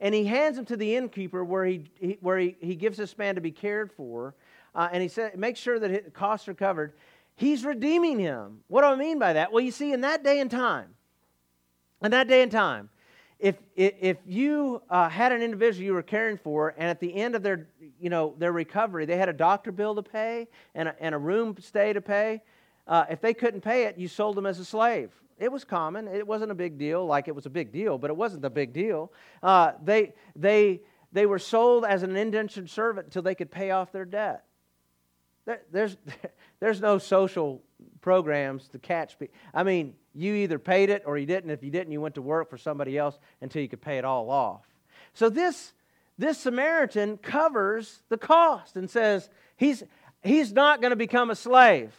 and 0.00 0.14
he 0.14 0.24
hands 0.24 0.56
them 0.56 0.66
to 0.66 0.76
the 0.76 0.96
innkeeper 0.96 1.42
where 1.44 1.64
he, 1.64 1.84
he 1.98 2.18
where 2.20 2.38
he, 2.38 2.56
he 2.60 2.74
gives 2.74 2.98
this 2.98 3.16
man 3.16 3.36
to 3.36 3.40
be 3.40 3.52
cared 3.52 3.92
for, 3.92 4.34
uh, 4.74 4.88
and 4.92 5.02
he 5.02 5.08
said, 5.08 5.38
make 5.38 5.56
sure 5.56 5.78
that 5.78 5.90
his 5.90 6.02
costs 6.12 6.48
are 6.48 6.54
covered. 6.54 6.92
He's 7.36 7.64
redeeming 7.64 8.18
him. 8.18 8.60
What 8.68 8.82
do 8.82 8.88
I 8.88 8.96
mean 8.96 9.18
by 9.18 9.32
that? 9.34 9.52
Well, 9.52 9.62
you 9.62 9.70
see, 9.70 9.92
in 9.92 10.02
that 10.02 10.22
day 10.22 10.40
and 10.40 10.50
time, 10.50 10.94
in 12.02 12.10
that 12.10 12.28
day 12.28 12.42
and 12.42 12.52
time, 12.52 12.90
if, 13.38 13.56
if 13.74 14.18
you 14.26 14.82
uh, 14.90 15.08
had 15.08 15.32
an 15.32 15.40
individual 15.40 15.84
you 15.84 15.94
were 15.94 16.02
caring 16.02 16.36
for, 16.36 16.74
and 16.76 16.88
at 16.88 17.00
the 17.00 17.14
end 17.14 17.34
of 17.34 17.42
their, 17.42 17.68
you 17.98 18.10
know, 18.10 18.34
their 18.36 18.52
recovery, 18.52 19.06
they 19.06 19.16
had 19.16 19.30
a 19.30 19.32
doctor 19.32 19.72
bill 19.72 19.94
to 19.94 20.02
pay 20.02 20.46
and 20.74 20.88
a, 20.88 20.94
and 21.02 21.14
a 21.14 21.18
room 21.18 21.56
stay 21.58 21.94
to 21.94 22.02
pay, 22.02 22.42
uh, 22.86 23.06
if 23.08 23.20
they 23.20 23.32
couldn't 23.32 23.62
pay 23.62 23.84
it, 23.84 23.96
you 23.96 24.08
sold 24.08 24.36
them 24.36 24.44
as 24.44 24.58
a 24.58 24.64
slave. 24.64 25.10
It 25.38 25.50
was 25.50 25.64
common. 25.64 26.06
It 26.06 26.26
wasn't 26.26 26.50
a 26.50 26.54
big 26.54 26.76
deal, 26.76 27.06
like 27.06 27.28
it 27.28 27.34
was 27.34 27.46
a 27.46 27.50
big 27.50 27.72
deal, 27.72 27.96
but 27.96 28.10
it 28.10 28.16
wasn't 28.16 28.44
a 28.44 28.50
big 28.50 28.74
deal. 28.74 29.10
Uh, 29.42 29.72
they, 29.82 30.12
they, 30.36 30.82
they 31.12 31.24
were 31.24 31.38
sold 31.38 31.86
as 31.86 32.02
an 32.02 32.14
indentured 32.14 32.68
servant 32.68 33.06
until 33.06 33.22
they 33.22 33.34
could 33.34 33.50
pay 33.50 33.70
off 33.70 33.90
their 33.90 34.04
debt. 34.04 34.44
There's, 35.70 35.96
there's 36.60 36.80
no 36.80 36.98
social 36.98 37.62
programs 38.00 38.68
to 38.68 38.78
catch 38.78 39.18
people. 39.18 39.34
I 39.52 39.62
mean, 39.62 39.94
you 40.14 40.34
either 40.34 40.58
paid 40.58 40.90
it 40.90 41.02
or 41.06 41.18
you 41.18 41.26
didn't. 41.26 41.50
If 41.50 41.62
you 41.62 41.70
didn't, 41.70 41.92
you 41.92 42.00
went 42.00 42.14
to 42.16 42.22
work 42.22 42.50
for 42.50 42.58
somebody 42.58 42.98
else 42.98 43.18
until 43.40 43.62
you 43.62 43.68
could 43.68 43.80
pay 43.80 43.98
it 43.98 44.04
all 44.04 44.30
off. 44.30 44.62
So 45.14 45.28
this, 45.28 45.72
this 46.18 46.38
Samaritan 46.38 47.18
covers 47.18 48.02
the 48.08 48.18
cost 48.18 48.76
and 48.76 48.88
says 48.88 49.28
he's, 49.56 49.82
he's 50.22 50.52
not 50.52 50.80
going 50.80 50.90
to 50.90 50.96
become 50.96 51.30
a 51.30 51.36
slave. 51.36 51.94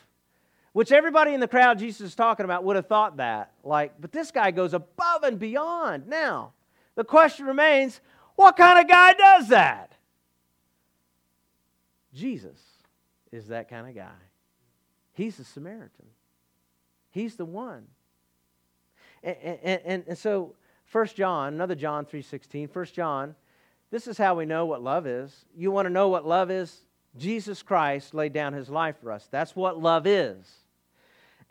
Which 0.73 0.93
everybody 0.93 1.33
in 1.33 1.41
the 1.41 1.49
crowd 1.49 1.79
Jesus 1.79 2.07
is 2.07 2.15
talking 2.15 2.45
about 2.45 2.63
would 2.63 2.77
have 2.77 2.87
thought 2.87 3.17
that. 3.17 3.51
Like, 3.61 3.93
but 3.99 4.13
this 4.13 4.31
guy 4.31 4.51
goes 4.51 4.73
above 4.73 5.23
and 5.23 5.37
beyond. 5.37 6.07
Now, 6.07 6.53
the 6.95 7.03
question 7.03 7.45
remains 7.45 7.99
what 8.35 8.55
kind 8.55 8.79
of 8.79 8.87
guy 8.87 9.13
does 9.13 9.49
that? 9.49 9.91
Jesus 12.13 12.70
is 13.31 13.47
that 13.47 13.69
kind 13.69 13.87
of 13.87 13.95
guy. 13.95 14.09
He's 15.13 15.37
the 15.37 15.43
Samaritan, 15.43 16.07
he's 17.09 17.35
the 17.35 17.45
one. 17.45 17.87
And, 19.23 19.37
and, 19.43 19.81
and, 19.85 20.03
and 20.07 20.17
so, 20.17 20.55
1 20.91 21.07
John, 21.15 21.53
another 21.53 21.75
John 21.75 22.05
3.16, 22.05 22.73
1 22.73 22.85
John, 22.87 23.35
this 23.91 24.07
is 24.07 24.17
how 24.17 24.35
we 24.35 24.45
know 24.45 24.65
what 24.65 24.81
love 24.81 25.05
is. 25.05 25.45
You 25.55 25.69
want 25.69 25.85
to 25.85 25.89
know 25.91 26.07
what 26.09 26.25
love 26.25 26.49
is? 26.49 26.75
Jesus 27.17 27.61
Christ 27.61 28.13
laid 28.13 28.33
down 28.33 28.53
his 28.53 28.69
life 28.69 28.95
for 29.01 29.11
us. 29.11 29.27
That's 29.29 29.55
what 29.55 29.79
love 29.79 30.07
is. 30.07 30.45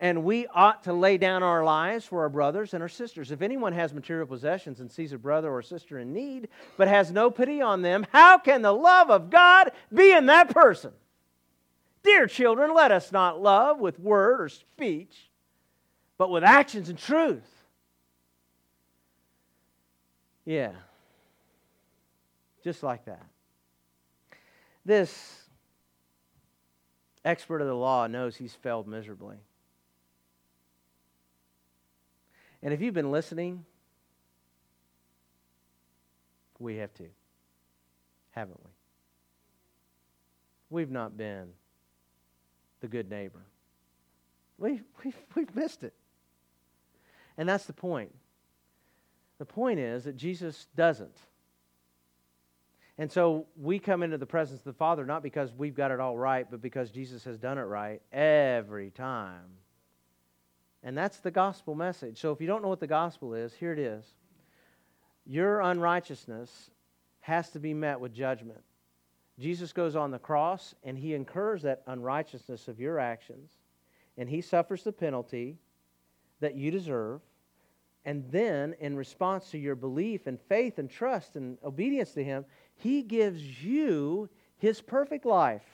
and 0.01 0.25
we 0.25 0.47
ought 0.49 0.83
to 0.85 0.93
lay 0.95 1.19
down 1.19 1.43
our 1.43 1.63
lives 1.63 2.07
for 2.07 2.23
our 2.23 2.31
brothers 2.31 2.73
and 2.73 2.83
our 2.83 2.89
sisters. 2.89 3.31
If 3.31 3.43
anyone 3.43 3.75
has 3.75 3.93
material 3.93 4.27
possessions 4.27 4.81
and 4.81 4.91
sees 4.91 5.13
a 5.13 5.19
brother 5.19 5.51
or 5.53 5.61
sister 5.63 5.99
in 5.99 6.13
need, 6.13 6.49
but 6.79 6.89
has 6.89 7.13
no 7.13 7.31
pity 7.31 7.61
on 7.61 7.83
them, 7.83 8.07
how 8.11 8.39
can 8.39 8.63
the 8.63 8.73
love 8.73 9.11
of 9.11 9.29
God 9.29 9.71
be 9.93 10.13
in 10.13 10.27
that 10.27 10.53
person? 10.55 10.93
Dear 12.03 12.27
children, 12.27 12.75
let 12.75 12.93
us 12.93 13.13
not 13.13 13.41
love 13.41 13.79
with 13.79 13.99
word 13.99 14.41
or 14.41 14.49
speech, 14.49 15.31
but 16.17 16.31
with 16.31 16.43
actions 16.43 16.89
and 16.89 16.99
truth. 16.99 17.43
Yeah. 20.45 20.73
Just 22.65 22.83
like 22.83 23.05
that. 23.05 23.25
This 24.85 25.45
expert 27.25 27.61
of 27.61 27.67
the 27.67 27.75
law 27.75 28.07
knows 28.07 28.37
he's 28.37 28.55
failed 28.55 28.89
miserably. 28.89 29.37
And 32.63 32.75
if 32.75 32.81
you've 32.81 32.95
been 32.95 33.11
listening, 33.11 33.65
we 36.59 36.77
have 36.77 36.93
too, 36.95 37.09
haven't 38.33 38.61
we? 38.63 38.71
We've 40.69 40.91
not 40.91 41.17
been 41.17 41.49
the 42.81 42.89
good 42.89 43.11
neighbor. 43.11 43.43
We, 44.59 44.83
we've, 45.05 45.17
we've 45.35 45.55
missed 45.55 45.83
it. 45.83 45.95
And 47.37 47.49
that's 47.49 47.65
the 47.65 47.73
point. 47.73 48.15
The 49.39 49.47
point 49.47 49.79
is 49.79 50.05
that 50.05 50.17
Jesus 50.17 50.67
doesn't. 50.77 51.17
And 52.99 53.11
so 53.11 53.47
we 53.57 53.79
come 53.79 54.03
into 54.03 54.19
the 54.19 54.27
presence 54.27 54.61
of 54.61 54.65
the 54.65 54.73
Father 54.75 55.07
not 55.07 55.23
because 55.23 55.51
we've 55.57 55.75
got 55.75 55.91
it 55.91 56.01
all 56.01 56.19
right, 56.19 56.47
but 56.51 56.61
because 56.61 56.91
Jesus 56.91 57.25
has 57.25 57.39
done 57.39 57.57
it 57.57 57.63
right 57.63 58.03
every 58.13 58.91
time. 58.91 59.57
And 60.83 60.97
that's 60.97 61.19
the 61.19 61.31
gospel 61.31 61.75
message. 61.75 62.21
So 62.21 62.33
if 62.33 62.41
you 62.41 62.47
don't 62.47 62.63
know 62.63 62.69
what 62.69 62.81
the 62.81 62.87
gospel 62.87 63.33
is, 63.35 63.55
here 63.55 63.73
it 63.73 63.79
is. 63.79 64.05
Your 65.25 65.61
unrighteousness 65.61 66.71
has 67.21 67.49
to 67.51 67.59
be 67.59 67.73
met 67.73 68.01
with 68.01 68.13
judgment. 68.13 68.61
Jesus 69.41 69.73
goes 69.73 69.97
on 69.97 70.11
the 70.11 70.19
cross 70.19 70.75
and 70.85 70.99
he 70.99 71.15
incurs 71.15 71.63
that 71.63 71.83
unrighteousness 71.87 72.69
of 72.69 72.79
your 72.79 72.99
actions, 72.99 73.51
and 74.19 74.29
he 74.29 74.41
suffers 74.41 74.85
the 74.85 74.93
penalty 74.93 75.57
that 76.41 76.55
you 76.55 76.71
deserve. 76.71 77.21
And 78.05 78.25
then, 78.31 78.75
in 78.81 78.97
response 78.97 79.51
to 79.51 79.59
your 79.59 79.75
belief 79.75 80.27
and 80.27 80.41
faith 80.41 80.79
and 80.79 80.91
trust 80.91 81.37
and 81.37 81.59
obedience 81.65 82.13
to 82.13 82.25
him, 82.25 82.45
he 82.77 83.03
gives 83.03 83.63
you 83.63 84.29
his 84.59 84.81
perfect 84.81 85.27
life. 85.27 85.65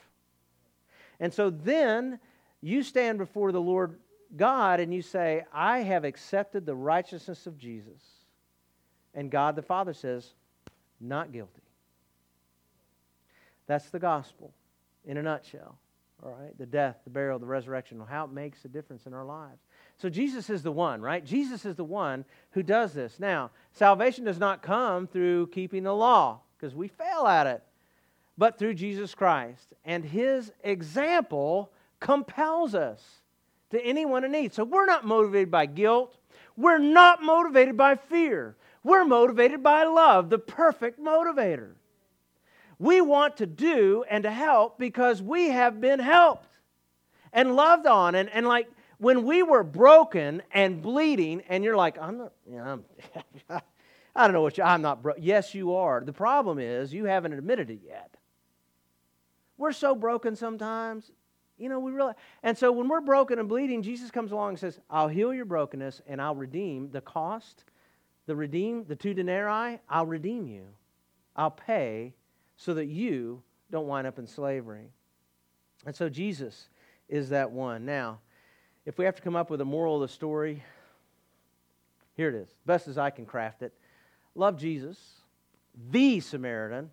And 1.19 1.33
so 1.33 1.49
then 1.49 2.19
you 2.61 2.83
stand 2.83 3.17
before 3.17 3.51
the 3.51 3.61
Lord 3.61 3.97
God 4.35 4.79
and 4.79 4.93
you 4.93 5.01
say, 5.01 5.45
I 5.53 5.79
have 5.79 6.03
accepted 6.03 6.65
the 6.65 6.75
righteousness 6.75 7.47
of 7.47 7.57
Jesus. 7.57 8.01
And 9.13 9.31
God 9.31 9.55
the 9.55 9.61
Father 9.61 9.93
says, 9.93 10.33
not 10.99 11.31
guilty. 11.31 11.61
That's 13.67 13.89
the 13.89 13.99
gospel 13.99 14.53
in 15.05 15.17
a 15.17 15.23
nutshell. 15.23 15.77
All 16.23 16.31
right? 16.31 16.57
The 16.57 16.65
death, 16.65 16.97
the 17.03 17.09
burial, 17.09 17.37
the 17.37 17.45
resurrection, 17.45 18.01
how 18.09 18.25
it 18.25 18.31
makes 18.31 18.65
a 18.65 18.67
difference 18.67 19.05
in 19.05 19.13
our 19.13 19.25
lives. 19.25 19.61
So 19.99 20.09
Jesus 20.09 20.49
is 20.49 20.63
the 20.63 20.71
one, 20.71 21.01
right? 21.01 21.23
Jesus 21.23 21.65
is 21.65 21.75
the 21.75 21.83
one 21.83 22.25
who 22.51 22.63
does 22.63 22.93
this. 22.93 23.19
Now, 23.19 23.51
salvation 23.73 24.25
does 24.25 24.39
not 24.39 24.61
come 24.63 25.07
through 25.07 25.47
keeping 25.47 25.83
the 25.83 25.93
law 25.93 26.41
because 26.57 26.73
we 26.73 26.87
fail 26.87 27.27
at 27.27 27.45
it, 27.45 27.63
but 28.37 28.57
through 28.57 28.73
Jesus 28.73 29.13
Christ. 29.13 29.73
And 29.85 30.03
his 30.03 30.51
example 30.63 31.71
compels 31.99 32.73
us 32.73 33.01
to 33.69 33.83
anyone 33.85 34.23
in 34.23 34.31
need. 34.31 34.53
So 34.53 34.63
we're 34.63 34.85
not 34.85 35.05
motivated 35.05 35.51
by 35.51 35.65
guilt. 35.65 36.17
We're 36.55 36.77
not 36.79 37.21
motivated 37.21 37.77
by 37.77 37.95
fear. 37.95 38.55
We're 38.83 39.05
motivated 39.05 39.61
by 39.61 39.83
love, 39.83 40.29
the 40.29 40.39
perfect 40.39 40.99
motivator. 40.99 41.73
We 42.79 43.01
want 43.01 43.37
to 43.37 43.45
do 43.45 44.03
and 44.09 44.23
to 44.23 44.31
help 44.31 44.77
because 44.77 45.21
we 45.21 45.49
have 45.49 45.81
been 45.81 45.99
helped 45.99 46.47
and 47.33 47.55
loved 47.55 47.87
on. 47.87 48.15
And, 48.15 48.29
and 48.29 48.47
like 48.47 48.69
when 48.99 49.23
we 49.23 49.43
were 49.43 49.63
broken 49.63 50.41
and 50.51 50.81
bleeding, 50.81 51.41
and 51.49 51.63
you're 51.63 51.75
like, 51.75 51.97
I'm 51.99 52.17
not, 52.17 52.33
you 52.49 52.57
know, 52.57 52.83
I'm, 53.49 53.61
I 54.15 54.25
don't 54.25 54.33
know 54.33 54.41
what 54.41 54.57
you, 54.57 54.63
I'm 54.63 54.81
not 54.81 55.03
broke. 55.03 55.17
Yes, 55.19 55.53
you 55.53 55.75
are. 55.75 56.01
The 56.03 56.13
problem 56.13 56.59
is 56.59 56.93
you 56.93 57.05
haven't 57.05 57.33
admitted 57.33 57.69
it 57.69 57.79
yet. 57.85 58.15
We're 59.57 59.71
so 59.71 59.95
broken 59.95 60.35
sometimes. 60.35 61.11
You 61.57 61.69
know, 61.69 61.79
we 61.79 61.91
really, 61.91 62.13
and 62.43 62.55
so 62.55 62.71
when 62.71 62.87
we're 62.87 63.01
broken 63.01 63.39
and 63.39 63.49
bleeding, 63.49 63.81
Jesus 63.81 64.11
comes 64.11 64.31
along 64.31 64.49
and 64.49 64.59
says, 64.59 64.79
I'll 64.89 65.07
heal 65.07 65.33
your 65.33 65.45
brokenness 65.45 66.01
and 66.07 66.21
I'll 66.21 66.35
redeem 66.35 66.91
the 66.91 67.01
cost, 67.01 67.63
the 68.27 68.35
redeem, 68.35 68.85
the 68.85 68.95
two 68.95 69.15
denarii, 69.15 69.79
I'll 69.89 70.05
redeem 70.05 70.47
you. 70.47 70.65
I'll 71.35 71.51
pay 71.51 72.13
so 72.57 72.73
that 72.73 72.87
you 72.87 73.41
don't 73.71 73.87
wind 73.87 74.07
up 74.07 74.19
in 74.19 74.27
slavery. 74.27 74.89
And 75.85 75.95
so 75.95 76.09
Jesus 76.09 76.69
is 77.07 77.29
that 77.29 77.51
one. 77.51 77.85
Now, 77.85 78.19
if 78.85 78.97
we 78.97 79.05
have 79.05 79.15
to 79.15 79.21
come 79.21 79.35
up 79.35 79.49
with 79.49 79.61
a 79.61 79.65
moral 79.65 79.95
of 79.95 80.01
the 80.01 80.13
story, 80.13 80.63
here 82.15 82.29
it 82.29 82.35
is, 82.35 82.49
best 82.65 82.87
as 82.87 82.97
I 82.97 83.09
can 83.11 83.25
craft 83.25 83.61
it. 83.61 83.73
Love 84.33 84.57
Jesus, 84.57 84.97
the 85.91 86.19
Samaritan, 86.19 86.89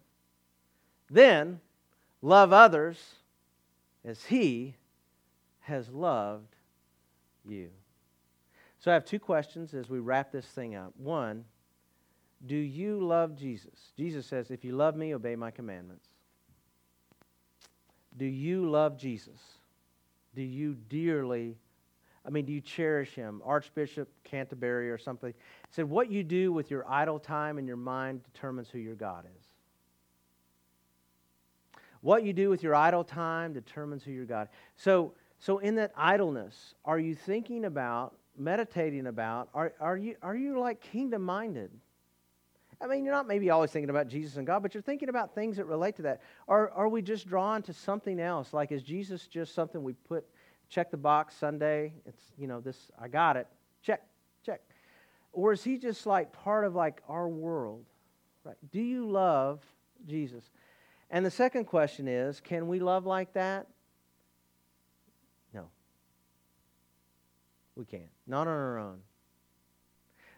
then 1.11 1.61
love 2.21 2.53
others 2.53 2.99
as 4.05 4.25
he 4.25 4.75
has 5.61 5.89
loved 5.89 6.55
you. 7.47 7.71
So 8.81 8.91
I 8.91 8.95
have 8.95 9.07
two 9.07 9.19
questions 9.19 9.73
as 9.73 9.89
we 9.89 9.99
wrap 9.99 10.31
this 10.31 10.47
thing 10.47 10.75
up. 10.75 10.93
One, 10.99 11.45
do 12.47 12.57
you 12.57 13.01
love 13.05 13.37
Jesus? 13.37 13.93
Jesus 13.97 14.27
says, 14.27 14.51
If 14.51 14.65
you 14.65 14.77
love 14.77 14.97
me, 14.97 15.15
obey 15.15 15.37
my 15.37 15.51
commandments. 15.51 16.07
Do 18.17 18.27
you 18.27 18.69
love 18.69 18.97
Jesus? 18.99 19.41
Do 20.35 20.43
you 20.43 20.75
dearly, 20.89 21.57
I 22.27 22.31
mean, 22.31 22.45
do 22.45 22.53
you 22.53 22.61
cherish 22.61 23.15
him? 23.15 23.41
Archbishop 23.45 24.09
Canterbury 24.25 24.91
or 24.91 24.99
something 24.99 25.33
said, 25.71 25.89
What 25.89 26.11
you 26.11 26.23
do 26.23 26.53
with 26.53 26.71
your 26.71 26.89
idle 26.89 27.19
time 27.19 27.57
and 27.59 27.67
your 27.67 27.77
mind 27.77 28.23
determines 28.25 28.69
who 28.69 28.79
your 28.79 28.95
God 28.95 29.25
is. 29.39 29.47
What 32.03 32.25
you 32.25 32.35
do 32.35 32.51
with 32.51 32.63
your 32.63 32.75
idle 32.75 33.05
time 33.05 33.55
determines 33.55 34.05
who 34.05 34.13
your 34.13 34.27
God. 34.27 34.49
So, 34.77 35.15
so 35.39 35.59
in 35.59 35.77
that 35.77 35.93
idleness, 35.97 36.75
are 36.85 36.99
you 36.99 37.15
thinking 37.15 37.65
about, 37.65 38.15
meditating 38.37 39.07
about, 39.07 39.49
are, 39.55 39.73
are, 39.81 39.97
you, 39.97 40.17
are 40.21 40.37
you 40.37 40.61
like 40.61 40.83
kingdom 40.83 41.23
minded? 41.23 41.71
I 42.85 42.87
mean, 42.87 43.03
you're 43.03 43.15
not 43.15 43.27
maybe 43.27 43.49
always 43.49 43.71
thinking 43.71 43.89
about 43.89 44.09
Jesus 44.09 44.37
and 44.37 44.47
God, 44.47 44.63
but 44.63 44.75
you're 44.75 44.83
thinking 44.83 45.09
about 45.09 45.35
things 45.35 45.57
that 45.57 45.65
relate 45.65 45.97
to 45.97 46.03
that. 46.03 46.21
Are, 46.47 46.71
are 46.71 46.87
we 46.87 47.01
just 47.01 47.27
drawn 47.27 47.63
to 47.63 47.73
something 47.73 48.21
else? 48.21 48.53
Like, 48.53 48.73
is 48.73 48.83
Jesus 48.83 49.27
just 49.27 49.55
something 49.55 49.83
we 49.83 49.95
put, 49.95 50.27
check 50.69 50.91
the 50.91 50.99
box 50.99 51.35
Sunday? 51.35 51.95
It's, 52.05 52.21
you 52.37 52.47
know, 52.47 52.61
this, 52.61 52.91
I 53.01 53.09
got 53.09 53.39
it. 53.39 53.47
Check, 53.83 54.03
check. 54.45 54.61
Or 55.33 55.55
is 55.55 55.65
he 55.65 55.79
just 55.79 56.05
like 56.05 56.31
part 56.33 56.67
of 56.67 56.75
like 56.75 57.01
our 57.09 57.27
world? 57.27 57.87
Right? 58.45 58.57
Do 58.71 58.83
you 58.83 59.09
love 59.09 59.63
Jesus? 60.07 60.45
And 61.11 61.25
the 61.25 61.31
second 61.31 61.65
question 61.65 62.07
is 62.07 62.39
can 62.41 62.69
we 62.69 62.81
love 62.81 63.07
like 63.07 63.33
that? 63.33 63.67
No. 65.55 65.69
We 67.77 67.87
can't. 67.87 68.11
Not 68.27 68.43
on 68.43 68.49
our 68.49 68.79
own. 68.79 68.99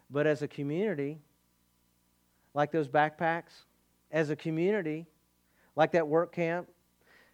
But 0.08 0.28
as 0.28 0.42
a 0.42 0.48
community, 0.48 1.18
like 2.56 2.72
those 2.72 2.88
backpacks, 2.88 3.52
as 4.10 4.30
a 4.30 4.36
community, 4.36 5.06
like 5.76 5.92
that 5.92 6.08
work 6.08 6.32
camp, 6.32 6.66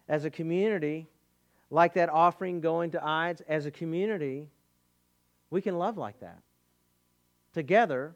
as 0.09 0.25
a 0.25 0.29
community, 0.29 1.07
like 1.71 1.93
that 1.93 2.09
offering 2.09 2.59
going 2.59 2.91
to 2.91 3.03
IDES, 3.03 3.41
as 3.47 3.65
a 3.65 3.71
community, 3.71 4.49
we 5.49 5.61
can 5.61 5.79
love 5.79 5.97
like 5.97 6.19
that. 6.19 6.39
Together, 7.53 8.13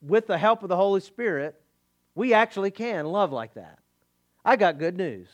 with 0.00 0.28
the 0.28 0.38
help 0.38 0.62
of 0.62 0.68
the 0.68 0.76
Holy 0.76 1.00
Spirit, 1.00 1.60
we 2.14 2.32
actually 2.32 2.70
can 2.70 3.06
love 3.06 3.32
like 3.32 3.54
that. 3.54 3.80
I 4.44 4.54
got 4.54 4.78
good 4.78 4.96
news. 4.96 5.26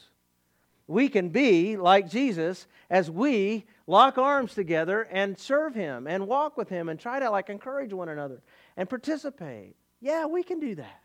We 0.87 1.11
can 1.11 1.29
be 1.29 1.77
like 1.77 2.09
Jesus 2.09 2.67
as 2.89 3.11
we 3.11 3.67
lock 3.87 4.17
arms 4.17 4.55
together 4.55 5.03
and 5.03 5.39
serve 5.39 5.75
Him 5.75 6.07
and 6.07 6.27
walk 6.27 6.57
with 6.57 6.71
Him 6.71 6.89
and 6.89 6.99
try 6.99 7.19
to 7.19 7.29
like 7.29 7.51
encourage 7.51 7.93
one 7.93 8.09
another 8.09 8.41
and 8.79 8.89
participate. 8.89 9.77
Yeah, 10.01 10.27
we 10.27 10.43
can 10.43 10.61
do 10.61 10.75
that. 10.77 11.01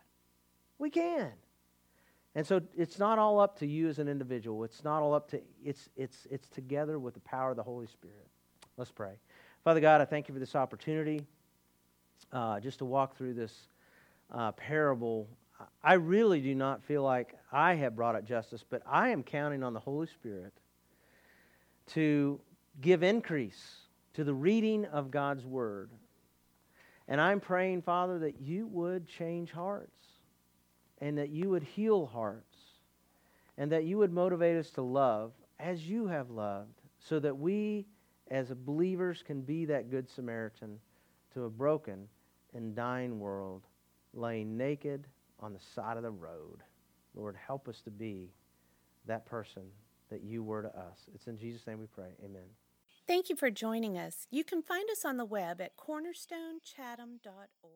We 0.78 0.90
can. 0.90 1.32
And 2.36 2.46
so 2.46 2.62
it's 2.76 2.98
not 2.98 3.20
all 3.20 3.40
up 3.40 3.60
to 3.60 3.68
you 3.68 3.90
as 3.90 4.00
an 4.00 4.08
individual. 4.08 4.64
It's 4.64 4.84
not 4.84 5.02
all 5.04 5.14
up 5.14 5.30
to 5.32 5.42
it's 5.64 5.90
it's 5.96 6.28
it's 6.32 6.50
together 6.50 6.98
with 6.98 7.14
the 7.14 7.20
power 7.22 7.52
of 7.52 7.58
the 7.58 7.64
Holy 7.64 7.88
Spirit. 7.88 8.28
Let's 8.76 8.92
pray. 8.92 9.20
Father 9.64 9.80
God, 9.80 10.02
I 10.02 10.06
thank 10.06 10.28
you 10.28 10.34
for 10.34 10.40
this 10.40 10.56
opportunity 10.56 11.22
uh, 12.32 12.60
just 12.60 12.80
to 12.80 12.86
walk 12.86 13.16
through 13.16 13.36
this 13.36 13.68
uh, 14.32 14.52
parable 14.54 15.30
I 15.84 15.94
really 15.94 16.42
do 16.42 16.56
not 16.56 16.84
feel 16.84 17.04
like 17.04 17.36
I 17.52 17.76
have 17.76 17.96
brought 17.96 18.16
it 18.16 18.26
justice, 18.26 18.64
but 18.68 18.82
I 18.86 19.10
am 19.10 19.24
counting 19.24 19.64
on 19.64 19.74
the 19.74 19.80
Holy 19.80 20.08
Spirit 20.08 20.54
to 21.88 22.40
give 22.82 23.04
increase 23.04 23.62
to 24.14 24.24
the 24.24 24.34
reading 24.34 24.86
of 24.86 25.12
God's 25.12 25.46
Word. 25.46 25.92
And 27.08 27.20
I'm 27.20 27.40
praying, 27.40 27.82
Father, 27.82 28.20
that 28.20 28.42
you 28.42 28.68
would 28.68 29.08
change 29.08 29.52
hearts 29.52 30.00
and 31.00 31.18
that 31.18 31.30
you 31.30 31.50
would 31.50 31.64
heal 31.64 32.06
hearts 32.06 32.58
and 33.58 33.72
that 33.72 33.84
you 33.84 33.98
would 33.98 34.14
motivate 34.14 34.58
us 34.58 34.70
to 34.72 34.82
love 34.82 35.34
as 35.60 35.88
you 35.88 36.08
have 36.08 36.30
loved 36.30 36.82
so 37.00 37.20
that 37.20 37.38
we 37.38 37.86
as 38.32 38.48
believers 38.50 39.24
can 39.26 39.42
be 39.42 39.66
that 39.66 39.92
good 39.92 40.10
Samaritan 40.10 40.80
to 41.34 41.44
a 41.44 41.50
broken 41.50 42.08
and 42.54 42.76
dying 42.76 43.20
world 43.20 43.64
laying 44.14 44.58
naked 44.58 45.06
on 45.40 45.54
the 45.54 45.60
side 45.76 45.98
of 45.98 46.04
the 46.04 46.12
road. 46.12 46.64
Lord, 47.16 47.36
help 47.36 47.68
us 47.68 47.82
to 47.82 47.92
be 47.92 48.32
that 49.06 49.26
person 49.26 49.64
that 50.10 50.24
you 50.24 50.44
were 50.44 50.62
to 50.62 50.70
us. 50.70 51.10
It's 51.14 51.28
in 51.28 51.38
Jesus' 51.38 51.68
name 51.68 51.80
we 51.80 51.88
pray. 51.88 52.10
Amen. 52.24 52.44
Thank 53.06 53.30
you 53.30 53.36
for 53.36 53.52
joining 53.52 53.98
us. 53.98 54.28
You 54.32 54.46
can 54.46 54.62
find 54.62 54.90
us 54.90 55.04
on 55.04 55.18
the 55.18 55.26
web 55.26 55.60
at 55.60 55.76
cornerstonechatham.org. 55.76 57.74